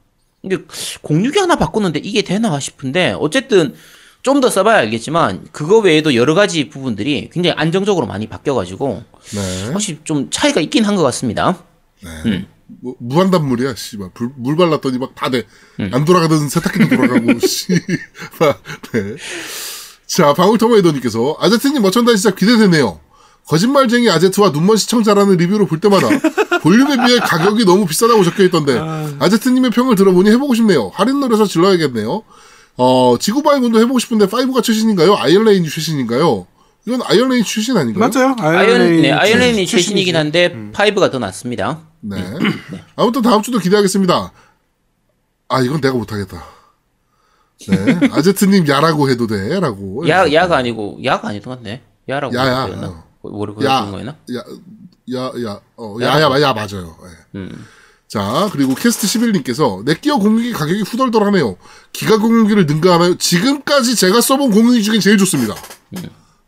이게 0.45 0.59
공유기 1.03 1.38
하나 1.38 1.57
바꾸는데 1.57 2.01
이게 2.01 2.22
되나 2.22 2.59
싶은데 2.61 3.16
어쨌든 3.18 3.74
좀 4.22 4.40
더 4.40 4.49
써봐야 4.49 4.78
알겠지만 4.78 5.49
그거 5.53 5.78
외에도 5.78 6.14
여러 6.14 6.34
가지 6.34 6.68
부분들이 6.70 7.28
굉장히 7.30 7.55
안정적으로 7.59 8.07
많이 8.07 8.26
바뀌어가지고 8.26 9.03
네. 9.34 9.70
확실히 9.72 9.99
좀 10.05 10.28
차이가 10.30 10.61
있긴 10.62 10.84
한 10.84 10.97
것 10.97 11.03
같습니다. 11.03 11.59
뭐, 12.80 12.95
무한단물이야, 12.99 13.74
씨발. 13.76 14.11
불- 14.14 14.30
물 14.36 14.57
발랐더니 14.57 14.97
막 14.99 15.14
다 15.14 15.28
돼. 15.30 15.42
음. 15.80 15.90
안 15.92 16.05
돌아가던 16.07 16.49
세탁기도 16.49 16.88
돌아가고, 16.88 17.38
씨. 17.47 17.68
막, 18.40 18.62
네. 18.95 19.16
자, 20.07 20.32
방울토마이더님께서, 20.32 21.36
아제트님 21.40 21.82
머천다이 21.82 22.16
진짜 22.16 22.34
기대되네요. 22.34 23.01
거짓말쟁이 23.47 24.09
아제트와 24.09 24.51
눈먼 24.51 24.78
시청자라는 24.78 25.36
리뷰를 25.36 25.66
볼 25.66 25.78
때마다 25.80 26.09
볼륨에 26.65 26.97
비해 27.07 27.19
가격이 27.19 27.67
너무 27.67 27.85
비싸다고 27.85 28.25
적혀 28.25 28.43
있던데, 28.45 28.81
아제트님의 29.19 29.71
평을 29.71 29.97
들어보니 29.97 30.31
해보고 30.31 30.55
싶네요. 30.55 30.91
할인 30.95 31.21
노려서 31.21 31.45
질러야겠네요. 31.45 32.23
어, 32.79 33.17
지구방위군도 33.20 33.78
해보고 33.81 33.99
싶은데, 33.99 34.27
5가 34.27 34.62
최신인가요? 34.62 35.15
Iron 35.14 35.39
Rain이 35.39 35.68
최신인가요? 35.69 36.47
이건 36.87 37.03
Iron 37.05 37.24
Rain 37.24 37.45
최신 37.45 37.76
아닌가요? 37.77 38.11
맞아요. 38.11 38.37
아이언, 38.39 39.03
네, 39.03 39.12
아이언레인이. 39.12 39.67
최신이긴 39.67 40.17
한데 40.17 40.71
five가 40.72 41.11
더 41.11 41.19
낫습니다. 41.19 41.81
네. 42.01 42.17
아무튼 42.97 43.21
다음 43.23 43.43
주도 43.43 43.59
기대하겠습니다. 43.59 44.33
아, 45.49 45.61
이건 45.61 45.81
내가 45.81 45.95
못하겠다. 45.95 46.45
네. 47.69 47.99
아제트님 48.12 48.67
야라고 48.69 49.09
해도 49.09 49.27
돼. 49.27 49.61
라고. 49.61 50.07
야 50.09 50.31
야가 50.31 50.57
아니고 50.57 51.01
야가 51.05 51.29
아니던 51.29 51.51
것 51.55 51.62
같네. 51.62 51.83
야라고 52.09 52.35
야야. 52.35 52.67
그랬나? 52.67 52.89
어. 52.89 53.05
야. 53.65 53.85
그랬던 53.85 53.91
거였나? 53.93 54.17
야, 54.37 54.43
야, 55.12 55.32
야, 55.44 55.61
어, 55.76 55.96
야, 56.00 56.20
야, 56.20 56.40
야, 56.40 56.52
맞아요. 56.52 56.96
예. 57.05 57.38
음. 57.38 57.66
자, 58.09 58.48
그리고 58.52 58.74
캐스트 58.74 59.07
11님께서 59.07 59.84
넷기어 59.84 60.18
공유기 60.18 60.52
가격이 60.52 60.82
후덜덜하네요. 60.82 61.57
기가 61.92 62.18
공유기를 62.18 62.66
능가하나요? 62.66 63.18
지금까지 63.18 63.96
제가 63.96 64.20
써본 64.20 64.52
공유기 64.52 64.82
중에 64.82 65.00
제일 65.00 65.18
좋습니다. 65.18 65.55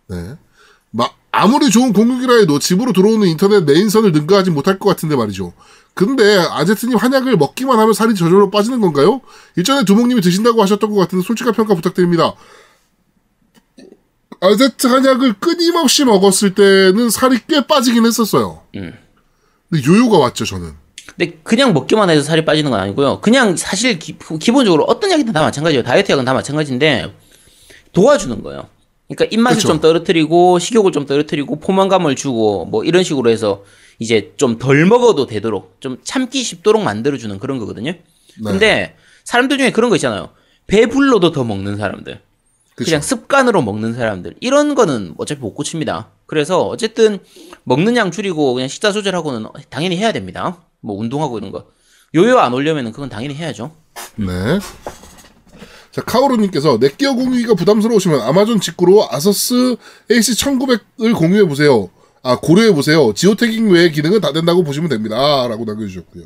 네. 0.09 0.37
마, 0.91 1.11
아무리 1.33 1.71
좋은 1.71 1.93
공유기라 1.93 2.37
해도 2.37 2.59
집으로 2.59 2.93
들어오는 2.93 3.27
인터넷 3.27 3.65
메인선을 3.65 4.13
능가하지 4.13 4.51
못할 4.51 4.79
것 4.79 4.89
같은데 4.89 5.17
말이죠. 5.17 5.53
근데 5.95 6.39
아제트님 6.39 6.97
한약을 6.97 7.37
먹기만 7.37 7.79
하면 7.79 7.95
살이 7.95 8.15
저절로 8.15 8.51
빠지는 8.51 8.81
건가요? 8.81 9.21
일전에 9.57 9.85
두목님이 9.85 10.21
드신다고 10.21 10.63
하셨던 10.63 10.91
것 10.91 10.97
같은데 10.97 11.27
솔직한 11.27 11.55
평가 11.55 11.75
부탁드립니다. 11.75 12.35
아제트 14.41 14.87
한약을 14.87 15.35
끊임없이 15.35 16.05
먹었을 16.05 16.55
때는 16.55 17.11
살이 17.11 17.39
꽤 17.49 17.67
빠지긴 17.67 18.05
했었어요. 18.07 18.63
근데 18.73 19.87
요요가 19.87 20.19
왔죠, 20.19 20.45
저는. 20.45 20.73
근데 21.17 21.39
그냥 21.43 21.73
먹기만 21.73 22.11
해서 22.11 22.23
살이 22.23 22.45
빠지는 22.45 22.71
건 22.71 22.81
아니고요. 22.81 23.21
그냥 23.21 23.57
사실 23.57 23.99
기, 23.99 24.17
본적으로 24.19 24.85
어떤 24.85 25.11
약이든 25.11 25.33
다 25.33 25.41
마찬가지예요. 25.43 25.83
다이어트 25.83 26.13
약은 26.13 26.25
다 26.25 26.35
마찬가지인데 26.35 27.15
도와주는 27.93 28.43
거예요. 28.43 28.69
그러니까 29.09 29.25
입맛을 29.35 29.57
그쵸. 29.59 29.69
좀 29.69 29.81
떨어뜨리고 29.81 30.59
식욕을 30.59 30.93
좀 30.93 31.07
떨어뜨리고 31.07 31.61
포만감을 31.61 32.17
주고 32.17 32.65
뭐 32.67 32.85
이런 32.85 33.05
식으로 33.05 33.31
해서 33.31 33.65
이제 33.99 34.35
좀 34.37 34.59
덜 34.59 34.85
먹어도 34.85 35.27
되도록 35.27 35.77
좀 35.81 35.99
참기 36.05 36.43
쉽도록 36.43 36.83
만들어주는 36.83 37.39
그런 37.39 37.59
거거든요. 37.59 37.93
네. 37.93 38.01
근데 38.43 38.97
사람들 39.25 39.59
중에 39.59 39.71
그런 39.71 39.91
거 39.91 39.97
있잖아요. 39.97 40.31
배불러도 40.67 41.31
더 41.33 41.45
먹는 41.45 41.77
사람들. 41.77 42.21
그쵸. 42.77 42.91
그냥 42.91 43.01
습관으로 43.01 43.63
먹는 43.63 43.95
사람들 43.95 44.35
이런 44.41 44.75
거는 44.75 45.15
어차피 45.17 45.41
못 45.41 45.55
고칩니다. 45.55 46.11
그래서 46.27 46.63
어쨌든 46.69 47.19
먹는 47.65 47.97
양 47.97 48.11
줄이고 48.11 48.55
그냥 48.55 48.69
식사 48.69 48.93
조절하고는 48.93 49.47
당연히 49.71 49.97
해야 49.97 50.13
됩니다. 50.13 50.63
뭐 50.81 50.97
운동하고 50.99 51.39
이런 51.39 51.51
거 51.51 51.67
요요 52.15 52.39
안 52.39 52.53
올려면은 52.53 52.93
그건 52.93 53.09
당연히 53.09 53.35
해야죠. 53.35 53.75
네. 54.17 54.27
자, 55.91 56.03
카오루님께서 56.03 56.77
넷기어 56.79 57.15
공유기가 57.15 57.55
부담스러우시면 57.55 58.21
아마존 58.21 58.61
직구로 58.61 59.09
아서스 59.11 59.77
AC1900을 60.11 61.17
공유해 61.17 61.45
보세요. 61.49 61.89
아, 62.23 62.39
고려해 62.39 62.73
보세요. 62.73 63.15
지오태깅 63.15 63.71
외의 63.71 63.91
기능은 63.93 64.21
다 64.21 64.33
된다고 64.33 64.63
보시면 64.63 64.91
됩니다. 64.91 65.17
라고 65.49 65.65
남겨주셨고요. 65.65 66.25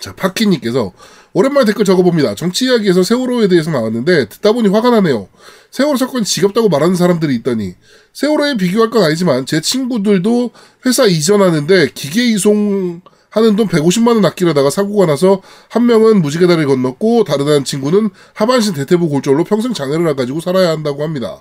자, 0.00 0.14
파키님께서 0.14 0.92
오랜만에 1.32 1.66
댓글 1.66 1.84
적어봅니다. 1.84 2.34
정치 2.34 2.64
이야기에서 2.66 3.02
세월호에 3.02 3.48
대해서 3.48 3.70
나왔는데 3.70 4.28
듣다 4.28 4.52
보니 4.52 4.68
화가 4.68 4.90
나네요. 4.90 5.28
세월호 5.70 5.96
사건이 5.96 6.24
지겹다고 6.24 6.68
말하는 6.68 6.96
사람들이 6.96 7.34
있더니 7.36 7.74
세월호에 8.12 8.56
비교할 8.56 8.90
건 8.90 9.04
아니지만 9.04 9.46
제 9.46 9.60
친구들도 9.60 10.50
회사 10.86 11.04
이전하는데 11.06 11.90
기계 11.94 12.24
이송 12.24 13.02
하는 13.30 13.54
돈 13.54 13.68
150만 13.68 14.16
원 14.16 14.24
아끼려다가 14.24 14.70
사고가 14.70 15.06
나서 15.06 15.40
한 15.68 15.86
명은 15.86 16.20
무지개 16.20 16.48
다리를 16.48 16.66
건넜고 16.66 17.22
다른 17.22 17.46
한 17.46 17.64
친구는 17.64 18.10
하반신 18.34 18.74
대퇴부 18.74 19.08
골절로 19.08 19.44
평생 19.44 19.72
장애를 19.72 20.16
가지고 20.16 20.40
살아야 20.40 20.70
한다고 20.70 21.04
합니다. 21.04 21.40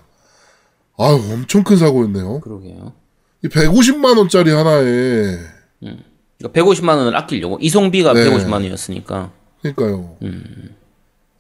아유 0.99 1.15
엄청 1.31 1.63
큰 1.63 1.77
사고였네요. 1.77 2.41
그러게요. 2.41 2.93
이 3.43 3.47
150만 3.47 4.17
원짜리 4.17 4.51
하나에 4.51 5.39
그러니까 6.39 6.61
150만 6.61 6.97
원을 6.97 7.15
아끼려고 7.15 7.57
이송비가 7.61 8.13
네. 8.13 8.29
150만 8.29 8.53
원이었으니까 8.53 9.31
그러니까요. 9.61 10.17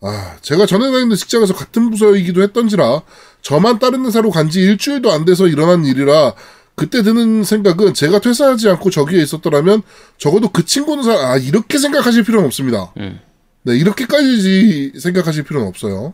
아, 0.01 0.35
제가 0.41 0.65
전에 0.65 0.91
다니는 0.91 1.15
직장에서 1.15 1.53
같은 1.53 1.89
부서이기도 1.89 2.41
했던지라 2.43 3.01
저만 3.41 3.79
다른 3.79 4.05
회사로 4.05 4.29
간 4.31 4.49
지 4.49 4.61
일주일도 4.61 5.11
안 5.11 5.25
돼서 5.25 5.47
일어난 5.47 5.85
일이라 5.85 6.33
그때 6.75 7.03
드는 7.03 7.43
생각은 7.43 7.93
제가 7.93 8.19
퇴사하지 8.19 8.69
않고 8.69 8.89
저기에 8.89 9.21
있었더라면 9.21 9.81
적어도 10.17 10.49
그 10.49 10.63
친구는 10.65 11.03
사, 11.03 11.11
아, 11.11 11.37
이렇게 11.37 11.77
생각하실 11.77 12.23
필요는 12.23 12.45
없습니다. 12.47 12.93
음. 12.97 13.19
네, 13.63 13.75
이렇게까지 13.77 14.93
생각하실 14.97 15.43
필요는 15.43 15.67
없어요. 15.67 16.13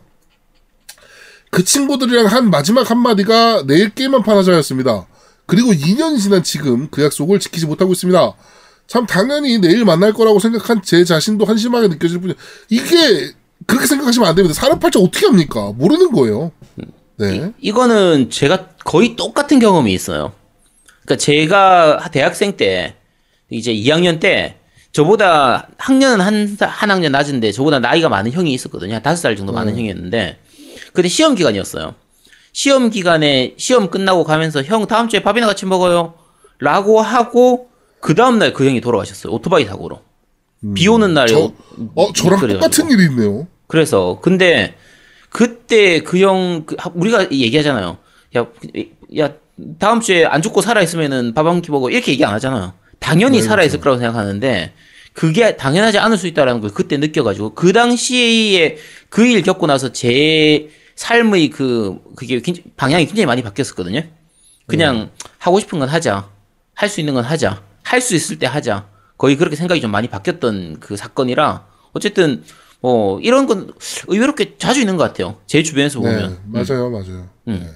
그 1.50 1.62
친구들이랑 1.64 2.26
한 2.26 2.50
마지막 2.50 2.90
한마디가 2.90 3.62
내일 3.66 3.90
게임 3.90 4.14
한판 4.14 4.36
하자였습니다. 4.38 5.06
그리고 5.46 5.70
2년이 5.70 6.20
지난 6.20 6.42
지금 6.42 6.88
그 6.90 7.04
약속을 7.04 7.38
지키지 7.38 7.66
못하고 7.66 7.92
있습니다. 7.92 8.32
참 8.86 9.06
당연히 9.06 9.58
내일 9.58 9.84
만날 9.84 10.12
거라고 10.12 10.38
생각한 10.38 10.82
제 10.82 11.04
자신도 11.04 11.44
한심하게 11.44 11.88
느껴질 11.88 12.20
뿐이에요. 12.20 12.36
이게 12.68 13.32
그렇게 13.66 13.86
생각하시면 13.86 14.28
안 14.28 14.34
됩니다. 14.34 14.54
사람 14.54 14.78
팔자 14.78 15.00
어떻게 15.00 15.26
합니까? 15.26 15.72
모르는 15.76 16.12
거예요. 16.12 16.52
네. 17.16 17.52
이 17.60 17.72
거는 17.72 18.30
제가 18.30 18.68
거의 18.84 19.16
똑같은 19.16 19.58
경험이 19.58 19.92
있어요. 19.92 20.32
그러니까 21.04 21.16
제가 21.16 22.10
대학생 22.12 22.56
때 22.56 22.94
이제 23.50 23.72
2학년 23.74 24.20
때 24.20 24.56
저보다 24.92 25.68
학년은 25.78 26.20
한, 26.24 26.56
사- 26.56 26.66
한 26.66 26.90
학년 26.90 27.12
낮은데 27.12 27.52
저보다 27.52 27.80
나이가 27.80 28.08
많은 28.08 28.32
형이 28.32 28.52
있었거든요. 28.52 28.94
한 28.94 29.02
다섯 29.02 29.20
살 29.22 29.36
정도 29.36 29.52
많은 29.52 29.76
형이었는데 29.76 30.38
그때 30.92 31.08
시험 31.08 31.34
기간이었어요. 31.34 31.94
시험 32.52 32.90
기간에 32.90 33.54
시험 33.58 33.90
끝나고 33.90 34.24
가면서 34.24 34.62
형 34.62 34.86
다음 34.86 35.08
주에 35.08 35.22
밥이나 35.22 35.46
같이 35.46 35.66
먹어요. 35.66 36.14
라고 36.58 37.00
하고 37.02 37.68
그 38.00 38.14
다음날 38.14 38.52
그 38.52 38.66
형이 38.66 38.80
돌아가셨어요. 38.80 39.32
오토바이 39.32 39.64
사고로. 39.64 40.00
비 40.74 40.88
오는 40.88 41.12
날에 41.14 41.28
저, 41.32 41.38
오- 41.38 41.52
어, 41.94 42.12
저랑. 42.12 42.40
똑같은 42.48 42.90
일이 42.90 43.04
있네요. 43.06 43.46
그래서 43.66 44.18
근데 44.22 44.74
그때 45.30 46.00
그 46.00 46.18
형 46.18 46.64
우리가 46.94 47.30
얘기하잖아요. 47.30 47.98
야, 48.36 48.46
야 49.18 49.32
다음 49.78 50.00
주에 50.00 50.24
안 50.24 50.42
죽고 50.42 50.60
살아 50.62 50.82
있으면은 50.82 51.34
밥 51.34 51.46
한 51.46 51.60
끼 51.62 51.70
먹어 51.70 51.90
이렇게 51.90 52.12
얘기 52.12 52.24
안 52.24 52.32
하잖아요. 52.34 52.72
당연히 52.98 53.38
네, 53.38 53.42
살아 53.42 53.62
있을 53.64 53.80
거라고 53.80 53.98
생각하는데 53.98 54.72
그게 55.12 55.56
당연하지 55.56 55.98
않을 55.98 56.16
수 56.18 56.26
있다라는 56.26 56.60
걸 56.60 56.70
그때 56.72 56.96
느껴가지고 56.96 57.54
그 57.54 57.72
당시에 57.72 58.76
그 59.08 59.24
일 59.26 59.42
겪고 59.42 59.66
나서 59.66 59.92
제 59.92 60.70
삶의 60.96 61.50
그 61.50 61.98
그게 62.16 62.40
굉장히- 62.40 62.64
방향이 62.76 63.06
굉장히 63.06 63.26
많이 63.26 63.42
바뀌었었거든요. 63.42 64.02
그냥 64.66 65.10
하고 65.38 65.60
싶은 65.60 65.78
건 65.78 65.88
하자, 65.88 66.28
할 66.74 66.88
수 66.88 67.00
있는 67.00 67.14
건 67.14 67.24
하자, 67.24 67.62
할 67.86 68.00
수 68.00 68.14
있을 68.14 68.38
때 68.38 68.46
하자. 68.46 68.88
거의 69.16 69.36
그렇게 69.36 69.56
생각이 69.56 69.80
좀 69.80 69.90
많이 69.90 70.08
바뀌었던 70.08 70.78
그 70.80 70.96
사건이라 70.96 71.66
어쨌든 71.92 72.42
뭐 72.80 73.18
이런 73.20 73.46
건 73.46 73.72
의외로 74.08 74.34
꽤 74.34 74.58
자주 74.58 74.80
있는 74.80 74.96
것 74.96 75.04
같아요. 75.04 75.38
제 75.46 75.62
주변에서 75.62 76.00
네, 76.00 76.06
보면. 76.14 76.40
맞아요, 76.46 76.90
맞아요. 76.90 77.28
음. 77.48 77.60
네. 77.62 77.70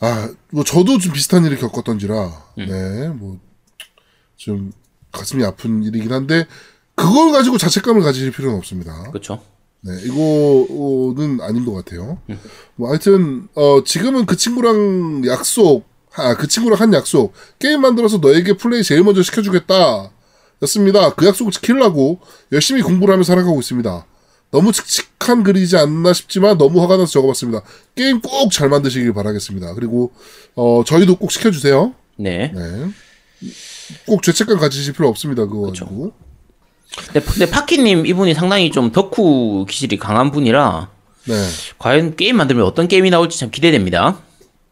아, 0.00 0.28
뭐 0.50 0.64
저도 0.64 0.98
좀 0.98 1.12
비슷한 1.12 1.44
일을 1.44 1.58
겪었던지라, 1.58 2.14
음. 2.58 2.66
네, 2.66 3.08
뭐 3.08 3.38
좀 4.36 4.72
가슴이 5.12 5.44
아픈 5.44 5.84
일이긴 5.84 6.12
한데 6.12 6.46
그걸 6.96 7.30
가지고 7.30 7.58
자책감을 7.58 8.02
가질 8.02 8.32
필요는 8.32 8.56
없습니다. 8.58 9.08
그렇죠. 9.10 9.40
네, 9.82 9.92
이거는 10.02 11.40
아닌 11.42 11.64
것 11.64 11.72
같아요. 11.74 12.18
뭐 12.74 12.88
하여튼 12.88 13.46
어 13.54 13.84
지금은 13.84 14.26
그 14.26 14.36
친구랑 14.36 15.22
약속, 15.26 15.84
아, 16.16 16.34
그 16.36 16.46
친구랑 16.46 16.80
한 16.80 16.92
약속 16.94 17.32
게임 17.58 17.80
만들어서 17.80 18.18
너에게 18.18 18.56
플레이 18.56 18.82
제일 18.82 19.02
먼저 19.02 19.22
시켜주겠다. 19.22 20.10
였습니다. 20.62 21.14
그 21.14 21.26
약속을 21.26 21.52
지키려고 21.52 22.20
열심히 22.52 22.82
공부를 22.82 23.14
하며 23.14 23.24
살아가고 23.24 23.58
있습니다. 23.60 24.06
너무 24.52 24.70
칙칙한 24.70 25.42
글이지 25.44 25.76
않나 25.78 26.12
싶지만 26.12 26.58
너무 26.58 26.82
화가 26.82 26.98
나서 26.98 27.10
적어봤습니다. 27.12 27.62
게임 27.94 28.20
꼭 28.20 28.52
잘 28.52 28.68
만드시길 28.68 29.12
바라겠습니다. 29.14 29.74
그리고 29.74 30.12
어 30.54 30.82
저희도 30.86 31.16
꼭 31.16 31.32
시켜주세요. 31.32 31.94
네. 32.16 32.52
네. 32.54 32.90
꼭 34.06 34.22
죄책감 34.22 34.58
가지실 34.58 34.92
필요 34.92 35.08
없습니다. 35.08 35.46
그거 35.46 35.66
가지고. 35.68 36.12
근데, 37.12 37.20
근데 37.20 37.50
파키님 37.50 38.04
이분이 38.06 38.34
상당히 38.34 38.70
좀 38.70 38.92
덕후 38.92 39.64
기질이 39.68 39.98
강한 39.98 40.30
분이라 40.30 40.90
네. 41.24 41.34
과연 41.78 42.16
게임 42.16 42.36
만들면 42.36 42.64
어떤 42.66 42.86
게임이 42.86 43.08
나올지 43.10 43.38
참 43.38 43.50
기대됩니다. 43.50 44.20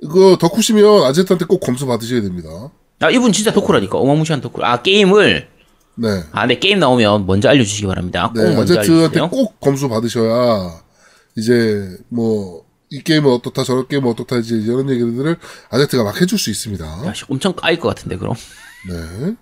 이거 0.03 0.37
덕후시면 0.41 1.05
아제트한테 1.05 1.45
꼭 1.45 1.61
검수 1.61 1.87
받으셔야 1.87 2.23
됩니다. 2.23 2.49
아 3.01 3.11
이분 3.11 3.33
진짜 3.33 3.53
덕후라니까 3.53 3.99
어마무시한 3.99 4.41
덕후. 4.41 4.63
아 4.63 4.83
게임을 4.83 5.49
네. 5.97 6.25
아 6.33 6.47
네 6.47 6.59
게임 6.59 6.79
나오면 6.79 7.27
먼저 7.27 7.49
알려주시기 7.49 7.87
바랍니다. 7.87 8.31
꼭 8.35 8.43
네, 8.43 8.55
먼저 8.55 8.79
아제트한테 8.79 9.21
알려주세요. 9.21 9.29
꼭 9.31 9.61
검수 9.61 9.89
받으셔야 9.89 10.81
이제 11.37 11.97
뭐 12.09 12.71
이 12.93 13.03
게임은 13.05 13.31
어떻다 13.31 13.63
저런 13.63 13.87
게임은 13.87 14.11
어떻다 14.11 14.37
이제 14.39 14.57
이런 14.57 14.91
얘기들을 14.91 15.37
아제트가 15.71 16.03
막 16.03 16.21
해줄 16.21 16.39
수 16.39 16.51
있습니다. 16.51 16.85
야, 17.07 17.15
씨, 17.15 17.25
엄청 17.29 17.55
까일 17.55 17.79
것 17.79 17.89
같은데 17.89 18.17
그럼. 18.17 18.35
네. 18.89 19.37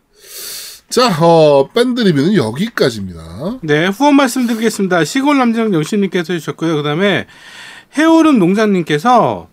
자, 0.90 1.08
어, 1.24 1.68
밴드 1.72 2.02
리뷰는 2.02 2.34
여기까지입니다. 2.34 3.58
네, 3.62 3.86
후원 3.88 4.16
말씀드리겠습니다. 4.16 5.02
시골 5.04 5.38
남장 5.38 5.72
영신님께서 5.72 6.34
해주셨고요. 6.34 6.76
그 6.76 6.82
다음에 6.82 7.26
해오른 7.96 8.38
농장님께서 8.38 9.48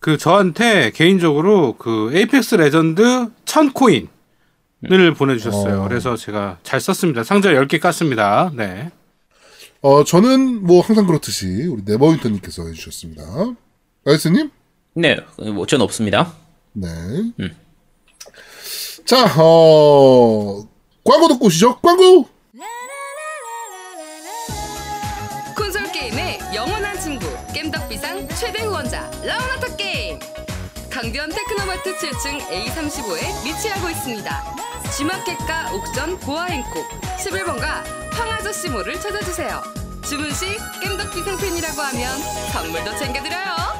그 0.00 0.16
저한테 0.16 0.90
개인적으로 0.90 1.74
그 1.76 2.10
Apex 2.14 2.54
Legend 2.56 3.28
1000코인을 3.44 5.16
보내주셨어요. 5.16 5.82
어. 5.82 5.88
그래서 5.88 6.16
제가 6.16 6.58
잘 6.62 6.80
썼습니다. 6.80 7.22
상자 7.22 7.50
10개 7.50 7.78
깠습니다. 7.80 8.52
네. 8.54 8.90
어, 9.82 10.02
저는 10.04 10.64
뭐 10.66 10.80
항상 10.80 11.06
그렇듯이 11.06 11.66
우리 11.66 11.82
네버윈터님께서 11.84 12.66
해주셨습니다. 12.66 13.22
아이스님? 14.06 14.50
네, 14.94 15.18
뭐 15.54 15.66
저는 15.66 15.84
없습니다. 15.84 16.34
네. 16.72 16.88
자, 19.04 19.26
어, 19.38 20.66
광고 21.04 21.28
듣고 21.28 21.46
오시죠. 21.46 21.78
광고! 21.80 22.28
최대 28.40 28.62
후원자 28.62 29.02
라운하터 29.22 29.76
게임. 29.76 30.18
강변 30.88 31.28
테크노마트 31.28 31.94
7층 31.98 32.40
A35에 32.48 33.44
위치하고 33.44 33.90
있습니다. 33.90 34.56
G마켓과 34.96 35.74
옥션 35.74 36.18
보아행콕 36.20 36.88
11번가 37.18 37.84
황아저씨 38.12 38.70
몰을 38.70 38.98
찾아주세요. 38.98 39.62
주문 40.08 40.32
시 40.32 40.56
겜덕비상 40.82 41.36
팬이라고 41.36 41.82
하면 41.82 42.18
선물도 42.50 42.96
챙겨드려요 42.96 43.79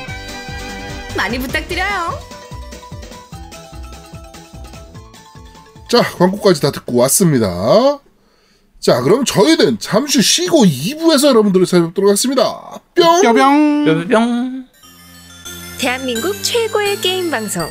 많이 1.15 1.39
부탁드려요. 1.39 2.19
자, 5.89 6.01
광고까지 6.17 6.61
다 6.61 6.71
듣고 6.71 6.97
왔습니다. 6.97 7.47
자, 8.79 9.01
그럼 9.01 9.25
저희는 9.25 9.79
잠시 9.79 10.21
쉬고 10.21 10.63
2부에서 10.65 11.27
여러분들을 11.27 11.65
찾아뵙도록 11.65 12.09
하겠습니다. 12.09 12.79
뿅! 12.95 13.21
뼈병. 13.21 13.85
뿅뿅. 13.85 14.65
대한민국 15.77 16.41
최고의 16.43 16.99
게임 17.01 17.29
방송 17.31 17.67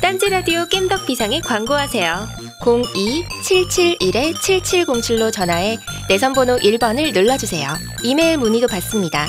딴지 0.00 0.28
라디오 0.28 0.66
겜덕 0.68 1.06
비상에 1.06 1.40
광고하세요. 1.40 2.26
02-771-7707로 2.62 5.32
전화해 5.32 5.78
내선 6.08 6.32
번호 6.34 6.56
1번을 6.56 7.12
눌러주세요. 7.14 7.68
이메일 8.02 8.38
문의도 8.38 8.66
받습니다. 8.66 9.28